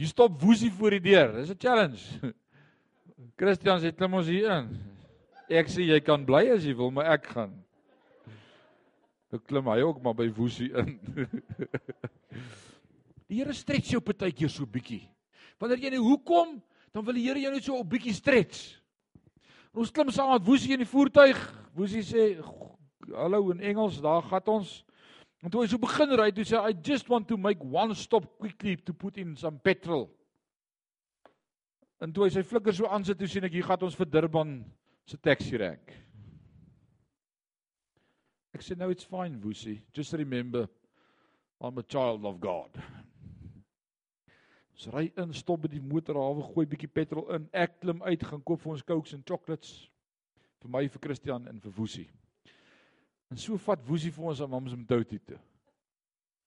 Jy 0.00 0.08
stop 0.08 0.36
woesie 0.40 0.70
voor 0.72 0.96
die 0.96 1.02
deur. 1.10 1.32
Dis 1.40 1.50
'n 1.52 1.60
challenge. 1.60 2.32
Christian 3.40 3.80
sê 3.80 3.92
klim 3.92 4.14
ons 4.14 4.28
hier 4.28 4.50
in. 4.52 4.70
Ek 5.48 5.68
sê 5.68 5.84
jy 5.84 6.00
kan 6.00 6.24
bly 6.24 6.46
as 6.54 6.64
jy 6.64 6.74
wil, 6.76 6.90
maar 6.90 7.12
ek 7.16 7.26
gaan. 7.34 7.52
Ek 9.30 9.44
klim 9.46 9.68
hy 9.70 9.80
ook 9.84 10.00
maar 10.02 10.16
by 10.16 10.28
woesie 10.34 10.70
in. 10.72 10.98
die 13.30 13.38
Here 13.38 13.54
stretch 13.54 13.92
jou 13.92 14.00
partykeer 14.00 14.50
so 14.50 14.66
bietjie. 14.66 15.04
Wanneer 15.60 15.84
jy 15.84 15.90
nou 15.94 16.02
hoekom, 16.08 16.56
dan 16.94 17.04
wil 17.04 17.14
die 17.14 17.26
Here 17.28 17.40
jou 17.40 17.52
net 17.52 17.64
so 17.64 17.78
'n 17.78 17.88
bietjie 17.88 18.14
stretch. 18.14 18.80
Ons 19.72 19.92
klim 19.94 20.10
saam 20.10 20.32
met 20.32 20.46
woesie 20.46 20.72
in 20.74 20.82
die 20.82 20.88
voertuig. 20.88 21.38
Woesie 21.76 22.02
sê 22.02 22.40
hallo 23.14 23.50
in 23.50 23.60
Engels, 23.60 24.00
daar 24.00 24.22
gaan 24.22 24.46
ons. 24.46 24.80
En 25.40 25.52
toe 25.52 25.62
hy 25.64 25.70
so 25.72 25.80
begin 25.80 26.12
ry, 26.20 26.28
toe 26.36 26.44
sê 26.44 26.58
I 26.60 26.74
just 26.84 27.08
want 27.08 27.28
to 27.30 27.38
make 27.40 27.62
one 27.64 27.94
stop 27.96 28.26
quickly 28.38 28.76
to 28.84 28.92
put 28.92 29.16
in 29.16 29.36
some 29.40 29.58
petrol. 29.58 30.10
En 32.00 32.12
toe 32.12 32.26
hy 32.26 32.34
sy 32.34 32.44
flikker 32.44 32.76
so 32.76 32.88
aansit, 32.88 33.18
toe 33.20 33.28
sien 33.28 33.48
ek 33.48 33.56
hier 33.56 33.66
gaan 33.68 33.88
ons 33.88 33.96
vir 33.96 34.08
Durban 34.08 34.58
se 35.08 35.16
taxi 35.20 35.60
rank. 35.60 35.94
Ek 38.56 38.64
sê 38.64 38.76
nou 38.76 38.90
it's 38.92 39.06
fine, 39.08 39.40
Woesie. 39.40 39.80
Just 39.96 40.12
remember 40.18 40.66
I'm 41.60 41.78
a 41.78 41.82
child 41.82 42.24
of 42.28 42.40
God. 42.40 42.76
Ons 44.76 44.88
ry 44.92 45.06
in, 45.20 45.32
stop 45.36 45.64
by 45.64 45.68
die 45.72 45.80
motorhawe, 45.84 46.44
gooi 46.54 46.66
bietjie 46.68 46.88
petrol 46.88 47.28
in. 47.36 47.48
Ek 47.52 47.80
klim 47.82 48.00
uit, 48.04 48.24
gaan 48.24 48.44
koop 48.44 48.62
vir 48.64 48.76
ons 48.76 48.84
cokes 48.84 49.16
en 49.16 49.24
chocolates 49.28 49.74
vir 50.60 50.72
my 50.72 50.86
vir 50.88 51.04
Christian 51.04 51.48
en 51.48 51.60
vir 51.60 51.74
Woesie. 51.76 52.08
En 53.30 53.38
so 53.38 53.58
vat 53.62 53.84
Woesie 53.86 54.10
vir 54.14 54.26
ons 54.32 54.40
aan 54.42 54.50
Mams 54.50 54.74
Mtouti 54.74 55.20
toe. 55.22 55.38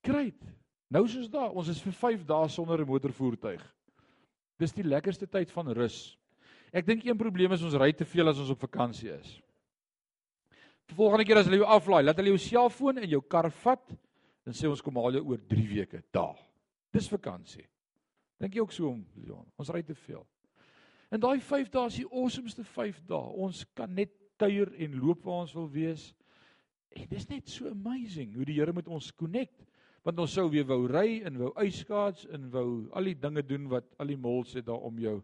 Great. 0.04 0.40
Nou 0.92 1.06
is 1.08 1.16
ons 1.18 1.32
daar. 1.32 1.54
Ons 1.56 1.72
is 1.72 1.80
vir 1.82 1.96
5 1.96 2.26
dae 2.28 2.50
sonder 2.50 2.82
'n 2.82 2.88
motorvoertuig. 2.88 3.64
Dis 4.60 4.74
die 4.74 4.84
lekkerste 4.84 5.28
tyd 5.28 5.52
van 5.52 5.72
rus. 5.72 6.18
Ek 6.74 6.86
dink 6.86 7.06
een 7.06 7.18
probleem 7.18 7.52
is 7.52 7.64
ons 7.64 7.74
ry 7.74 7.92
te 7.94 8.06
veel 8.06 8.30
as 8.30 8.40
ons 8.40 8.50
op 8.50 8.60
vakansie 8.60 9.10
is. 9.10 9.42
Die 10.90 10.96
volgende 10.96 11.26
keer 11.26 11.38
as 11.38 11.46
hulle 11.46 11.62
jou 11.62 11.68
aflaai, 11.68 12.04
laat 12.04 12.18
hulle 12.18 12.34
jou 12.34 12.38
selfoon 12.38 12.98
in 12.98 13.10
jou 13.10 13.22
kar 13.22 13.50
vat 13.50 13.94
en 14.46 14.54
sê 14.54 14.68
ons 14.68 14.82
kom 14.82 14.96
haal 14.96 15.14
jou 15.14 15.24
oor 15.30 15.38
3 15.38 15.68
weke 15.68 16.04
daar. 16.12 16.38
Dis 16.92 17.10
vakansie. 17.10 17.66
Dink 18.40 18.54
jy 18.54 18.62
ook 18.62 18.72
so 18.72 18.90
om 18.90 19.06
Leon? 19.16 19.46
Ons 19.58 19.70
ry 19.70 19.82
te 19.82 19.96
veel. 19.96 20.26
En 21.14 21.22
daai 21.22 21.40
5 21.40 21.70
dae 21.70 21.88
is 21.88 22.00
die 22.02 22.10
awesomeste 22.10 22.64
5 22.64 23.04
dae. 23.08 23.34
Ons 23.46 23.64
kan 23.78 23.94
net 23.94 24.12
kuier 24.42 24.74
en 24.82 25.00
loop 25.00 25.24
waar 25.24 25.46
ons 25.46 25.54
wil 25.54 25.70
wees. 25.72 26.10
En 26.94 27.10
dis 27.10 27.28
net 27.30 27.50
so 27.50 27.70
amazing 27.72 28.36
hoe 28.36 28.46
die 28.46 28.60
Here 28.60 28.74
met 28.76 28.88
ons 28.92 29.12
connect 29.18 29.66
want 30.04 30.20
ons 30.20 30.34
sou 30.36 30.50
weer 30.52 30.66
wou 30.68 30.82
ry 30.92 31.22
en 31.24 31.38
wou 31.40 31.54
yskaats 31.64 32.26
en 32.36 32.50
wou 32.52 32.68
al 32.92 33.08
die 33.08 33.20
dinge 33.20 33.44
doen 33.48 33.70
wat 33.72 33.88
al 34.04 34.12
die 34.12 34.20
mols 34.20 34.52
het 34.58 34.68
daar 34.68 34.84
om 34.84 34.98
jou. 35.00 35.22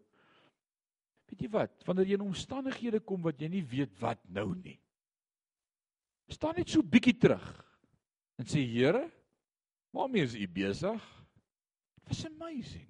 Weet 1.29 1.43
jy 1.43 1.49
wat? 1.53 1.73
Wanneer 1.85 2.07
jy 2.07 2.17
in 2.17 2.23
omstandighede 2.25 3.01
kom 3.03 3.25
wat 3.25 3.41
jy 3.43 3.51
nie 3.51 3.65
weet 3.67 3.97
wat 3.99 4.21
nou 4.31 4.53
nie. 4.55 4.77
Staan 6.31 6.55
net 6.57 6.71
so 6.71 6.85
bietjie 6.85 7.17
terug 7.19 7.45
en 8.39 8.47
sê 8.47 8.63
Here, 8.63 9.03
waarmee 9.91 10.23
is 10.23 10.37
U 10.39 10.47
besig? 10.47 11.05
Was 12.07 12.23
amazing. 12.25 12.87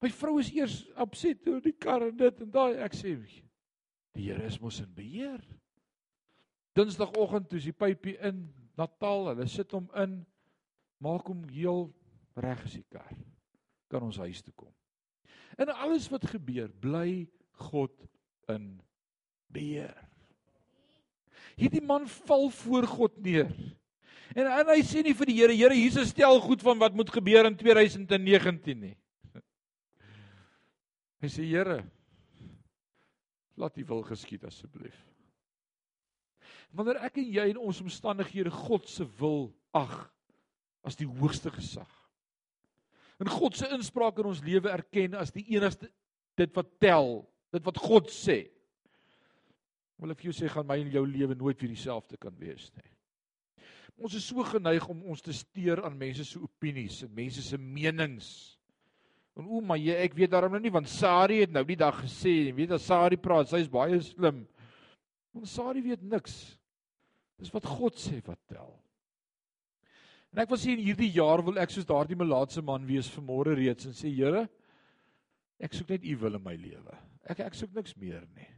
My 0.00 0.08
vrou 0.08 0.38
is 0.40 0.48
eers 0.56 0.80
opset 1.02 1.44
oor 1.50 1.60
die 1.60 1.76
kar 1.76 2.06
en 2.08 2.16
dit 2.16 2.40
en 2.40 2.50
daai 2.50 2.80
ek 2.80 2.96
sê 2.96 3.18
die 3.20 4.30
Here 4.30 4.48
is 4.48 4.56
mos 4.62 4.80
in 4.80 4.88
beheer. 4.96 5.42
Dinsdagoggend 6.80 7.48
toe 7.50 7.58
is 7.60 7.68
die 7.68 7.76
pypie 7.76 8.16
in 8.24 8.46
Natal, 8.78 9.28
hulle 9.34 9.46
sit 9.50 9.72
hom 9.76 9.88
in 10.00 10.20
maak 11.00 11.28
hom 11.28 11.42
heel 11.52 11.88
reg 12.40 12.62
as 12.64 12.76
die 12.76 12.86
kar 12.92 13.10
kan 13.90 14.04
ons 14.06 14.20
huis 14.22 14.38
toe 14.44 14.54
kom. 14.54 14.70
En 15.58 15.72
alles 15.74 16.06
wat 16.12 16.28
gebeur, 16.30 16.70
bly 16.80 17.26
God 17.66 17.92
in 18.52 18.78
beheer. 19.50 19.96
Hierdie 21.58 21.82
man 21.84 22.06
val 22.22 22.48
voor 22.54 22.86
God 22.86 23.18
neer. 23.20 23.50
En, 24.30 24.46
en 24.46 24.70
hy 24.70 24.78
sê 24.86 25.02
nie 25.02 25.16
vir 25.18 25.32
die 25.32 25.38
Here, 25.40 25.56
Here, 25.58 25.74
'n 25.74 26.06
stel 26.06 26.38
goed 26.40 26.62
van 26.62 26.78
wat 26.78 26.94
moet 26.94 27.10
gebeur 27.10 27.44
in 27.50 27.56
2019 27.58 28.78
nie. 28.78 28.96
Hy 31.20 31.28
sê, 31.28 31.42
Here, 31.44 31.82
laat 33.58 33.76
U 33.76 33.84
wil 33.84 34.06
geskied 34.06 34.46
asseblief. 34.46 35.09
Wanneer 36.76 37.00
ek 37.06 37.18
en 37.18 37.32
jy 37.34 37.46
in 37.50 37.58
ons 37.58 37.80
omstandighede 37.82 38.52
God 38.54 38.86
se 38.88 39.06
wil 39.18 39.48
ag 39.76 39.94
as 40.86 40.96
die 40.98 41.08
hoogste 41.08 41.50
gesag. 41.54 41.90
En 43.20 43.28
God 43.28 43.58
se 43.58 43.68
inspraak 43.74 44.20
in 44.22 44.30
ons 44.30 44.42
lewe 44.44 44.70
erken 44.72 45.18
as 45.18 45.32
die 45.34 45.44
enigste 45.52 45.90
dit 46.40 46.54
wat 46.56 46.70
tel, 46.80 47.18
dit 47.52 47.66
wat 47.66 47.80
God 47.82 48.08
sê. 48.14 48.44
Wil 50.00 50.14
ek 50.14 50.22
vir 50.22 50.30
jou 50.30 50.38
sê 50.38 50.48
gaan 50.48 50.68
my 50.68 50.78
en 50.80 50.94
jou 50.94 51.02
lewe 51.04 51.36
nooit 51.36 51.60
weer 51.60 51.74
dieselfde 51.74 52.16
kan 52.20 52.32
wees 52.40 52.70
nie. 52.78 52.88
Ons 54.00 54.16
is 54.16 54.24
so 54.24 54.40
geneig 54.48 54.86
om 54.88 55.02
ons 55.12 55.20
te 55.20 55.34
steur 55.36 55.82
aan 55.84 55.98
mense 56.00 56.24
se 56.24 56.40
opinies 56.40 57.02
en 57.04 57.12
mense 57.12 57.42
se 57.44 57.58
menings. 57.60 58.30
En 59.36 59.44
o 59.44 59.60
my 59.64 59.76
ek 60.00 60.16
weet 60.16 60.32
daarom 60.32 60.54
nou 60.56 60.62
nie 60.62 60.72
want 60.72 60.88
Sari 60.88 61.42
het 61.42 61.52
nou 61.52 61.62
die 61.68 61.78
dag 61.78 61.98
gesê, 62.00 62.32
jy 62.46 62.54
weet 62.56 62.72
as 62.78 62.86
Sari 62.88 63.18
praat, 63.20 63.50
sy 63.50 63.60
is 63.60 63.68
baie 63.68 64.00
slim. 64.04 64.46
Want 65.36 65.52
Sari 65.52 65.84
weet 65.84 66.02
niks. 66.08 66.38
Dis 67.40 67.52
wat 67.54 67.66
God 67.66 67.96
sê 67.98 68.20
wat 68.26 68.40
tel. 68.50 68.70
En 70.30 70.42
ek 70.44 70.50
wil 70.52 70.60
sê 70.60 70.74
in 70.74 70.82
hierdie 70.84 71.10
jaar 71.16 71.42
wil 71.42 71.58
ek 71.58 71.72
soos 71.74 71.88
daardie 71.88 72.18
melaatse 72.18 72.62
man 72.62 72.84
wees 72.86 73.08
vanmôre 73.10 73.56
reeds 73.58 73.88
en 73.88 73.96
sê 73.96 74.12
Here, 74.12 74.44
ek 75.58 75.74
soek 75.74 75.90
net 75.90 76.06
U 76.06 76.16
wil 76.20 76.38
in 76.38 76.44
my 76.44 76.54
lewe. 76.58 76.98
Ek 77.30 77.42
ek 77.44 77.56
soek 77.58 77.72
niks 77.74 77.96
meer 77.98 78.22
nie. 78.36 78.48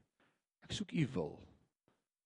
Ek 0.67 0.75
soek 0.77 0.93
U 0.93 1.07
wil. 1.15 1.33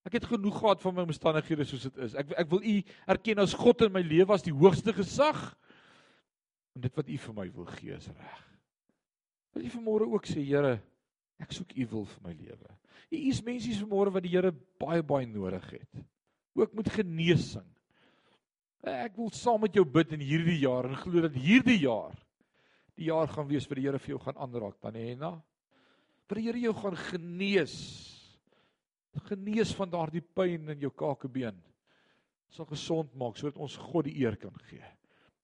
Ek 0.07 0.19
het 0.19 0.27
genoeg 0.31 0.59
gehad 0.61 0.83
van 0.83 0.95
my 0.97 1.05
omstandighede 1.07 1.67
soos 1.67 1.87
dit 1.89 2.03
is. 2.07 2.17
Ek 2.19 2.35
ek 2.43 2.51
wil 2.51 2.65
U 2.65 2.75
erken 3.15 3.45
as 3.45 3.55
God 3.59 3.87
in 3.87 3.95
my 3.95 4.03
lewe 4.07 4.35
as 4.35 4.45
die 4.47 4.55
hoogste 4.55 4.95
gesag. 4.97 5.41
En 6.77 6.85
dit 6.85 6.99
wat 6.99 7.09
U 7.11 7.21
vir 7.29 7.39
my 7.39 7.47
wil 7.55 7.71
gee 7.77 7.95
is 7.95 8.11
reg. 8.11 8.43
Wil 9.55 9.65
jy 9.67 9.73
vanmôre 9.73 10.11
ook 10.11 10.27
sê, 10.29 10.43
Here, 10.43 10.77
ek 11.43 11.55
soek 11.55 11.77
U 11.77 11.87
wil 11.95 12.11
vir 12.11 12.27
my 12.27 12.35
lewe. 12.35 12.77
Hier 13.13 13.31
is 13.31 13.45
mense 13.47 13.79
vanmôre 13.79 14.13
wat 14.15 14.27
die 14.27 14.35
Here 14.35 14.51
baie 14.83 15.07
baie 15.07 15.27
nodig 15.31 15.71
het. 15.79 16.05
Ook 16.57 16.73
met 16.77 16.89
genesing. 16.91 17.67
Ek 18.87 19.17
wil 19.19 19.33
saam 19.35 19.61
met 19.65 19.75
jou 19.75 19.85
bid 19.85 20.15
in 20.15 20.23
hierdie 20.23 20.61
jaar 20.63 20.87
en 20.89 20.99
glo 21.01 21.25
dat 21.25 21.37
hierdie 21.37 21.81
jaar 21.83 22.15
die 22.97 23.11
jaar 23.11 23.29
gaan 23.29 23.49
wees 23.51 23.67
vir 23.69 23.77
die 23.77 23.87
Here 23.87 24.01
vir 24.01 24.15
jou 24.15 24.21
gaan 24.23 24.39
aanraak, 24.41 24.79
Tanena. 24.81 25.35
Vir 26.31 26.39
die 26.39 26.45
Here 26.47 26.63
jou 26.65 26.75
gaan 26.79 26.97
genees. 27.11 27.75
Genees 29.29 29.73
van 29.77 29.91
daardie 29.93 30.25
pyn 30.25 30.73
in 30.73 30.85
jou 30.85 30.93
kakebeen. 30.93 31.59
Sal 32.53 32.69
gesond 32.71 33.13
maak 33.19 33.37
sodat 33.37 33.61
ons 33.61 33.77
God 33.91 34.09
die 34.09 34.17
eer 34.23 34.37
kan 34.41 34.55
gee. 34.71 34.85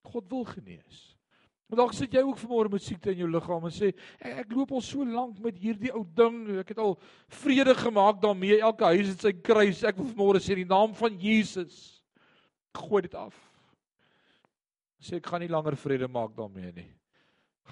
God 0.09 0.31
wil 0.33 0.47
genees. 0.49 1.12
Maar 1.73 1.87
dalk 1.87 1.95
sit 1.97 2.13
jy 2.13 2.21
ook 2.21 2.37
vanmôre 2.37 2.69
met 2.69 2.83
siekte 2.85 3.15
in 3.15 3.23
jou 3.23 3.27
liggaam 3.33 3.63
en 3.65 3.73
sê 3.73 3.95
ek, 4.21 4.43
ek 4.43 4.51
loop 4.53 4.75
al 4.77 4.83
so 4.85 5.07
lank 5.09 5.39
met 5.41 5.57
hierdie 5.57 5.89
ou 5.97 6.03
ding. 6.05 6.35
Ek 6.61 6.75
het 6.75 6.83
al 6.85 6.99
vrede 7.33 7.73
gemaak 7.79 8.19
daarmee. 8.21 8.59
Elke 8.61 8.91
huis 8.91 9.09
het 9.09 9.25
sy 9.25 9.33
kruis. 9.33 9.81
Ek 9.89 9.97
wil 9.97 10.11
vanmôre 10.11 10.43
sê 10.45 10.53
in 10.53 10.61
die 10.67 10.69
naam 10.69 10.93
van 10.99 11.17
Jesus 11.17 12.03
gooi 12.77 13.01
dit 13.07 13.17
af. 13.17 13.33
Sê 15.01 15.17
ek 15.17 15.31
gaan 15.33 15.41
nie 15.41 15.49
langer 15.49 15.79
vrede 15.81 16.11
maak 16.13 16.35
daarmee 16.37 16.75
nie. 16.77 16.91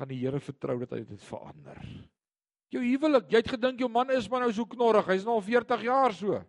Gaan 0.00 0.08
die 0.14 0.22
Here 0.22 0.40
vertrou 0.40 0.78
dat 0.80 0.96
hy 0.96 1.02
dit 1.04 1.28
verander. 1.28 1.84
Jou 2.72 2.80
huwelik, 2.86 3.28
jy 3.28 3.44
het 3.44 3.52
gedink 3.52 3.84
jou 3.84 3.92
man 3.92 4.16
is 4.16 4.30
maar 4.32 4.46
nou 4.46 4.50
so 4.56 4.64
knorrig. 4.64 5.12
Hy's 5.12 5.28
nou 5.28 5.36
al 5.36 5.44
40 5.44 5.84
jaar 5.90 6.16
so. 6.16 6.40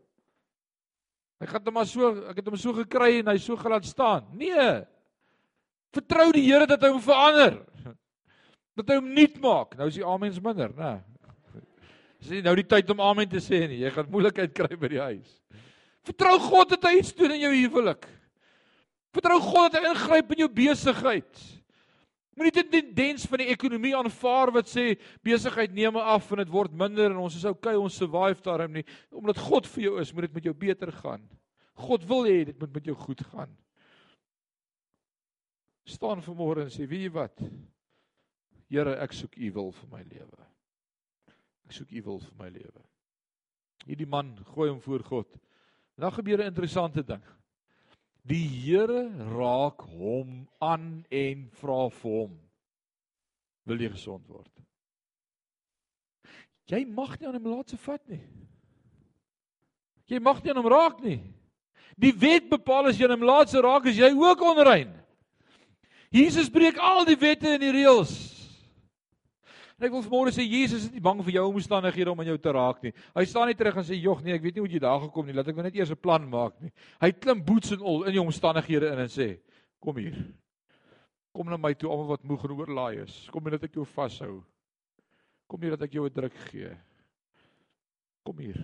Hy 1.44 1.52
gaan 1.52 1.68
hom 1.68 1.80
maar 1.82 1.92
so, 1.98 2.16
ek 2.32 2.40
het 2.40 2.48
hom 2.48 2.56
so 2.64 2.80
gekry 2.80 3.18
en 3.20 3.36
hy 3.36 3.38
so 3.44 3.60
gelaat 3.60 3.92
staan. 3.92 4.32
Nee. 4.40 4.86
Vertrou 5.92 6.30
die 6.36 6.46
Here 6.48 6.68
dat 6.70 6.84
hy 6.84 6.92
hom 6.94 7.04
verander. 7.04 7.60
Dat 8.80 8.92
hy 8.92 9.00
hom 9.02 9.10
nuut 9.12 9.40
maak. 9.44 9.76
Nou 9.78 9.90
is 9.92 10.00
die 10.00 10.08
amens 10.08 10.40
minder, 10.44 10.72
né? 10.78 10.94
Dis 12.22 12.36
nie 12.36 12.44
nou 12.46 12.54
die 12.60 12.68
tyd 12.70 12.90
om 12.94 13.02
amen 13.04 13.28
te 13.30 13.42
sê 13.44 13.64
nie. 13.66 13.82
Jy 13.82 13.92
gaan 13.96 14.12
moeilikheid 14.14 14.54
kry 14.56 14.78
by 14.80 14.92
die 14.94 15.02
huis. 15.02 15.40
Vertrou 16.08 16.36
God 16.42 16.76
dat 16.76 16.86
hy 16.88 17.00
iets 17.00 17.16
doen 17.18 17.34
in 17.36 17.44
jou 17.44 17.52
huwelik. 17.56 18.06
Vertrou 19.12 19.40
God 19.44 19.74
dat 19.74 19.82
hy 19.82 19.92
ingryp 19.92 20.32
in 20.36 20.44
jou 20.46 20.50
besigheid. 20.62 21.42
Moenie 22.38 22.54
dit 22.56 22.70
tendens 22.72 23.26
van 23.28 23.42
die 23.42 23.50
ekonomie 23.52 23.92
aanvaar 23.98 24.54
wat 24.56 24.70
sê 24.72 24.94
besigheid 25.26 25.74
neem 25.76 25.98
af 26.00 26.30
en 26.32 26.40
dit 26.46 26.54
word 26.54 26.78
minder 26.78 27.12
en 27.12 27.20
ons 27.26 27.36
is 27.36 27.44
okay, 27.50 27.76
ons 27.76 27.98
survive 28.00 28.40
daarom 28.46 28.80
nie. 28.80 28.86
Omdat 29.12 29.42
God 29.50 29.68
vir 29.74 29.90
jou 29.90 29.98
is, 30.02 30.14
moet 30.16 30.30
dit 30.30 30.38
met 30.40 30.48
jou 30.48 30.56
beter 30.64 30.94
gaan. 31.02 31.26
God 31.84 32.06
wil 32.08 32.30
hê 32.30 32.38
dit 32.54 32.58
moet 32.62 32.80
met 32.80 32.88
jou 32.88 32.96
goed 33.02 33.26
gaan 33.34 33.52
staan 35.92 36.24
vanmôre 36.24 36.66
en 36.66 36.72
sê, 36.72 36.88
"Wie 36.88 37.10
wat? 37.10 37.38
Here, 38.70 38.96
ek 39.02 39.14
soek 39.14 39.38
U 39.38 39.52
wil 39.52 39.72
vir 39.72 39.90
my 39.92 40.04
lewe. 40.04 40.48
Ek 41.66 41.72
soek 41.72 41.92
U 41.92 42.02
wil 42.02 42.20
vir 42.20 42.36
my 42.40 42.50
lewe." 42.50 42.84
Hierdie 43.86 44.08
man 44.08 44.38
gooi 44.54 44.70
hom 44.70 44.82
voor 44.82 45.04
God. 45.04 45.28
En 45.98 46.02
dan 46.04 46.12
gebeur 46.12 46.38
'n 46.40 46.52
interessante 46.52 47.04
ding. 47.04 47.24
Die 48.24 48.48
Here 48.48 49.10
raak 49.18 49.82
hom 49.82 50.48
aan 50.60 51.06
en 51.10 51.50
vra 51.50 51.90
vir 51.90 52.12
hom: 52.12 52.40
"Wil 53.66 53.82
jy 53.82 53.90
gesond 53.90 54.28
word?" 54.28 54.62
Jy 56.68 56.86
mag 56.86 57.20
nie 57.20 57.28
aan 57.28 57.36
hom 57.36 57.52
laat 57.52 57.70
se 57.70 57.78
vat 57.78 58.08
nie. 58.08 58.22
Jy 60.08 60.20
mag 60.20 60.44
nie 60.44 60.52
aan 60.52 60.58
hom 60.58 60.72
raak 60.72 61.02
nie. 61.04 61.20
Die 61.98 62.14
wet 62.14 62.50
bepaal 62.50 62.88
as 62.88 62.98
jy 63.00 63.06
aan 63.06 63.18
hom 63.20 63.28
laat 63.28 63.50
se 63.50 63.62
raak, 63.62 63.86
is 63.86 63.98
jy 63.98 64.12
ook 64.16 64.42
onrein. 64.42 65.01
Jesus 66.12 66.50
breek 66.52 66.78
al 66.78 67.06
die 67.08 67.16
wette 67.16 67.54
en 67.56 67.62
die 67.62 67.72
reëls. 67.72 68.12
En 69.80 69.88
ek 69.88 69.94
wil 69.96 70.04
vanmôre 70.06 70.34
sê 70.36 70.44
Jesus 70.46 70.84
is 70.86 70.92
nie 70.94 71.02
bang 71.02 71.24
vir 71.26 71.40
jou 71.40 71.46
omstandighede 71.50 72.12
om 72.12 72.20
aan 72.22 72.28
jou 72.30 72.38
te 72.38 72.52
raak 72.54 72.84
nie. 72.86 72.92
Hy 73.16 73.24
staan 73.26 73.48
nie 73.50 73.58
terug 73.58 73.80
en 73.80 73.86
sê 73.88 73.98
jog 73.98 74.20
nee, 74.22 74.36
ek 74.36 74.44
weet 74.44 74.60
nie 74.60 74.62
hoe 74.62 74.70
jy 74.70 74.82
daar 74.84 75.00
gekom 75.08 75.26
nie. 75.26 75.34
Laat 75.34 75.50
ek 75.50 75.58
nou 75.58 75.66
net 75.66 75.80
eers 75.80 75.90
'n 75.96 75.98
plan 75.98 76.28
maak 76.30 76.60
nie. 76.62 76.70
Hy 77.02 77.10
klim 77.18 77.42
boots 77.42 77.72
en 77.74 77.82
al 77.82 78.04
in 78.12 78.14
jou 78.20 78.26
omstandighede 78.28 78.92
in 78.94 79.00
en 79.00 79.10
sê 79.10 79.40
kom 79.80 79.98
hier. 79.98 80.20
Kom 81.34 81.50
na 81.50 81.58
my 81.58 81.74
toe 81.74 81.90
almal 81.90 82.12
wat 82.14 82.28
moeg 82.28 82.44
en 82.46 82.54
oorlaai 82.60 83.02
is. 83.02 83.30
Kom 83.32 83.42
hier 83.48 83.58
dat 83.58 83.64
ek 83.64 83.80
jou 83.80 83.86
vashou. 83.86 84.44
Kom 85.48 85.62
hier 85.62 85.74
dat 85.74 85.88
ek 85.88 85.94
jou 85.94 86.06
'n 86.06 86.14
druk 86.14 86.38
gee. 86.52 86.78
Kom 88.24 88.38
hier. 88.38 88.60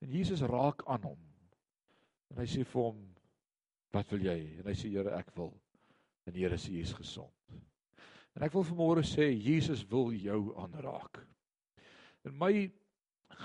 En 0.00 0.10
Jesus 0.10 0.42
raak 0.42 0.84
aan 0.86 1.02
hom. 1.02 1.18
En 2.30 2.36
hy 2.38 2.46
sê 2.46 2.62
vir 2.64 2.82
hom 2.82 3.02
wat 3.92 4.10
wil 4.10 4.20
jy? 4.20 4.60
En 4.60 4.66
hy 4.66 4.74
sê 4.74 4.88
Here, 4.88 5.10
ek 5.18 5.34
wil 5.34 5.59
en 6.30 6.38
Here 6.38 6.58
sê 6.58 6.76
jy 6.76 6.84
is 6.86 6.94
gesond. 6.94 7.34
En 8.38 8.46
ek 8.46 8.54
wil 8.54 8.66
vanmôre 8.66 9.02
sê 9.06 9.26
Jesus 9.34 9.82
wil 9.90 10.12
jou 10.14 10.52
aanraak. 10.62 11.18
In 12.28 12.36
my 12.38 12.68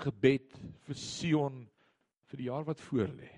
gebed 0.04 0.54
vir 0.86 1.00
Sion 1.00 1.64
vir 2.30 2.42
die 2.42 2.48
jaar 2.50 2.66
wat 2.66 2.82
voorlê 2.84 3.32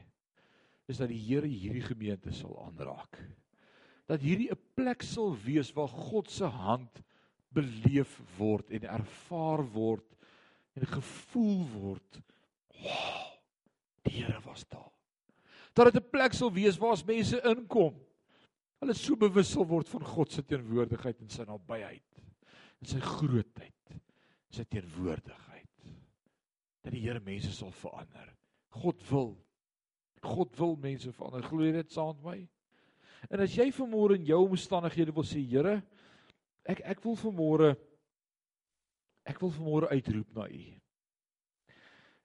is 0.89 1.01
dat 1.01 1.11
die 1.13 1.21
Here 1.21 1.49
hierdie 1.49 1.85
gemeente 1.85 2.33
sal 2.33 2.55
aanraak. 2.67 3.21
Dat 4.09 4.25
hierdie 4.25 4.51
'n 4.53 4.61
plek 4.77 5.03
sal 5.03 5.37
wees 5.45 5.73
waar 5.77 5.89
God 5.89 6.31
se 6.31 6.45
hand 6.45 7.03
beleef 7.53 8.21
word 8.39 8.71
en 8.71 8.85
ervaar 8.85 9.65
word 9.73 10.17
en 10.77 10.87
gevoel 10.87 11.65
word. 11.73 12.21
Wow, 12.81 13.37
die 14.05 14.23
Here 14.23 14.41
was 14.45 14.65
daar. 14.69 14.93
Dat 15.73 15.93
dit 15.93 16.03
'n 16.03 16.11
plek 16.11 16.33
sal 16.33 16.53
wees 16.53 16.79
waar 16.79 16.93
as 16.93 17.05
mense 17.05 17.41
inkom 17.45 18.08
Hulle 18.79 18.95
so 18.95 19.19
bewus 19.19 19.51
sal 19.53 19.67
word 19.67 19.89
van 19.91 20.07
God 20.07 20.33
se 20.33 20.45
teenwoordigheid 20.47 21.25
en 21.25 21.33
sy 21.33 21.47
nabyheid 21.49 22.05
en 22.79 22.87
sy 22.87 23.01
grootheid, 23.03 23.95
sy 24.55 24.63
teenwoordigheid. 24.71 25.89
Dat 26.85 26.95
die 26.95 27.03
Here 27.03 27.19
mense 27.25 27.51
sal 27.57 27.73
verander. 27.75 28.31
God 28.79 29.03
wil 29.11 29.33
God 30.23 30.55
wil 30.59 30.77
mense 30.83 31.13
verander. 31.15 31.45
Glo 31.47 31.67
jy 31.67 31.75
dit 31.77 31.93
saam 31.95 32.17
met 32.17 32.25
my? 32.25 32.39
En 33.31 33.43
as 33.43 33.55
jy 33.55 33.69
vanmôre 33.75 34.19
in 34.19 34.27
jou 34.27 34.41
omstandighede 34.47 35.15
wil 35.15 35.27
sê, 35.27 35.43
Here, 35.43 35.81
ek 36.69 36.83
ek 36.95 37.03
wil 37.05 37.17
vanmôre 37.19 37.73
ek 39.29 39.43
wil 39.43 39.53
vanmôre 39.53 39.91
uitroep 39.93 40.31
na 40.37 40.47
U. 40.49 40.63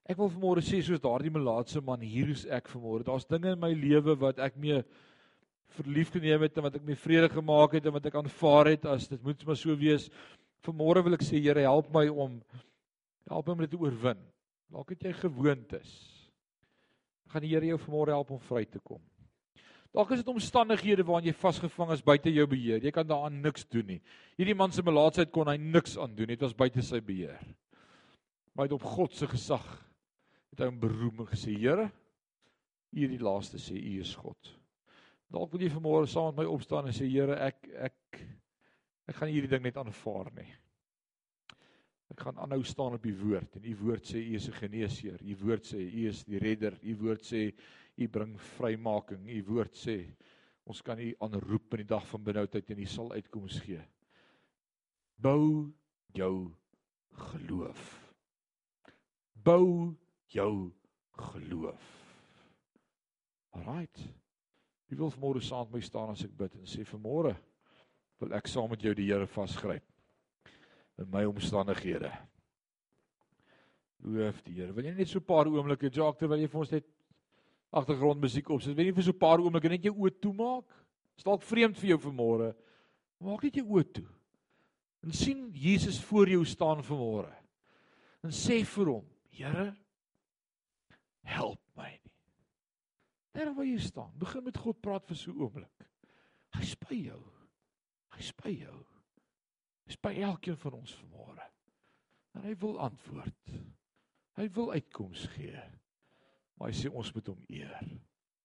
Ek 0.07 0.19
wil 0.19 0.29
vanmôre 0.31 0.63
sê 0.63 0.79
soos 0.83 1.01
daardie 1.03 1.31
melaatse 1.33 1.81
man, 1.83 2.03
hier 2.03 2.31
is 2.31 2.45
ek 2.47 2.69
vanmôre. 2.71 3.05
Daar's 3.07 3.27
dinge 3.27 3.53
in 3.55 3.59
my 3.59 3.73
lewe 3.75 4.15
wat 4.19 4.39
ek 4.43 4.55
mee 4.59 4.81
verlief 5.77 6.11
geneem 6.13 6.45
het 6.45 6.57
en 6.57 6.67
wat 6.67 6.77
ek 6.79 6.85
mee 6.87 6.99
vrede 6.99 7.29
gemaak 7.33 7.77
het 7.77 7.87
en 7.87 7.95
wat 7.95 8.05
ek 8.09 8.17
aanvaar 8.19 8.71
het 8.73 8.85
as 8.89 9.07
dit 9.11 9.21
moet 9.23 9.45
maar 9.47 9.59
so 9.59 9.75
wees. 9.79 10.09
Vanmôre 10.63 11.03
wil 11.03 11.17
ek 11.17 11.25
sê 11.25 11.41
Here 11.41 11.65
help 11.65 11.89
my 11.93 12.07
om 12.09 12.39
help 13.29 13.47
my 13.47 13.55
om 13.55 13.63
dit 13.65 13.73
te 13.73 13.79
oorwin. 13.79 14.19
Dalk 14.73 14.93
het 14.93 15.07
jy 15.07 15.13
gewoontes. 15.17 15.89
Gaan 17.31 17.45
die 17.45 17.51
Here 17.53 17.73
jou 17.73 17.79
vanmôre 17.85 18.15
help 18.15 18.31
om 18.35 18.41
vry 18.49 18.63
te 18.65 18.81
kom. 18.83 19.01
Dalk 19.93 20.15
is 20.15 20.23
dit 20.23 20.31
omstandighede 20.31 21.05
waarin 21.05 21.29
jy 21.29 21.35
vasgevang 21.37 21.91
is 21.93 22.01
buite 22.05 22.31
jou 22.33 22.47
beheer. 22.49 22.81
Jy 22.81 22.93
kan 22.93 23.05
daaraan 23.05 23.43
niks 23.43 23.67
doen 23.69 23.85
nie. 23.91 23.99
Hierdie 24.39 24.57
man 24.57 24.73
se 24.73 24.81
melaatsheid 24.81 25.29
kon 25.33 25.51
hy 25.51 25.59
niks 25.61 25.99
aan 26.01 26.15
doen. 26.17 26.31
Dit 26.33 26.41
was 26.41 26.55
buite 26.57 26.81
sy 26.81 26.97
beheer. 27.05 27.37
Maar 28.53 28.65
hy 28.65 28.71
het 28.71 28.79
op 28.79 28.87
God 28.95 29.13
se 29.13 29.29
gesag 29.29 29.67
het 30.53 30.61
hy 30.61 30.69
hom 30.69 30.81
beroem 30.81 31.21
en 31.25 31.29
gesê: 31.29 31.53
"Here, 31.57 31.91
U 32.93 33.07
die 33.07 33.21
laaste 33.21 33.57
sê 33.61 33.77
U 33.77 33.99
is 34.01 34.15
God." 34.15 34.53
Dalk 35.33 35.49
wil 35.55 35.63
jy 35.65 35.71
vanmôre 35.73 36.05
saam 36.09 36.29
met 36.29 36.43
my 36.43 36.51
opstaan 36.53 36.85
en 36.85 36.93
sê 36.93 37.07
Here, 37.09 37.33
ek 37.41 37.65
ek 37.89 38.19
ek 39.09 39.17
gaan 39.17 39.31
hierdie 39.33 39.49
ding 39.49 39.63
net 39.65 39.79
aanvaar 39.81 40.29
nie. 40.37 40.51
Ek 42.13 42.21
gaan 42.21 42.37
aanhou 42.37 42.61
staan 42.67 42.93
op 42.93 43.07
u 43.09 43.13
woord 43.23 43.57
en 43.57 43.65
u 43.65 43.73
woord 43.81 44.05
sê 44.05 44.21
u 44.21 44.35
is 44.37 44.47
'n 44.47 44.59
geneesheer. 44.59 45.19
U 45.25 45.35
woord 45.41 45.65
sê 45.65 45.81
u 45.81 46.07
is 46.07 46.23
die 46.23 46.39
redder. 46.39 46.77
U 46.83 46.95
woord 47.01 47.25
sê 47.25 47.51
u 47.97 48.07
bring 48.07 48.37
vrymaking. 48.37 49.25
U 49.25 49.43
woord 49.49 49.73
sê 49.73 49.97
ons 50.65 50.81
kan 50.81 50.99
u 50.99 51.15
aanroep 51.19 51.73
in 51.73 51.81
die 51.81 51.91
dag 51.95 52.07
van 52.07 52.23
benoudheid 52.23 52.69
en 52.69 52.79
u 52.79 52.85
sal 52.85 53.11
uitkoms 53.11 53.59
gee. 53.59 53.81
Bou 55.17 55.73
jou 56.13 56.53
geloof. 57.09 58.13
Bou 59.33 59.97
jou 60.27 60.71
geloof. 61.11 61.89
Alraight. 63.49 64.22
Wie 64.93 64.99
wil 64.99 65.09
vanmôre 65.09 65.41
saam 65.41 65.65
met 65.71 65.73
my 65.73 65.79
staan 65.81 66.11
as 66.13 66.21
ek 66.21 66.33
bid 66.37 66.53
en 66.53 66.67
sê 66.69 66.83
vanmôre 66.85 67.31
wil 68.21 68.33
ek 68.37 68.45
saam 68.45 68.67
met 68.69 68.83
jou 68.85 68.91
die 68.93 69.07
Here 69.07 69.25
vasgryp 69.25 69.81
in 71.01 71.07
my 71.09 71.23
omstandighede. 71.25 72.11
Loof 74.05 74.43
die 74.45 74.53
Here. 74.59 74.69
Wil 74.69 74.85
jy 74.85 74.93
net 74.93 75.09
so 75.09 75.17
'n 75.17 75.25
paar 75.25 75.49
oomblikke 75.49 75.89
Jacques 75.89 76.19
terwyl 76.19 76.43
jy 76.43 76.47
vir 76.47 76.59
ons 76.59 76.71
net 76.71 76.85
agtergrondmusiek 77.73 78.51
opsit. 78.53 78.77
Wil 78.77 78.85
jy 78.85 78.93
vir 78.93 79.03
so 79.03 79.15
'n 79.17 79.17
paar 79.25 79.41
oomblikke 79.41 79.69
net 79.69 79.83
jou 79.83 79.95
oë 79.97 80.13
toemaak? 80.21 80.69
Is 81.17 81.23
dalk 81.23 81.41
vreemd 81.41 81.77
vir 81.77 81.89
jou 81.89 81.97
vanmôre. 81.97 82.53
Maak 83.19 83.43
net 83.43 83.55
jou 83.55 83.65
oë 83.65 83.93
toe. 83.93 84.07
En 85.01 85.11
sien 85.11 85.49
Jesus 85.55 85.99
voor 86.03 86.29
jou 86.29 86.45
staan 86.45 86.83
vanmôre. 86.83 87.33
En 88.23 88.29
sê 88.29 88.63
vir 88.63 88.85
hom: 88.85 89.05
Here, 89.31 89.75
help 91.23 91.62
Daar 93.33 93.53
waar 93.53 93.65
jy 93.65 93.79
staan, 93.81 94.13
begin 94.21 94.43
met 94.45 94.57
God 94.61 94.81
praat 94.81 95.07
vir 95.09 95.17
so 95.17 95.31
'n 95.31 95.41
oomblik. 95.41 95.87
Hy 96.53 96.65
spy 96.69 96.95
jou. 97.09 97.21
Hy 98.13 98.21
spy 98.21 98.51
jou. 98.61 98.85
Dis 99.87 99.97
by 99.97 100.13
elkeen 100.21 100.57
van 100.57 100.73
ons 100.73 100.93
vanmôre. 100.95 101.47
En 102.33 102.41
hy 102.41 102.53
wil 102.55 102.79
antwoord. 102.79 103.53
Hy 104.37 104.49
wil 104.49 104.71
uitkoms 104.71 105.25
gee. 105.33 105.63
Maar 106.57 106.69
hy 106.69 106.77
sê 106.77 106.91
ons 106.93 107.13
moet 107.13 107.27
hom 107.27 107.43
eer. 107.47 107.99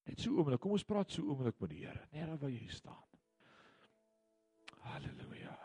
Net 0.09 0.21
so 0.21 0.31
oomblik, 0.31 0.61
kom 0.61 0.73
ons 0.73 0.85
praat 0.89 1.13
so 1.13 1.23
oomblik 1.23 1.61
met 1.61 1.71
die 1.71 1.85
Here. 1.85 2.09
Net 2.13 2.27
daar 2.27 2.39
waar 2.39 2.51
jy 2.51 2.69
staan. 2.69 3.05
Halleluja. 4.89 5.57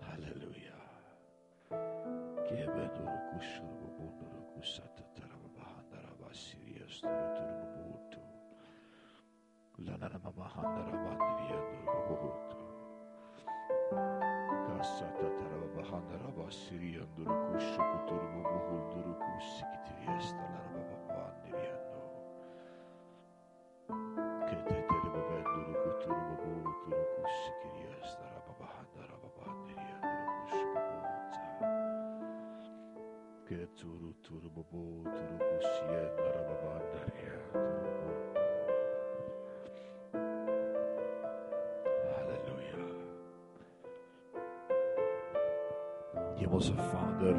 Halleluja. 0.00 0.82
Gebe 2.46 2.90
dor 2.94 3.22
kushur 3.32 3.73
sata 4.64 5.02
taraba 5.14 5.48
bahandara 5.56 6.10
basiriye 6.20 6.84
stara 6.88 7.26
turumu 7.36 7.66
buhutu. 7.74 8.20
Lanana 9.84 10.18
mama 10.24 10.46
handara 10.54 10.92
bandiriye 11.04 11.56
durumu 11.68 12.00
buhutu. 12.08 12.56
Kasata 14.66 15.26
taraba 15.38 15.66
bahandara 15.76 16.28
basiriye 16.38 17.00
durumu 17.16 17.44
kuşu 17.52 17.80
kuturumu 17.90 18.40
buhunduru 18.50 19.12
kuşu 19.24 19.64
gitiriye. 19.72 20.18
Turu 34.24 34.50
kusien 35.38 36.08
narababandaria 36.16 37.36
turu 37.52 38.12
Halleluja. 42.14 42.84
Hemelse 46.36 46.74
Vader. 46.74 47.36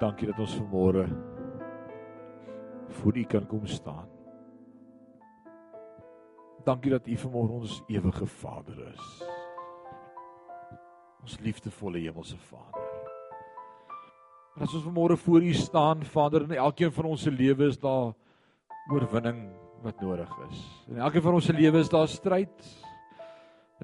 Dankie 0.00 0.26
dat 0.26 0.38
ons 0.38 0.56
vanmôre 0.60 1.06
voor 2.88 3.16
U 3.16 3.24
kan 3.24 3.46
kom 3.46 3.66
staan. 3.66 4.08
Dankie 6.64 6.90
dat 6.90 7.06
U 7.06 7.16
vanmôre 7.16 7.52
ons 7.60 7.82
ewige 7.86 8.26
Vader 8.26 8.92
is. 8.92 9.22
Ons 11.20 11.38
liefdevolle 11.38 11.98
Hemelse 11.98 12.38
Vader. 12.38 12.85
En 14.56 14.64
as 14.64 14.72
ons 14.72 14.86
vanmôre 14.86 15.18
voor 15.20 15.44
U 15.44 15.52
staan, 15.52 16.02
Vader, 16.08 16.46
in 16.46 16.56
elkeen 16.56 16.92
van 16.92 17.10
ons 17.10 17.22
se 17.26 17.30
lewe 17.30 17.66
is 17.68 17.76
daar 17.76 18.14
oorwinning 18.88 19.50
wat 19.84 20.00
nodig 20.00 20.30
is. 20.48 20.60
In 20.88 20.96
elkeen 20.96 21.24
van 21.26 21.34
ons 21.36 21.44
se 21.44 21.52
lewe 21.52 21.82
is 21.84 21.90
daar 21.92 22.08
stryd. 22.08 22.68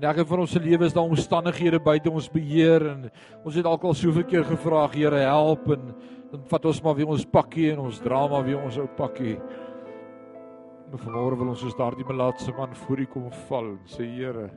In 0.01 0.07
elkeen 0.09 0.27
van 0.27 0.41
ons 0.47 0.55
se 0.57 0.62
lewe 0.64 0.87
is 0.89 0.95
daar 0.97 1.05
omstandighede 1.05 1.77
buite 1.85 2.09
ons 2.11 2.31
beheer 2.33 2.87
en 2.89 3.03
ons 3.45 3.59
het 3.59 3.68
alkal 3.68 3.93
soveel 3.95 4.25
keer 4.25 4.47
gevra, 4.49 4.87
Here, 4.95 5.20
help 5.29 5.68
en 5.77 5.91
dan 6.31 6.47
vat 6.49 6.68
ons 6.70 6.81
maar 6.87 6.97
weer 6.97 7.12
ons 7.12 7.27
pakkie 7.29 7.66
en 7.75 7.83
ons 7.85 7.99
dra 8.01 8.23
maar 8.33 8.47
weer 8.47 8.62
ons 8.62 8.79
ou 8.81 8.87
pakkie. 8.97 9.35
Maar 10.89 11.03
vanmôre 11.05 11.41
wil 11.43 11.53
ons 11.53 11.61
soos 11.66 11.77
daardie 11.77 12.09
melaatse 12.09 12.55
man 12.57 12.73
voor 12.87 13.05
U 13.05 13.07
kom 13.12 13.29
val 13.51 13.75
en 13.75 13.93
sê, 13.93 14.09
Here, 14.09 14.49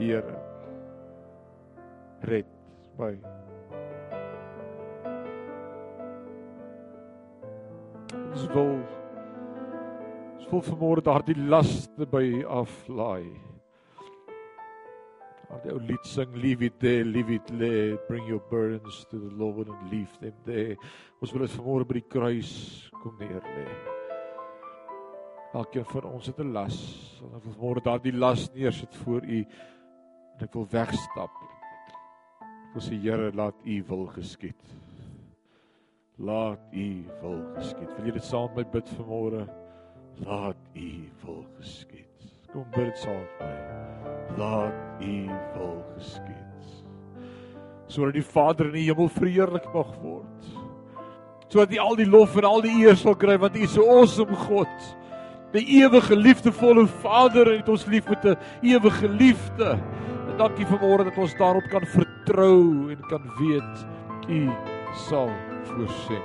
Here, 0.00 0.40
red 2.24 2.48
my. 2.96 3.12
Ons 8.30 8.46
wil 8.54 8.68
ons 10.40 10.50
wil 10.52 10.60
vanmôre 10.62 11.02
daardie 11.02 11.34
laste 11.50 12.06
by 12.10 12.42
aflaai. 12.46 13.26
Daardie 15.48 15.72
ou 15.74 15.80
lied 15.82 16.06
sing 16.06 16.36
leave 16.38 16.62
it 16.68 16.76
there, 16.82 17.02
leave 17.04 17.34
it 17.34 17.50
lay, 17.50 17.96
bring 18.06 18.28
your 18.30 18.42
burdens 18.50 19.00
to 19.10 19.18
the 19.18 19.32
Lord 19.34 19.66
and 19.66 19.90
leave 19.90 20.12
them 20.22 20.36
there. 20.46 20.76
Ons 21.18 21.34
wil 21.34 21.42
dit 21.46 21.56
vanmôre 21.56 21.88
by 21.88 21.98
die 21.98 22.06
kruis 22.06 22.52
kom 23.00 23.18
neer 23.18 23.42
lê. 23.56 23.66
Elkeen 25.58 25.88
van 25.90 26.06
ons 26.12 26.30
het 26.30 26.38
'n 26.38 26.52
las. 26.54 26.78
Ek 27.18 27.42
wil 27.42 27.56
vanmôre 27.56 27.82
daardie 27.82 28.14
las 28.14 28.46
neersit 28.54 28.94
voor 29.02 29.26
U 29.26 29.40
en 30.38 30.46
ek 30.46 30.54
wil 30.54 30.68
wegstap. 30.70 31.34
Ek 32.46 32.74
wil 32.74 32.82
sê 32.82 32.94
Here, 32.94 33.32
laat 33.34 33.58
U 33.66 33.82
wil 33.88 34.06
geskied. 34.06 34.89
Laat 36.20 36.58
U 36.72 37.04
wil 37.22 37.38
geskied. 37.56 37.88
Wil 37.96 38.10
jy 38.10 38.12
dit 38.18 38.24
saam 38.28 38.50
met 38.52 38.66
my 38.66 38.72
bid 38.74 38.88
vanmôre? 38.92 39.46
Laat 40.26 40.58
U 40.76 40.90
wil 41.22 41.38
geskied. 41.56 42.26
Kom 42.52 42.66
bid 42.74 42.90
dit 42.90 43.00
saam 43.00 43.22
met 43.22 43.40
my. 43.40 44.16
Laat 44.36 45.00
U 45.00 45.14
wil 45.54 45.78
geskied. 45.94 46.66
Sodat 47.88 48.18
die 48.18 48.26
Vader 48.26 48.68
in 48.68 48.76
die 48.76 48.84
hemel 48.90 49.08
verheerlik 49.14 49.64
mag 49.72 49.94
word. 50.02 50.50
Sodat 51.48 51.72
U 51.72 51.80
al 51.88 51.96
die 52.02 52.08
lof 52.12 52.36
en 52.36 52.50
al 52.50 52.60
die 52.68 52.76
eer 52.82 53.00
sal 53.00 53.16
kry 53.16 53.38
want 53.40 53.56
U 53.56 53.64
is 53.64 53.72
so 53.78 53.88
awesome 53.88 54.36
God. 54.44 54.88
Die 55.56 55.64
ewige 55.80 56.18
liefdevolle 56.18 56.84
Vader 57.00 57.48
het 57.56 57.68
ons 57.72 57.88
lief 57.88 58.04
met 58.12 58.26
'n 58.28 58.36
ewige 58.60 59.08
liefde. 59.08 59.78
En 60.28 60.36
dankie 60.36 60.68
vanmôre 60.68 61.08
dat 61.08 61.16
ons 61.16 61.38
daarop 61.40 61.64
kan 61.72 61.86
vertrou 61.86 62.92
en 62.92 63.00
kan 63.08 63.24
weet 63.40 63.86
U 64.28 64.50
sal 65.08 65.32
voorsien. 65.64 66.22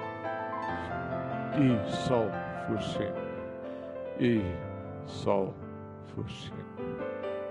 U 1.59 1.77
sal 1.87 2.29
voorsien. 2.67 3.13
U 4.19 4.41
sal 5.05 5.53
voorsien. 6.13 6.65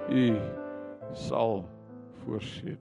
U 0.08 0.36
sal 1.12 1.64
voorsien. 2.24 2.78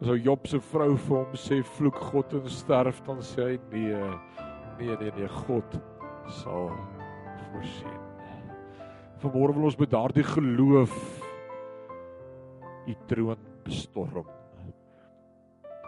As 0.00 0.08
ou 0.08 0.16
Job 0.16 0.46
se 0.46 0.60
vrou 0.70 0.92
vir 0.94 1.16
hom 1.16 1.32
sê 1.34 1.58
vloek 1.74 1.96
God 2.12 2.36
en 2.38 2.50
sterf 2.52 3.00
dan 3.06 3.22
sê 3.26 3.52
hy 3.52 3.56
nee. 3.72 4.02
Nee 4.78 4.98
nee 5.00 5.14
nee 5.16 5.30
God 5.40 5.80
sal 6.40 6.70
voorsien. 7.48 7.96
Vanmôre 9.18 9.56
wil 9.56 9.66
ons 9.66 9.78
met 9.80 9.90
daardie 9.90 10.22
geloof 10.22 10.94
u 12.86 12.94
troon 13.10 13.40
bestorm. 13.66 14.28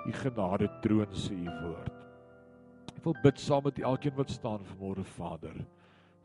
U 0.09 0.13
genade 0.17 0.69
troon 0.81 1.13
sê 1.13 1.37
u 1.37 1.51
woord. 1.63 1.97
Ek 2.97 3.05
wil 3.05 3.17
bid 3.25 3.41
saam 3.41 3.65
met 3.65 3.81
elkeen 3.81 4.17
wat 4.17 4.33
staan 4.33 4.65
vanmôre 4.73 5.05
Vader 5.17 5.57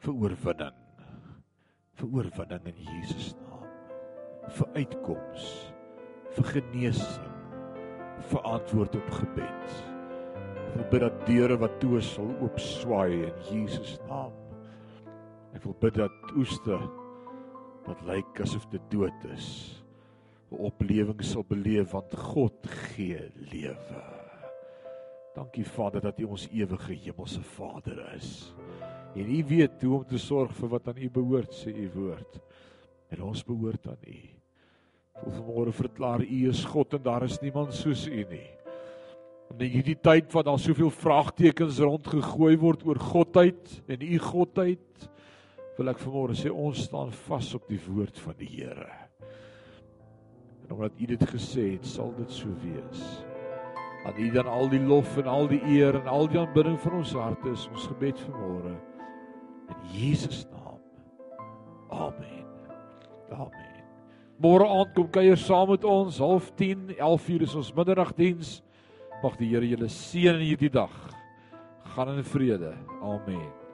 vir 0.03 0.13
oorwinning. 0.13 0.79
Vir 1.99 2.09
oorwinning 2.17 2.69
in 2.71 2.81
Jesus 2.89 3.33
naam. 3.39 3.69
Vir 4.55 4.81
uitkoms, 4.81 5.45
vir 6.35 6.49
genesing, 6.53 7.31
vir 8.31 8.49
antwoord 8.51 8.97
op 8.99 9.13
gebed. 9.19 9.77
Ek 10.65 10.75
wil 10.75 10.89
bid 10.91 11.05
dat 11.05 11.23
deure 11.29 11.57
wat 11.63 11.79
toe 11.79 11.95
is 12.01 12.11
sal 12.17 12.27
oopswaai 12.43 13.25
in 13.29 13.41
Jesus 13.47 13.95
naam. 14.09 14.35
Ek 15.55 15.63
wil 15.63 15.77
bid 15.79 15.95
dat 16.01 16.35
oeste 16.35 16.77
wat 17.85 18.01
lyk 18.09 18.43
asof 18.43 18.67
dit 18.73 18.83
dood 18.91 19.27
is, 19.31 19.47
oplewing 20.51 21.23
sal 21.25 21.45
beleef 21.47 21.91
want 21.95 22.13
God 22.13 22.67
gee 22.91 23.19
lewe. 23.51 24.03
Dankie 25.35 25.65
Vader 25.67 26.01
dat 26.01 26.19
U 26.23 26.29
ons 26.31 26.47
ewige 26.47 26.93
hemelse 26.93 27.41
Vader 27.57 27.99
is. 28.15 28.53
En 29.15 29.27
U 29.27 29.43
weet 29.49 29.81
hoe 29.83 29.97
om 29.97 30.05
te 30.07 30.19
sorg 30.21 30.53
vir 30.55 30.71
wat 30.71 30.87
aan 30.87 31.01
U 31.01 31.09
behoort, 31.11 31.51
sê 31.51 31.73
U 31.75 31.89
woord. 31.95 32.39
En 33.11 33.25
ons 33.27 33.43
behoort 33.43 33.87
aan 33.91 34.07
U. 34.07 34.19
Vanmôre 35.25 35.73
verklaar 35.75 36.23
U 36.23 36.39
is 36.49 36.63
God 36.71 36.95
en 36.95 37.03
daar 37.03 37.23
is 37.27 37.39
niemand 37.43 37.75
soos 37.75 38.05
U 38.07 38.23
nie. 38.31 38.47
In 39.55 39.67
hierdie 39.71 39.97
tyd 39.99 40.31
wat 40.33 40.47
daar 40.47 40.59
soveel 40.59 40.91
vraagtekens 40.91 41.79
rondgegooi 41.83 42.55
word 42.59 42.85
oor 42.87 42.99
godheid 42.99 43.75
en 43.91 44.03
U 44.07 44.19
godheid, 44.19 45.09
wil 45.75 45.91
ek 45.91 45.99
vanmôre 45.99 46.35
sê 46.39 46.51
ons 46.51 46.85
staan 46.87 47.11
vas 47.27 47.51
op 47.59 47.67
die 47.67 47.81
woord 47.87 48.19
van 48.23 48.39
die 48.39 48.51
Here. 48.55 49.04
En 50.65 50.73
omdat 50.75 50.91
U 50.97 51.05
dit 51.05 51.29
gesê 51.29 51.71
het, 51.75 51.85
sal 51.85 52.13
dit 52.17 52.31
so 52.31 52.49
wees. 52.63 53.25
Aan 54.05 54.17
U 54.17 54.31
dan 54.31 54.47
al 54.47 54.69
die 54.69 54.81
lof 54.81 55.17
en 55.17 55.27
al 55.27 55.47
die 55.47 55.61
eer 55.65 55.95
en 55.95 56.07
al 56.07 56.27
die 56.27 56.39
aanbidding 56.39 56.79
van 56.81 56.99
ons 57.01 57.13
harte 57.13 57.49
is 57.49 57.67
ons 57.73 57.87
gebed 57.87 58.19
vanmôre. 58.25 58.73
In 59.69 59.87
Jesus 59.93 60.45
naam. 60.51 60.81
Amen. 61.89 62.45
Amen. 63.31 63.83
Môre 64.41 64.67
aand 64.67 64.93
kom 64.93 65.07
kuier 65.09 65.37
saam 65.39 65.69
met 65.71 65.85
ons, 65.87 66.19
09:30, 66.19 66.97
11:00 66.97 67.41
is 67.41 67.55
ons 67.55 67.73
middagdiens. 67.73 68.61
Mag 69.23 69.37
die 69.37 69.49
Here 69.53 69.67
julle 69.67 69.89
seën 69.89 70.35
in 70.35 70.49
hierdie 70.49 70.69
dag. 70.69 70.91
Gaan 71.95 72.17
in 72.17 72.23
vrede. 72.23 72.73
Amen. 73.01 73.64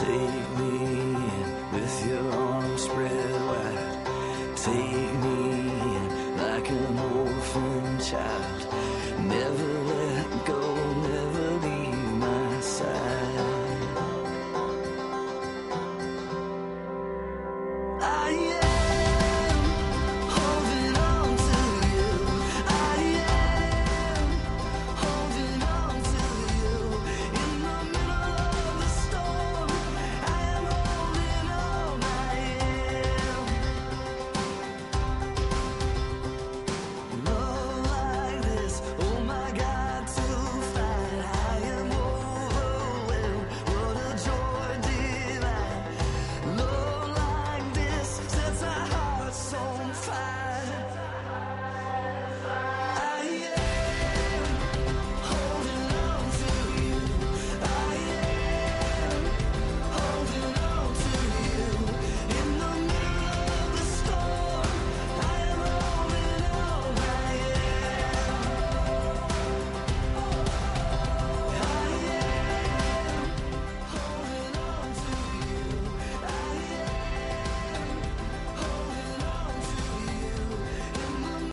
Take 0.00 0.50
me 0.56 0.99